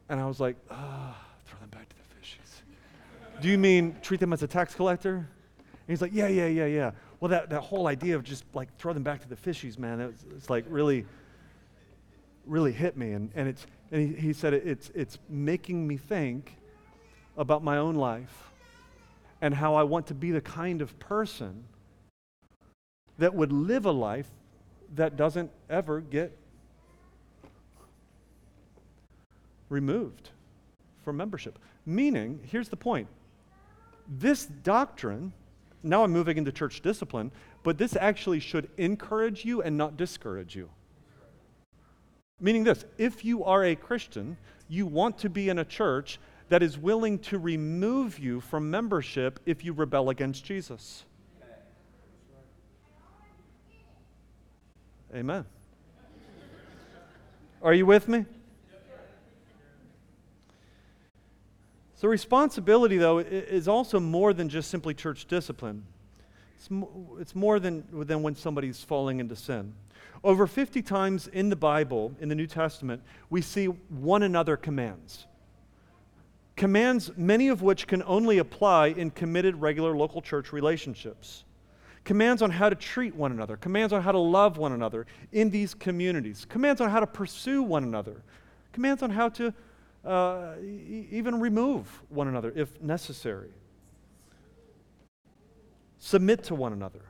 And 0.08 0.18
I 0.18 0.26
was 0.26 0.40
like, 0.40 0.56
ah, 0.70 1.16
oh, 1.16 1.26
throw 1.46 1.60
them 1.60 1.68
back 1.68 1.88
to 1.88 1.96
the 1.96 2.02
fishies. 2.20 3.40
Do 3.40 3.48
you 3.48 3.58
mean 3.58 3.96
treat 4.02 4.18
them 4.18 4.32
as 4.32 4.42
a 4.42 4.48
tax 4.48 4.74
collector? 4.74 5.16
And 5.16 5.26
he's 5.86 6.02
like, 6.02 6.12
yeah, 6.12 6.28
yeah, 6.28 6.46
yeah, 6.46 6.66
yeah. 6.66 6.90
Well, 7.20 7.28
that, 7.28 7.50
that 7.50 7.60
whole 7.60 7.86
idea 7.86 8.16
of 8.16 8.24
just 8.24 8.44
like 8.52 8.74
throw 8.78 8.92
them 8.92 9.04
back 9.04 9.20
to 9.22 9.28
the 9.28 9.36
fishies, 9.36 9.78
man, 9.78 10.00
it's, 10.00 10.24
it's 10.36 10.50
like 10.50 10.64
really, 10.68 11.06
really 12.46 12.72
hit 12.72 12.96
me. 12.96 13.12
And, 13.12 13.30
and 13.34 13.48
it's, 13.48 13.66
and 13.90 14.16
he, 14.16 14.28
he 14.28 14.32
said, 14.32 14.54
it's, 14.54 14.90
it's 14.94 15.18
making 15.28 15.86
me 15.86 15.96
think 15.96 16.56
about 17.36 17.62
my 17.62 17.78
own 17.78 17.94
life 17.94 18.50
and 19.40 19.54
how 19.54 19.74
I 19.74 19.84
want 19.84 20.08
to 20.08 20.14
be 20.14 20.30
the 20.30 20.40
kind 20.40 20.82
of 20.82 20.98
person 20.98 21.64
that 23.18 23.34
would 23.34 23.52
live 23.52 23.86
a 23.86 23.90
life 23.90 24.28
that 24.94 25.16
doesn't 25.16 25.50
ever 25.68 26.00
get 26.00 26.36
removed 29.68 30.30
from 31.04 31.16
membership. 31.16 31.58
Meaning, 31.86 32.40
here's 32.50 32.68
the 32.68 32.76
point 32.76 33.08
this 34.08 34.46
doctrine, 34.46 35.32
now 35.82 36.02
I'm 36.02 36.12
moving 36.12 36.38
into 36.38 36.50
church 36.50 36.80
discipline, 36.80 37.30
but 37.62 37.76
this 37.76 37.94
actually 37.96 38.40
should 38.40 38.68
encourage 38.78 39.44
you 39.44 39.62
and 39.62 39.76
not 39.76 39.96
discourage 39.96 40.56
you. 40.56 40.70
Meaning 42.40 42.64
this 42.64 42.84
if 42.96 43.24
you 43.24 43.44
are 43.44 43.64
a 43.64 43.74
Christian, 43.74 44.36
you 44.68 44.86
want 44.86 45.18
to 45.18 45.28
be 45.28 45.48
in 45.48 45.58
a 45.58 45.64
church 45.64 46.18
that 46.48 46.62
is 46.62 46.78
willing 46.78 47.18
to 47.18 47.38
remove 47.38 48.18
you 48.18 48.40
from 48.40 48.70
membership 48.70 49.40
if 49.44 49.64
you 49.64 49.72
rebel 49.72 50.10
against 50.10 50.44
Jesus. 50.44 51.04
Amen. 55.14 55.44
Are 57.62 57.74
you 57.74 57.86
with 57.86 58.08
me? 58.08 58.24
So, 61.96 62.06
responsibility, 62.06 62.96
though, 62.96 63.18
is 63.18 63.66
also 63.66 63.98
more 63.98 64.32
than 64.32 64.48
just 64.48 64.70
simply 64.70 64.94
church 64.94 65.24
discipline. 65.24 65.84
It's, 66.56 66.68
it's 67.18 67.34
more 67.34 67.58
than, 67.58 67.84
than 67.92 68.22
when 68.22 68.36
somebody's 68.36 68.84
falling 68.84 69.18
into 69.18 69.34
sin. 69.34 69.74
Over 70.24 70.46
50 70.46 70.82
times 70.82 71.28
in 71.28 71.48
the 71.48 71.56
Bible, 71.56 72.12
in 72.20 72.28
the 72.28 72.34
New 72.34 72.46
Testament, 72.46 73.02
we 73.30 73.40
see 73.40 73.66
one 73.66 74.22
another 74.22 74.56
commands. 74.56 75.26
Commands, 76.56 77.12
many 77.16 77.48
of 77.48 77.62
which 77.62 77.86
can 77.86 78.02
only 78.02 78.38
apply 78.38 78.88
in 78.88 79.10
committed, 79.10 79.60
regular 79.60 79.96
local 79.96 80.20
church 80.20 80.52
relationships. 80.52 81.44
Commands 82.02 82.42
on 82.42 82.50
how 82.50 82.68
to 82.68 82.74
treat 82.74 83.14
one 83.14 83.30
another, 83.30 83.56
commands 83.56 83.92
on 83.92 84.02
how 84.02 84.10
to 84.10 84.18
love 84.18 84.56
one 84.56 84.72
another 84.72 85.06
in 85.30 85.50
these 85.50 85.74
communities, 85.74 86.46
commands 86.48 86.80
on 86.80 86.90
how 86.90 86.98
to 87.00 87.06
pursue 87.06 87.62
one 87.62 87.84
another, 87.84 88.22
commands 88.72 89.02
on 89.02 89.10
how 89.10 89.28
to 89.28 89.52
uh, 90.04 90.54
even 90.62 91.38
remove 91.38 91.86
one 92.08 92.26
another 92.26 92.52
if 92.56 92.80
necessary. 92.80 93.50
Submit 95.98 96.44
to 96.44 96.54
one 96.54 96.72
another, 96.72 97.02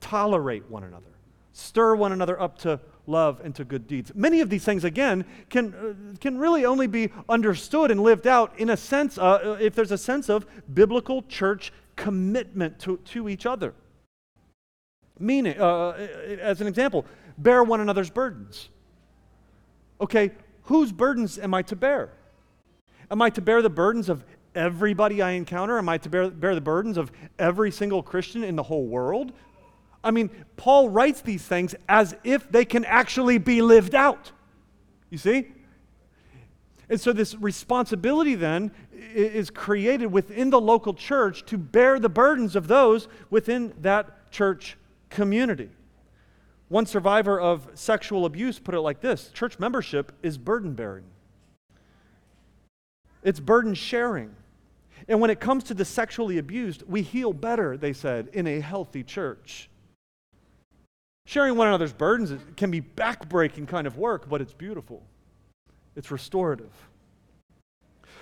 tolerate 0.00 0.68
one 0.70 0.82
another, 0.82 1.17
stir 1.58 1.94
one 1.96 2.12
another 2.12 2.40
up 2.40 2.58
to 2.58 2.80
love 3.06 3.40
and 3.42 3.54
to 3.54 3.64
good 3.64 3.86
deeds. 3.86 4.12
Many 4.14 4.40
of 4.40 4.50
these 4.50 4.64
things, 4.64 4.84
again, 4.84 5.24
can, 5.50 5.74
uh, 5.74 6.16
can 6.20 6.38
really 6.38 6.64
only 6.64 6.86
be 6.86 7.10
understood 7.28 7.90
and 7.90 8.00
lived 8.00 8.26
out 8.26 8.58
in 8.58 8.70
a 8.70 8.76
sense, 8.76 9.18
uh, 9.18 9.56
if 9.60 9.74
there's 9.74 9.90
a 9.90 9.98
sense 9.98 10.28
of 10.28 10.46
biblical 10.72 11.22
church 11.22 11.72
commitment 11.96 12.78
to, 12.80 12.98
to 12.98 13.28
each 13.28 13.44
other. 13.44 13.74
Meaning, 15.18 15.60
uh, 15.60 15.90
as 16.40 16.60
an 16.60 16.68
example, 16.68 17.04
bear 17.38 17.64
one 17.64 17.80
another's 17.80 18.10
burdens. 18.10 18.68
Okay, 20.00 20.30
whose 20.64 20.92
burdens 20.92 21.38
am 21.38 21.54
I 21.54 21.62
to 21.62 21.74
bear? 21.74 22.12
Am 23.10 23.20
I 23.20 23.30
to 23.30 23.40
bear 23.40 23.62
the 23.62 23.70
burdens 23.70 24.08
of 24.08 24.24
everybody 24.54 25.22
I 25.22 25.30
encounter? 25.30 25.78
Am 25.78 25.88
I 25.88 25.98
to 25.98 26.08
bear, 26.08 26.30
bear 26.30 26.54
the 26.54 26.60
burdens 26.60 26.96
of 26.96 27.10
every 27.38 27.72
single 27.72 28.02
Christian 28.02 28.44
in 28.44 28.54
the 28.54 28.62
whole 28.62 28.86
world? 28.86 29.32
I 30.02 30.10
mean, 30.10 30.30
Paul 30.56 30.88
writes 30.88 31.20
these 31.20 31.42
things 31.42 31.74
as 31.88 32.14
if 32.24 32.50
they 32.50 32.64
can 32.64 32.84
actually 32.84 33.38
be 33.38 33.62
lived 33.62 33.94
out. 33.94 34.32
You 35.10 35.18
see? 35.18 35.52
And 36.88 37.00
so, 37.00 37.12
this 37.12 37.34
responsibility 37.34 38.34
then 38.34 38.70
is 38.92 39.50
created 39.50 40.06
within 40.06 40.50
the 40.50 40.60
local 40.60 40.94
church 40.94 41.44
to 41.46 41.58
bear 41.58 41.98
the 41.98 42.08
burdens 42.08 42.56
of 42.56 42.66
those 42.66 43.08
within 43.30 43.74
that 43.82 44.30
church 44.30 44.76
community. 45.10 45.68
One 46.68 46.86
survivor 46.86 47.40
of 47.40 47.66
sexual 47.74 48.24
abuse 48.24 48.58
put 48.58 48.74
it 48.74 48.80
like 48.80 49.00
this 49.00 49.30
church 49.30 49.58
membership 49.58 50.12
is 50.22 50.38
burden 50.38 50.74
bearing. 50.74 51.04
It's 53.22 53.40
burden 53.40 53.74
sharing. 53.74 54.34
And 55.08 55.20
when 55.20 55.30
it 55.30 55.40
comes 55.40 55.64
to 55.64 55.74
the 55.74 55.84
sexually 55.84 56.38
abused, 56.38 56.82
we 56.86 57.02
heal 57.02 57.32
better, 57.32 57.76
they 57.76 57.92
said, 57.92 58.28
in 58.32 58.46
a 58.46 58.60
healthy 58.60 59.02
church. 59.02 59.70
Sharing 61.28 61.56
one 61.56 61.68
another's 61.68 61.92
burdens 61.92 62.32
can 62.56 62.70
be 62.70 62.80
backbreaking 62.80 63.68
kind 63.68 63.86
of 63.86 63.98
work, 63.98 64.30
but 64.30 64.40
it's 64.40 64.54
beautiful. 64.54 65.02
It's 65.94 66.10
restorative. 66.10 66.72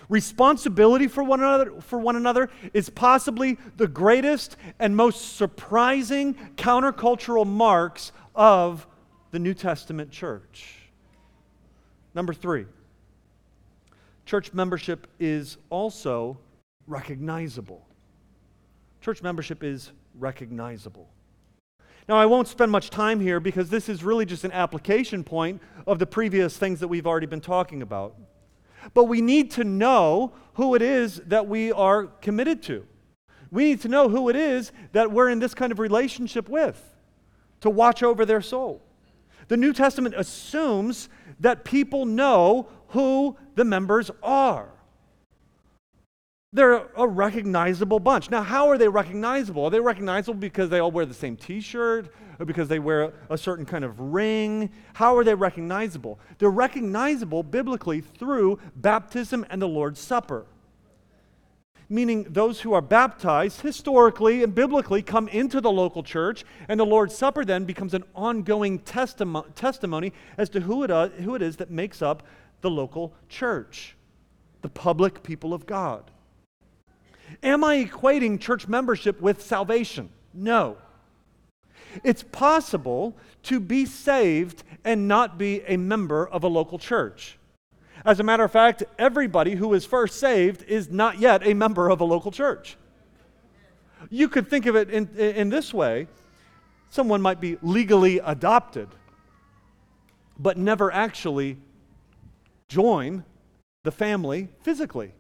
Responsibility 0.09 1.07
for 1.07 1.23
one 1.23 1.39
another 1.39 1.81
for 1.83 2.01
one 2.01 2.17
another 2.17 2.51
is 2.75 2.91
possibly 2.91 3.59
the 3.77 3.87
greatest 3.87 4.57
and 4.81 4.97
most 4.97 5.37
surprising 5.37 6.35
countercultural 6.57 7.47
marks 7.47 8.11
of 8.35 8.89
the 9.31 9.39
New 9.39 9.55
Testament 9.55 10.11
church. 10.11 10.75
Number 12.13 12.35
3 12.35 12.67
church 14.25 14.53
membership 14.53 15.07
is 15.21 15.59
also 15.71 16.41
recognizable. 16.89 17.87
Church 19.01 19.23
membership 19.23 19.63
is 19.63 19.93
recognizable. 20.19 21.09
Now, 22.09 22.17
I 22.17 22.27
won't 22.27 22.47
spend 22.47 22.71
much 22.71 22.91
time 22.91 23.19
here 23.19 23.41
because 23.41 23.69
this 23.69 23.89
is 23.89 24.05
really 24.05 24.27
just 24.27 24.45
an 24.45 24.53
application 24.53 25.25
point 25.25 25.61
of 25.87 25.99
the 25.99 26.07
previous 26.07 26.57
things 26.57 26.79
that 26.81 26.89
we've 26.89 27.07
already 27.07 27.27
been 27.27 27.41
talking 27.41 27.83
about. 27.83 28.15
But 28.95 29.05
we 29.05 29.21
need 29.21 29.51
to 29.53 29.65
know 29.65 30.33
who 30.55 30.77
it 30.77 30.83
is 30.83 31.21
that 31.27 31.49
we 31.49 31.73
are 31.73 32.07
committed 32.07 32.63
to. 32.65 32.87
We 33.51 33.65
need 33.65 33.81
to 33.83 33.89
know 33.89 34.09
who 34.09 34.29
it 34.29 34.37
is 34.37 34.71
that 34.93 35.11
we're 35.11 35.29
in 35.29 35.41
this 35.41 35.55
kind 35.55 35.73
of 35.73 35.79
relationship 35.81 36.49
with 36.49 36.81
to 37.61 37.71
watch 37.71 38.03
over 38.03 38.25
their 38.25 38.41
soul. 38.41 38.83
The 39.49 39.57
New 39.57 39.73
Testament 39.73 40.15
assumes 40.17 41.09
that 41.41 41.65
people 41.65 42.07
know 42.07 42.69
who 42.89 43.37
the 43.55 43.65
members 43.65 44.11
are. 44.23 44.69
They're 46.57 46.87
a 46.97 47.07
recognizable 47.07 48.01
bunch. 48.01 48.31
Now, 48.31 48.43
how 48.43 48.71
are 48.71 48.79
they 48.79 48.89
recognizable? 48.89 49.65
Are 49.65 49.71
they 49.71 49.79
recognizable 49.79 50.41
because 50.41 50.71
they 50.71 50.79
all 50.79 50.91
wear 50.91 51.05
the 51.05 51.13
same 51.13 51.37
t 51.37 51.61
shirt 51.61 52.09
or 52.39 52.47
because 52.47 52.67
they 52.67 52.79
wear 52.79 53.13
a 53.29 53.37
certain 53.37 53.67
kind 53.67 53.85
of 53.85 54.01
ring? 54.01 54.71
How 54.95 55.19
are 55.19 55.23
they 55.23 55.35
recognizable? 55.35 56.19
They're 56.39 56.49
recognizable 56.49 57.43
biblically 57.43 58.01
through 58.01 58.59
baptism 58.75 59.45
and 59.51 59.61
the 59.61 59.69
Lord's 59.69 60.01
Supper. 60.01 60.47
Meaning, 61.91 62.25
those 62.31 62.63
who 62.63 62.73
are 62.73 62.81
baptized 62.81 63.61
historically 63.61 64.43
and 64.43 64.55
biblically 64.55 65.03
come 65.03 65.29
into 65.29 65.61
the 65.61 65.71
local 65.71 66.03
church, 66.03 66.43
and 66.69 66.81
the 66.81 66.87
Lord's 66.87 67.15
Supper 67.15 67.45
then 67.45 67.67
becomes 67.67 67.93
an 67.93 68.05
ongoing 68.15 68.79
testimo- 68.79 69.55
testimony 69.55 70.15
as 70.39 70.49
to 70.49 70.61
who 70.61 70.85
it, 70.85 70.91
uh, 70.91 71.09
who 71.09 71.35
it 71.35 71.43
is 71.43 71.57
that 71.57 71.71
makes 71.71 72.01
up 72.01 72.23
the 72.63 72.71
local 72.71 73.13
church, 73.29 73.95
the 74.63 74.71
public 74.71 75.23
people 75.23 75.53
of 75.53 75.67
God. 75.67 76.13
Am 77.43 77.65
I 77.65 77.85
equating 77.85 78.41
church 78.41 78.69
membership 78.69 79.21
with 79.21 79.43
salvation? 79.43 80.11
No. 80.33 80.77
It's 82.05 82.23
possible 82.23 83.17
to 83.45 83.61
be 83.61 83.87
saved 83.87 84.63
and 84.85 85.09
not 85.09 85.39
be 85.39 85.63
a 85.67 85.77
member 85.77 86.27
of 86.27 86.45
a 86.45 86.49
local 86.49 86.79
church. 86.79 87.39
As 88.05 88.21
a 88.21 88.23
matter 88.23 88.45
of 88.45 88.53
fact, 88.53 88.85
everybody 88.99 89.55
who 89.55 89.75
is 89.75 89.85
first 89.85 90.21
saved 90.21 90.63
is 90.65 90.91
not 90.91 91.19
yet 91.19 91.47
a 91.47 91.55
member 91.55 91.89
of 91.89 92.01
a 92.01 92.05
local 92.05 92.31
church. 92.31 92.77
You 94.11 94.29
could 94.29 94.49
think 94.49 94.67
of 94.67 94.77
it 94.77 94.91
in, 94.91 95.09
in 95.17 95.49
this 95.49 95.73
way 95.73 96.07
someone 96.91 97.21
might 97.21 97.41
be 97.41 97.59
legally 97.63 98.19
adopted, 98.19 98.89
but 100.39 100.57
never 100.57 100.93
actually 100.93 101.59
join 102.69 103.25
the 103.83 103.91
family 103.91 104.49
physically. 104.63 105.13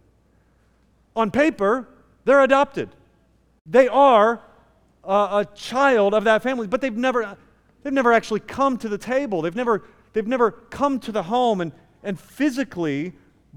On 1.14 1.30
paper, 1.30 1.88
they're 2.26 2.42
adopted. 2.42 2.90
They 3.64 3.88
are 3.88 4.42
a, 5.04 5.12
a 5.12 5.48
child 5.54 6.12
of 6.12 6.24
that 6.24 6.42
family, 6.42 6.66
but 6.66 6.80
they've 6.80 6.96
never, 6.96 7.36
they've 7.82 7.92
never 7.92 8.12
actually 8.12 8.40
come 8.40 8.76
to 8.78 8.88
the 8.88 8.98
table. 8.98 9.42
They've 9.42 9.54
never, 9.54 9.84
they've 10.12 10.26
never 10.26 10.50
come 10.50 10.98
to 11.00 11.12
the 11.12 11.22
home 11.22 11.60
and, 11.60 11.72
and 12.02 12.18
physically 12.18 13.14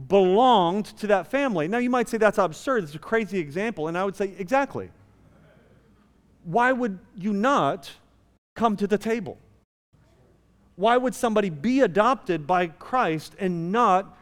belonged 0.07 0.85
to 0.97 1.07
that 1.07 1.31
family. 1.31 1.67
Now, 1.67 1.79
you 1.79 1.89
might 1.89 2.07
say 2.07 2.17
that's 2.17 2.37
absurd. 2.37 2.83
It's 2.83 2.95
a 2.95 2.99
crazy 2.99 3.39
example. 3.39 3.87
And 3.87 3.97
I 3.97 4.05
would 4.05 4.15
say, 4.15 4.33
exactly. 4.37 4.91
Why 6.43 6.71
would 6.71 6.99
you 7.15 7.33
not 7.33 7.91
come 8.55 8.77
to 8.77 8.85
the 8.85 8.99
table? 8.99 9.39
Why 10.75 10.95
would 10.95 11.15
somebody 11.15 11.49
be 11.49 11.81
adopted 11.81 12.45
by 12.45 12.67
Christ 12.67 13.35
and 13.39 13.71
not 13.71 14.15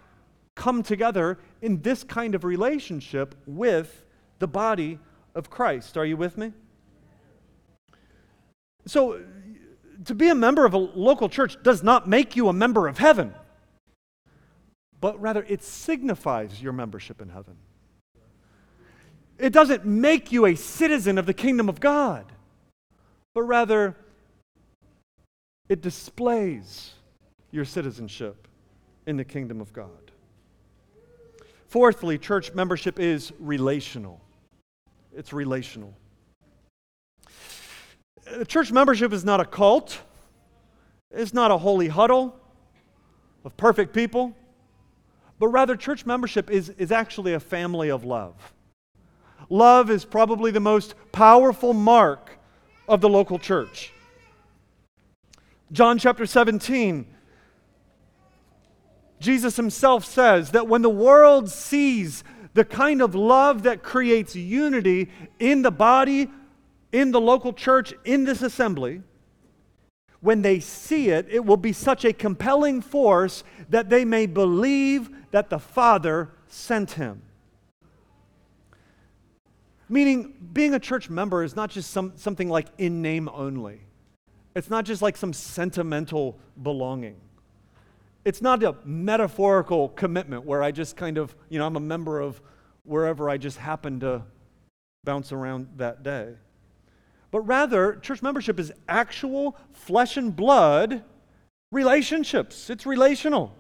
come 0.55 0.83
together 0.83 1.37
in 1.61 1.81
this 1.81 2.05
kind 2.05 2.33
of 2.33 2.45
relationship 2.45 3.35
with 3.45 4.05
the 4.39 4.47
body 4.47 4.99
of 5.35 5.49
Christ? 5.49 5.97
Are 5.97 6.05
you 6.05 6.17
with 6.17 6.37
me? 6.37 6.53
So, 8.85 9.21
to 10.05 10.15
be 10.15 10.29
a 10.29 10.35
member 10.35 10.65
of 10.65 10.73
a 10.73 10.77
local 10.77 11.27
church 11.27 11.61
does 11.63 11.83
not 11.83 12.07
make 12.07 12.35
you 12.35 12.47
a 12.47 12.53
member 12.53 12.87
of 12.87 12.97
heaven, 12.97 13.33
but 15.01 15.19
rather 15.19 15.43
it 15.47 15.63
signifies 15.63 16.61
your 16.61 16.73
membership 16.73 17.21
in 17.21 17.29
heaven. 17.29 17.57
It 19.37 19.53
doesn't 19.53 19.85
make 19.85 20.31
you 20.31 20.45
a 20.45 20.55
citizen 20.55 21.17
of 21.17 21.25
the 21.25 21.33
kingdom 21.33 21.69
of 21.69 21.79
God, 21.79 22.31
but 23.33 23.43
rather 23.43 23.95
it 25.69 25.81
displays 25.81 26.93
your 27.51 27.65
citizenship 27.65 28.47
in 29.05 29.17
the 29.17 29.25
kingdom 29.25 29.61
of 29.61 29.73
God. 29.73 30.11
Fourthly, 31.67 32.17
church 32.17 32.53
membership 32.53 32.99
is 32.99 33.33
relational. 33.39 34.21
It's 35.17 35.33
relational. 35.33 35.93
Church 38.47 38.71
membership 38.71 39.11
is 39.11 39.25
not 39.25 39.39
a 39.39 39.45
cult, 39.45 39.99
it's 41.09 41.33
not 41.33 41.49
a 41.49 41.57
holy 41.57 41.87
huddle 41.87 42.39
of 43.43 43.57
perfect 43.57 43.93
people, 43.93 44.35
but 45.39 45.47
rather, 45.47 45.75
church 45.75 46.05
membership 46.05 46.51
is, 46.51 46.69
is 46.77 46.91
actually 46.91 47.33
a 47.33 47.39
family 47.39 47.89
of 47.89 48.03
love. 48.03 48.53
Love 49.49 49.89
is 49.89 50.05
probably 50.05 50.51
the 50.51 50.59
most 50.59 50.93
powerful 51.11 51.73
mark 51.73 52.37
of 52.87 53.01
the 53.01 53.09
local 53.09 53.39
church. 53.39 53.91
John 55.71 55.97
chapter 55.97 56.27
17, 56.27 57.07
Jesus 59.19 59.55
himself 59.55 60.05
says 60.05 60.51
that 60.51 60.67
when 60.67 60.83
the 60.83 60.89
world 60.89 61.49
sees 61.49 62.23
the 62.57 62.65
kind 62.65 63.03
of 63.03 63.13
love 63.13 63.61
that 63.63 63.83
creates 63.83 64.35
unity 64.35 65.11
in 65.37 65.61
the 65.61 65.69
body, 65.69 66.27
in 66.91 67.11
the 67.11 67.21
local 67.21 67.53
church, 67.53 67.93
in 68.03 68.23
this 68.23 68.41
assembly, 68.41 69.03
when 70.21 70.41
they 70.41 70.59
see 70.59 71.09
it, 71.09 71.27
it 71.29 71.45
will 71.45 71.57
be 71.57 71.71
such 71.71 72.03
a 72.03 72.11
compelling 72.11 72.81
force 72.81 73.43
that 73.69 73.91
they 73.91 74.03
may 74.03 74.25
believe 74.25 75.07
that 75.29 75.51
the 75.51 75.59
Father 75.59 76.31
sent 76.47 76.93
him. 76.93 77.21
Meaning, 79.87 80.33
being 80.51 80.73
a 80.73 80.79
church 80.79 81.11
member 81.11 81.43
is 81.43 81.55
not 81.55 81.69
just 81.69 81.91
some, 81.91 82.13
something 82.15 82.49
like 82.49 82.69
in 82.79 83.03
name 83.03 83.29
only. 83.35 83.81
It's 84.55 84.71
not 84.71 84.83
just 84.83 85.03
like 85.03 85.15
some 85.15 85.31
sentimental 85.31 86.39
belonging. 86.59 87.17
It's 88.27 88.41
not 88.41 88.61
a 88.61 88.75
metaphorical 88.83 89.87
commitment 89.87 90.43
where 90.43 90.61
I 90.61 90.71
just 90.71 90.97
kind 90.97 91.17
of, 91.17 91.33
you 91.47 91.59
know, 91.59 91.65
I'm 91.65 91.77
a 91.77 91.79
member 91.79 92.19
of 92.19 92.41
wherever 92.83 93.29
I 93.29 93.37
just 93.37 93.57
happen 93.57 94.01
to 94.01 94.21
bounce 95.05 95.31
around 95.31 95.69
that 95.77 96.03
day. 96.03 96.33
But 97.31 97.39
rather, 97.47 97.95
church 97.95 98.21
membership 98.21 98.59
is 98.59 98.73
actual 98.89 99.55
flesh 99.71 100.17
and 100.17 100.35
blood 100.35 101.05
relationships. 101.71 102.69
It's 102.69 102.85
relational. 102.85 103.55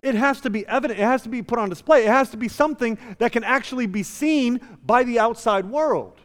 It 0.00 0.14
has 0.14 0.40
to 0.40 0.48
be 0.48 0.66
evident, 0.66 0.98
it 0.98 1.04
has 1.04 1.20
to 1.24 1.28
be 1.28 1.42
put 1.42 1.58
on 1.58 1.68
display, 1.68 2.04
it 2.04 2.08
has 2.08 2.30
to 2.30 2.38
be 2.38 2.48
something 2.48 2.96
that 3.18 3.32
can 3.32 3.44
actually 3.44 3.86
be 3.86 4.02
seen 4.02 4.60
by 4.82 5.02
the 5.02 5.18
outside 5.18 5.66
world. 5.66 6.18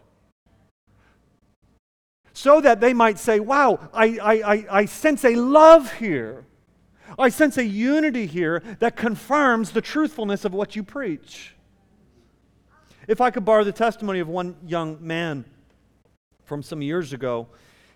So 2.32 2.62
that 2.62 2.80
they 2.80 2.94
might 2.94 3.20
say, 3.20 3.42
wow, 3.42 3.90
I, 3.94 4.18
I, 4.18 4.34
I, 4.34 4.66
I 4.72 4.86
sense 4.86 5.26
a 5.26 5.36
love 5.36 5.92
here. 5.96 6.46
I 7.18 7.30
sense 7.30 7.58
a 7.58 7.66
unity 7.66 8.26
here 8.26 8.62
that 8.80 8.96
confirms 8.96 9.72
the 9.72 9.82
truthfulness 9.82 10.46
of 10.46 10.54
what 10.54 10.76
you 10.76 10.84
preach. 10.84 11.56
If 13.08 13.22
I 13.22 13.30
could 13.30 13.46
borrow 13.46 13.64
the 13.64 13.72
testimony 13.72 14.20
of 14.20 14.28
one 14.28 14.56
young 14.66 14.98
man 15.00 15.46
from 16.44 16.64
some 16.64 16.82
years 16.82 17.14
ago 17.14 17.48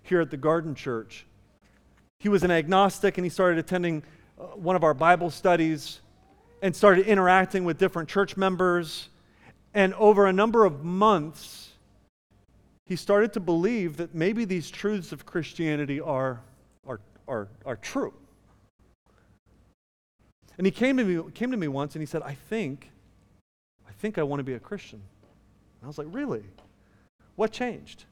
here 0.03 0.22
at 0.22 0.30
the 0.30 0.38
Garden 0.38 0.76
Church, 0.76 1.26
he 2.20 2.30
was 2.30 2.43
an 2.43 2.51
agnostic 2.51 3.18
and 3.18 3.26
he 3.26 3.30
started 3.30 3.57
attending 3.57 4.03
uh, 4.39 4.43
one 4.55 4.76
of 4.76 4.84
our 4.84 4.93
Bible 4.93 5.30
studies 5.30 6.01
and 6.62 6.76
started 6.76 7.07
interacting 7.07 7.64
with 7.64 7.78
different 7.78 8.10
church 8.10 8.38
members. 8.38 9.10
And 9.74 9.93
over 9.95 10.28
a 10.28 10.34
number 10.34 10.66
of 10.66 10.84
months, 10.84 11.70
he 12.86 12.95
started 12.95 13.34
to 13.34 13.39
believe 13.39 13.97
that 13.97 14.14
maybe 14.14 14.45
these 14.45 14.70
truths 14.70 15.12
of 15.12 15.26
Christianity 15.26 16.01
are, 16.01 16.41
are, 16.88 16.99
are, 17.28 17.47
are 17.66 17.76
true. 17.78 18.14
And 20.60 20.66
he 20.66 20.72
came 20.72 20.97
to, 20.97 21.05
me, 21.05 21.32
came 21.32 21.51
to 21.51 21.57
me 21.57 21.70
once 21.70 21.95
and 21.95 22.01
he 22.01 22.05
said, 22.05 22.22
I 22.22 22.34
think, 22.34 22.91
I 23.88 23.93
think 23.93 24.18
I 24.18 24.24
want 24.24 24.41
to 24.41 24.43
be 24.43 24.55
a 24.55 24.60
Christian. 24.60 24.99
And 24.99 25.86
I 25.86 25.88
was 25.88 25.97
like, 25.97 26.07
Really? 26.12 26.43
What 27.38 27.53
changed? 27.53 28.03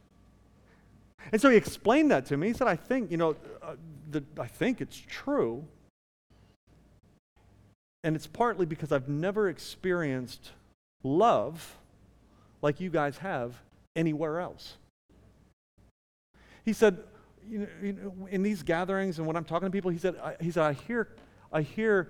And 1.33 1.41
so 1.41 1.49
he 1.49 1.57
explained 1.57 2.09
that 2.11 2.25
to 2.27 2.37
me. 2.37 2.47
He 2.47 2.53
said, 2.53 2.67
I 2.67 2.77
think, 2.77 3.11
you 3.11 3.17
know, 3.17 3.35
uh, 3.61 3.75
the, 4.09 4.23
I 4.39 4.47
think 4.47 4.79
it's 4.79 4.97
true. 4.97 5.65
And 8.05 8.15
it's 8.15 8.27
partly 8.27 8.65
because 8.65 8.93
I've 8.93 9.09
never 9.09 9.49
experienced 9.49 10.51
love 11.03 11.75
like 12.61 12.79
you 12.79 12.89
guys 12.89 13.17
have 13.17 13.55
anywhere 13.97 14.39
else. 14.39 14.77
He 16.63 16.71
said, 16.71 17.03
you 17.51 17.67
know, 17.81 18.27
in 18.29 18.41
these 18.41 18.63
gatherings 18.63 19.17
and 19.17 19.27
when 19.27 19.35
I'm 19.35 19.43
talking 19.43 19.67
to 19.67 19.71
people, 19.71 19.91
he 19.91 19.97
said, 19.97 20.15
I, 20.23 20.37
he 20.39 20.51
said, 20.51 20.63
I 20.63 20.71
hear, 20.71 21.09
I 21.51 21.63
hear 21.63 22.07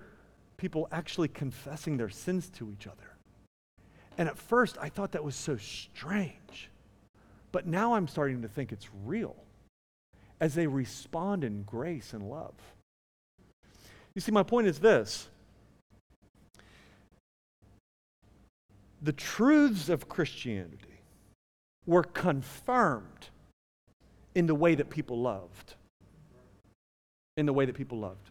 people 0.58 0.88
actually 0.92 1.28
confessing 1.28 1.96
their 1.96 2.10
sins 2.10 2.50
to 2.50 2.70
each 2.70 2.86
other. 2.86 3.16
And 4.18 4.28
at 4.28 4.36
first, 4.36 4.76
I 4.80 4.88
thought 4.88 5.12
that 5.12 5.24
was 5.24 5.36
so 5.36 5.56
strange. 5.56 6.68
But 7.52 7.66
now 7.66 7.94
I'm 7.94 8.08
starting 8.08 8.42
to 8.42 8.48
think 8.48 8.72
it's 8.72 8.88
real 9.06 9.36
as 10.40 10.54
they 10.54 10.66
respond 10.66 11.44
in 11.44 11.62
grace 11.62 12.12
and 12.12 12.28
love. 12.28 12.54
You 14.14 14.20
see, 14.20 14.32
my 14.32 14.42
point 14.42 14.66
is 14.66 14.80
this 14.80 15.28
the 19.00 19.12
truths 19.12 19.88
of 19.88 20.08
Christianity 20.08 21.00
were 21.86 22.02
confirmed 22.02 23.28
in 24.34 24.46
the 24.46 24.54
way 24.54 24.74
that 24.74 24.90
people 24.90 25.20
loved. 25.20 25.74
In 27.36 27.46
the 27.46 27.52
way 27.52 27.64
that 27.64 27.76
people 27.76 27.98
loved. 27.98 28.30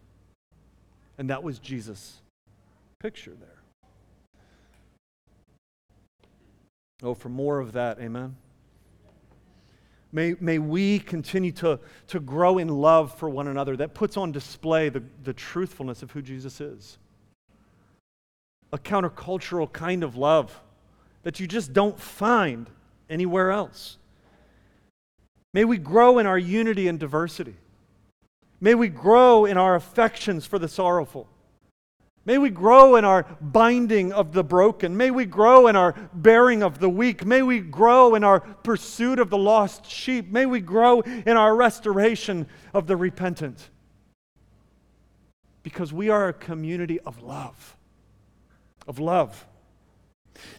And 1.18 1.30
that 1.30 1.43
was 1.43 1.59
Jesus' 1.59 2.22
picture 2.99 3.34
there. 3.39 3.61
Oh, 7.03 7.13
for 7.13 7.30
more 7.30 7.59
of 7.59 7.74
that, 7.74 7.99
amen. 7.99 8.36
May, 10.11 10.36
may 10.39 10.57
we 10.57 10.99
continue 10.99 11.51
to, 11.53 11.80
to 12.07 12.20
grow 12.20 12.57
in 12.57 12.70
love 12.70 13.13
for 13.18 13.30
one 13.30 13.47
another 13.47 13.76
that 13.78 13.93
puts 13.93 14.18
on 14.18 14.32
display 14.32 14.89
the, 14.89 15.03
the 15.24 15.34
truthfulness 15.34 16.01
of 16.01 16.11
who 16.11 16.22
Jesus 16.22 16.61
is 16.61 16.97
a 18.72 18.78
countercultural 18.78 19.72
kind 19.72 20.03
of 20.03 20.15
love 20.15 20.59
that 21.24 21.39
you 21.39 21.47
just 21.47 21.74
don't 21.74 21.99
find 21.99 22.70
anywhere 23.09 23.51
else. 23.51 23.97
May 25.53 25.65
we 25.65 25.78
grow 25.78 26.20
in 26.20 26.26
our 26.26 26.38
unity 26.38 26.88
and 26.88 26.99
diversity. 26.99 27.55
May 28.59 28.75
we 28.75 28.89
grow 28.89 29.45
in 29.45 29.57
our 29.57 29.75
affections 29.75 30.45
for 30.45 30.59
the 30.59 30.67
sorrowful. 30.67 31.27
May 32.25 32.37
we 32.37 32.49
grow 32.49 32.97
in 32.97 33.05
our 33.05 33.23
binding 33.39 34.11
of 34.11 34.33
the 34.33 34.43
broken. 34.43 34.97
May 34.97 35.11
we 35.11 35.25
grow 35.25 35.67
in 35.67 35.75
our 35.75 35.93
bearing 36.13 36.61
of 36.61 36.79
the 36.79 36.89
weak. 36.89 37.25
May 37.25 37.41
we 37.41 37.59
grow 37.59 38.15
in 38.15 38.23
our 38.23 38.41
pursuit 38.41 39.19
of 39.19 39.29
the 39.29 39.37
lost 39.37 39.89
sheep. 39.89 40.29
May 40.29 40.45
we 40.45 40.59
grow 40.59 40.99
in 41.01 41.37
our 41.37 41.55
restoration 41.55 42.47
of 42.73 42.87
the 42.87 42.97
repentant. 42.97 43.69
Because 45.63 45.93
we 45.93 46.09
are 46.09 46.27
a 46.27 46.33
community 46.33 46.99
of 47.01 47.21
love 47.23 47.77
of 48.87 48.99
love. 48.99 49.45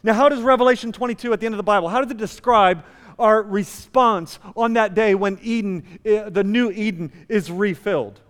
Now, 0.03 0.13
how 0.13 0.29
does 0.29 0.43
Revelation 0.43 0.93
22 0.93 1.33
at 1.33 1.41
the 1.41 1.47
end 1.47 1.55
of 1.55 1.57
the 1.57 1.63
Bible, 1.63 1.89
how 1.89 2.03
does 2.03 2.11
it 2.11 2.17
describe 2.17 2.85
our 3.19 3.43
response 3.43 4.39
on 4.57 4.75
that 4.75 4.95
day 4.95 5.15
when 5.15 5.39
Eden, 5.43 5.85
eh, 6.05 6.29
the 6.29 6.45
new 6.45 6.71
Eden, 6.71 7.13
is 7.29 7.51
refilled? 7.51 8.21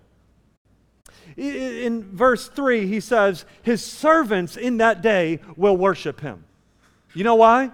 In 1.36 2.02
verse 2.16 2.48
3, 2.48 2.86
he 2.86 3.00
says, 3.00 3.44
His 3.62 3.84
servants 3.84 4.56
in 4.56 4.78
that 4.78 5.02
day 5.02 5.40
will 5.56 5.76
worship 5.76 6.20
him. 6.20 6.44
You 7.14 7.24
know 7.24 7.36
why? 7.36 7.70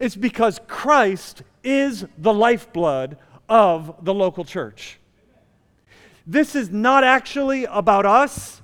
It's 0.00 0.16
because 0.16 0.60
Christ 0.66 1.42
is 1.62 2.04
the 2.18 2.34
lifeblood 2.34 3.16
of 3.48 4.04
the 4.04 4.12
local 4.12 4.44
church. 4.44 4.98
This 6.26 6.54
is 6.54 6.70
not 6.70 7.04
actually 7.04 7.64
about 7.64 8.06
us. 8.06 8.62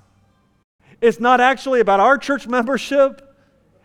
It's 1.01 1.20
not 1.20 1.41
actually 1.41 1.81
about 1.81 2.01
our 2.01 2.18
church 2.18 2.49
membership 2.49 3.37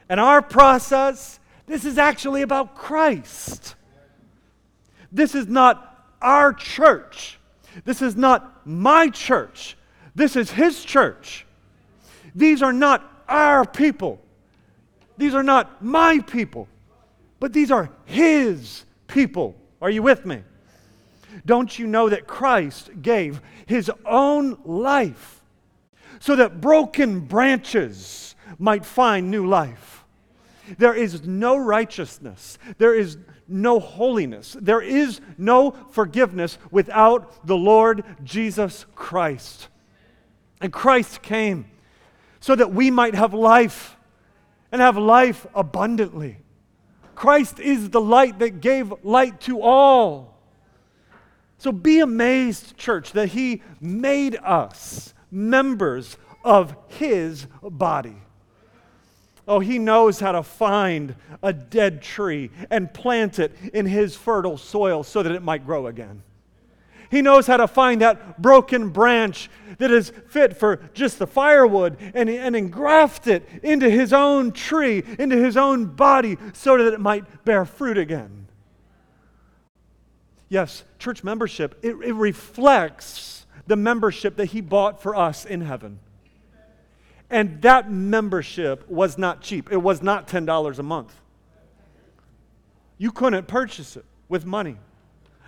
and 0.10 0.20
our 0.20 0.42
process. 0.42 1.40
This 1.66 1.86
is 1.86 1.98
actually 1.98 2.42
about 2.42 2.76
Christ. 2.76 3.76
This 5.12 5.36
is 5.36 5.48
not 5.48 6.08
our 6.22 6.54
church. 6.54 7.40
This 7.86 8.02
is 8.02 8.16
not 8.16 8.66
my 8.66 9.10
church. 9.10 9.78
This 10.16 10.36
is 10.36 10.52
His 10.52 10.84
church. 10.84 11.46
These 12.36 12.62
are 12.62 12.74
not 12.74 13.24
our 13.28 13.66
people. 13.66 14.20
These 15.18 15.34
are 15.34 15.44
not 15.44 15.84
my 15.84 16.20
people. 16.20 16.68
But 17.40 17.54
these 17.54 17.72
are 17.72 17.90
His 18.06 18.86
people. 19.08 19.56
Are 19.82 19.90
you 19.90 20.02
with 20.02 20.26
me? 20.26 20.42
Don't 21.46 21.78
you 21.78 21.88
know 21.88 22.10
that 22.10 22.28
Christ 22.28 22.90
gave 23.02 23.42
His 23.66 23.92
own 24.06 24.58
life 24.66 25.42
so 26.20 26.36
that 26.36 26.62
broken 26.62 27.22
branches 27.22 28.36
might 28.60 28.86
find 28.86 29.30
new 29.30 29.48
life. 29.48 30.03
There 30.78 30.94
is 30.94 31.26
no 31.26 31.58
righteousness. 31.58 32.58
There 32.78 32.96
is 32.96 33.18
no 33.48 33.80
holiness. 33.80 34.56
There 34.60 34.82
is 34.82 35.22
no 35.38 35.72
forgiveness 35.92 36.58
without 36.72 37.46
the 37.46 37.58
Lord 37.58 38.04
Jesus 38.24 38.86
Christ. 38.96 39.68
And 40.62 40.72
Christ 40.72 41.22
came 41.22 41.66
so 42.40 42.56
that 42.56 42.74
we 42.74 42.92
might 42.92 43.16
have 43.16 43.34
life 43.34 43.98
and 44.72 44.82
have 44.82 44.98
life 44.98 45.46
abundantly. 45.54 46.38
Christ 47.16 47.60
is 47.60 47.90
the 47.90 48.02
light 48.02 48.40
that 48.40 48.62
gave 48.62 48.94
light 49.04 49.42
to 49.42 49.62
all. 49.62 50.42
So 51.58 51.72
be 51.72 52.00
amazed, 52.00 52.76
church, 52.78 53.12
that 53.12 53.30
He 53.30 53.62
made 53.80 54.36
us 54.38 55.14
members 55.34 56.18
of 56.44 56.76
his 56.88 57.48
body. 57.62 58.18
Oh, 59.48 59.60
he 59.60 59.78
knows 59.78 60.20
how 60.20 60.32
to 60.32 60.44
find 60.44 61.16
a 61.42 61.52
dead 61.52 62.02
tree 62.02 62.50
and 62.70 62.94
plant 62.94 63.40
it 63.40 63.54
in 63.74 63.86
his 63.86 64.16
fertile 64.16 64.58
soil 64.58 65.04
so 65.04 65.22
that 65.22 65.34
it 65.34 65.44
might 65.44 65.66
grow 65.66 65.88
again. 65.88 66.24
He 67.12 67.22
knows 67.22 67.46
how 67.46 67.58
to 67.58 67.68
find 67.68 68.02
that 68.02 68.42
broken 68.42 68.90
branch 68.90 69.50
that 69.78 69.92
is 69.92 70.12
fit 70.30 70.58
for 70.58 70.78
just 70.94 71.20
the 71.20 71.28
firewood 71.28 71.98
and, 72.16 72.28
and 72.30 72.56
engraft 72.56 73.28
it 73.28 73.48
into 73.62 73.90
his 73.90 74.14
own 74.14 74.52
tree, 74.52 75.04
into 75.20 75.36
his 75.36 75.56
own 75.56 75.86
body, 75.86 76.38
so 76.54 76.78
that 76.78 76.94
it 76.94 77.00
might 77.00 77.46
bear 77.46 77.66
fruit 77.66 78.00
again. 78.00 78.48
Yes, 80.50 80.84
church 80.98 81.24
membership, 81.24 81.78
it, 81.84 81.96
it 82.04 82.14
reflects 82.14 83.46
the 83.68 83.76
membership 83.76 84.36
that 84.38 84.48
he 84.48 84.62
bought 84.62 85.02
for 85.02 85.16
us 85.16 85.46
in 85.46 85.62
heaven. 85.62 86.00
And 87.34 87.64
that 87.64 87.90
membership 87.90 88.88
was 88.88 89.18
not 89.18 89.42
cheap. 89.42 89.72
It 89.72 89.78
was 89.78 90.04
not 90.04 90.28
$10 90.28 90.78
a 90.78 90.84
month. 90.84 91.16
You 93.00 93.12
couldn't 93.12 93.48
purchase 93.48 93.98
it 93.98 94.06
with 94.30 94.46
money. 94.46 94.78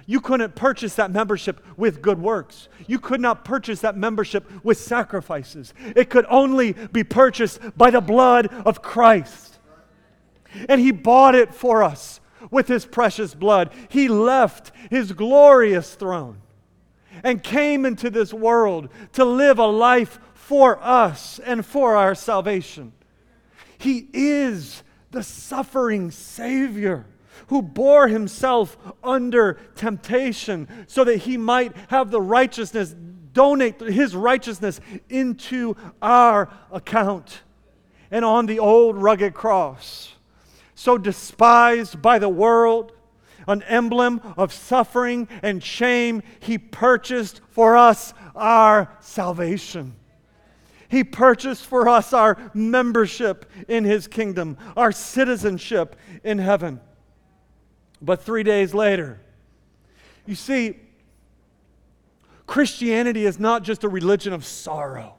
You 0.08 0.20
couldn't 0.20 0.56
purchase 0.56 0.96
that 0.96 1.12
membership 1.12 1.64
with 1.78 2.02
good 2.02 2.20
works. 2.20 2.70
You 2.88 2.98
could 2.98 3.22
not 3.22 3.46
purchase 3.46 3.82
that 3.82 3.96
membership 3.96 4.50
with 4.64 4.80
sacrifices. 4.80 5.76
It 5.96 6.10
could 6.10 6.26
only 6.28 6.74
be 6.74 7.04
purchased 7.04 7.60
by 7.78 7.92
the 7.92 8.02
blood 8.02 8.48
of 8.48 8.82
Christ. 8.82 9.60
And 10.68 10.82
He 10.82 10.90
bought 10.92 11.36
it 11.36 11.54
for 11.54 11.84
us 11.84 12.20
with 12.50 12.68
His 12.68 12.88
precious 12.88 13.36
blood. 13.36 13.72
He 13.90 14.08
left 14.08 14.72
His 14.90 15.12
glorious 15.12 15.94
throne 15.94 16.42
and 17.24 17.44
came 17.44 17.86
into 17.86 18.10
this 18.10 18.34
world 18.34 18.90
to 19.14 19.24
live 19.24 19.60
a 19.60 19.68
life 19.68 20.20
for 20.46 20.78
us 20.84 21.40
and 21.40 21.66
for 21.66 21.96
our 21.96 22.14
salvation. 22.14 22.94
He 23.80 24.08
is 24.14 24.84
the 25.10 25.24
suffering 25.24 26.12
Savior 26.12 27.08
who 27.48 27.64
bore 27.64 28.08
himself 28.08 28.78
under 29.04 29.54
temptation 29.74 30.68
so 30.86 31.04
that 31.04 31.18
he 31.18 31.36
might 31.36 31.76
have 31.88 32.12
the 32.12 32.22
righteousness, 32.22 32.96
donate 33.34 33.80
his 33.80 34.16
righteousness 34.16 34.80
into 35.10 35.76
our 36.00 36.54
account. 36.72 37.42
And 38.12 38.24
on 38.24 38.46
the 38.46 38.60
old 38.60 38.98
rugged 38.98 39.34
cross, 39.34 40.14
so 40.76 41.00
despised 41.00 42.04
by 42.04 42.20
the 42.20 42.30
world, 42.30 42.92
an 43.48 43.64
emblem 43.64 44.22
of 44.38 44.54
suffering 44.54 45.28
and 45.42 45.64
shame, 45.64 46.22
he 46.40 46.60
purchased 46.60 47.42
for 47.50 47.76
us 47.76 48.14
our 48.36 48.96
salvation. 49.00 49.96
He 50.90 51.04
purchased 51.04 51.66
for 51.66 51.88
us 51.90 52.14
our 52.14 52.52
membership 52.54 53.50
in 53.68 53.84
His 53.84 54.08
kingdom, 54.08 54.58
our 54.78 54.92
citizenship 54.92 55.96
in 56.24 56.38
heaven. 56.38 56.80
But 58.02 58.22
three 58.22 58.44
days 58.44 58.74
later, 58.74 59.20
you 60.26 60.36
see, 60.36 60.78
Christianity 62.48 63.26
is 63.26 63.40
not 63.40 63.64
just 63.64 63.84
a 63.84 63.90
religion 63.90 64.34
of 64.34 64.46
sorrow. 64.46 65.16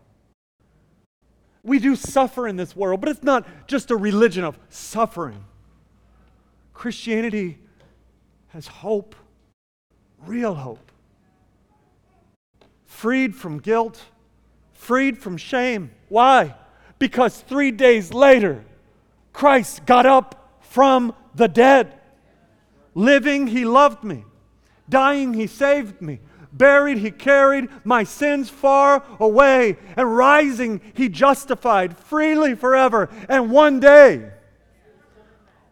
We 1.63 1.81
do 1.81 1.97
suffer 1.97 2.47
in 2.47 2.57
this 2.57 2.77
world, 2.77 3.01
but 3.01 3.09
it's 3.09 3.25
not 3.25 3.47
just 3.67 3.91
a 3.91 3.97
religion 3.97 4.45
of 4.45 4.57
suffering. 4.69 5.45
Christianity 6.73 7.59
has 8.49 8.69
hope, 8.69 9.17
real 10.25 10.55
hope, 10.55 10.93
freed 12.85 13.35
from 13.35 13.59
guilt, 13.59 14.01
freed 14.87 15.19
from 15.19 15.37
shame. 15.37 15.91
Why? 16.09 16.55
Because 17.01 17.41
three 17.41 17.73
days 17.73 18.13
later, 18.13 18.65
Christ 19.33 19.85
got 19.85 20.07
up 20.07 20.61
from 20.61 21.13
the 21.35 21.49
dead. 21.49 21.93
Living, 22.95 23.49
he 23.49 23.65
loved 23.65 24.05
me. 24.05 24.25
Dying, 24.89 25.35
he 25.35 25.49
saved 25.49 26.01
me. 26.01 26.21
Buried, 26.53 26.99
he 26.99 27.11
carried 27.11 27.69
my 27.83 28.05
sins 28.05 28.49
far 28.49 29.03
away. 29.19 29.77
And 29.97 30.17
rising, 30.17 30.81
he 30.95 31.09
justified 31.09 31.99
freely 31.99 32.55
forever. 32.55 33.11
And 33.29 33.51
one 33.51 33.81
day, 33.81 34.31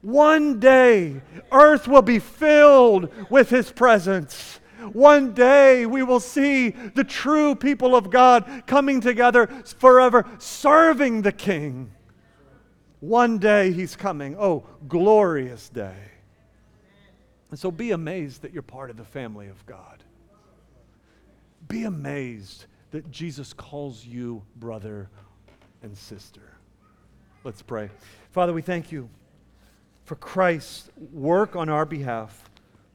one 0.02 0.58
day, 0.58 1.22
earth 1.52 1.86
will 1.86 2.02
be 2.02 2.18
filled 2.18 3.08
with 3.30 3.48
his 3.48 3.70
presence. 3.70 4.58
One 4.92 5.32
day 5.32 5.86
we 5.86 6.02
will 6.02 6.20
see 6.20 6.70
the 6.70 7.04
true 7.04 7.54
people 7.54 7.94
of 7.94 8.10
God 8.10 8.64
coming 8.66 9.00
together 9.00 9.46
forever, 9.78 10.26
serving 10.38 11.22
the 11.22 11.32
King. 11.32 11.90
One 13.00 13.38
day 13.38 13.72
he's 13.72 13.96
coming. 13.96 14.36
Oh, 14.38 14.64
glorious 14.88 15.68
day. 15.68 15.96
And 17.50 17.58
so 17.58 17.70
be 17.70 17.92
amazed 17.92 18.42
that 18.42 18.52
you're 18.52 18.62
part 18.62 18.90
of 18.90 18.96
the 18.96 19.04
family 19.04 19.48
of 19.48 19.64
God. 19.66 20.02
Be 21.68 21.84
amazed 21.84 22.66
that 22.90 23.10
Jesus 23.10 23.52
calls 23.52 24.04
you 24.04 24.42
brother 24.56 25.08
and 25.82 25.96
sister. 25.96 26.56
Let's 27.44 27.62
pray. 27.62 27.90
Father, 28.32 28.52
we 28.52 28.62
thank 28.62 28.90
you 28.90 29.08
for 30.04 30.16
Christ's 30.16 30.90
work 31.12 31.56
on 31.56 31.68
our 31.68 31.84
behalf, 31.84 32.50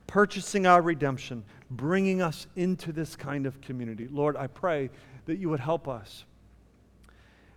purchasing 0.10 0.66
our 0.66 0.82
redemption, 0.82 1.44
bringing 1.70 2.22
us 2.22 2.48
into 2.56 2.92
this 2.92 3.16
kind 3.16 3.46
of 3.46 3.62
community. 3.62 4.08
Lord, 4.10 4.36
I 4.36 4.48
pray 4.48 4.90
that 5.26 5.38
you 5.38 5.50
would 5.50 5.60
help 5.60 5.88
us 5.88 6.26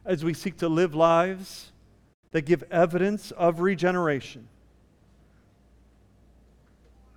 as 0.04 0.22
we 0.22 0.34
seek 0.34 0.58
to 0.58 0.68
live 0.68 0.94
lives 0.94 1.72
that 2.32 2.42
give 2.42 2.62
evidence 2.70 3.30
of 3.30 3.60
regeneration 3.60 4.48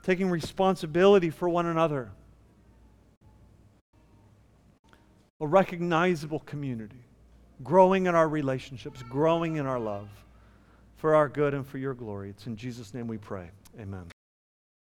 taking 0.05 0.29
responsibility 0.29 1.31
for 1.31 1.49
one 1.49 1.65
another, 1.65 2.11
a 5.41 5.47
recognizable 5.47 6.39
community, 6.41 7.03
growing 7.63 8.05
in 8.05 8.13
our 8.13 8.29
relationships, 8.29 9.01
growing 9.01 9.55
in 9.55 9.65
our 9.65 9.79
love 9.79 10.07
for 10.97 11.15
our 11.15 11.27
good 11.27 11.55
and 11.55 11.65
for 11.65 11.79
your 11.79 11.95
glory. 11.95 12.29
It's 12.29 12.45
in 12.45 12.55
Jesus' 12.55 12.93
name 12.93 13.07
we 13.07 13.17
pray. 13.17 13.49
Amen. 13.79 14.14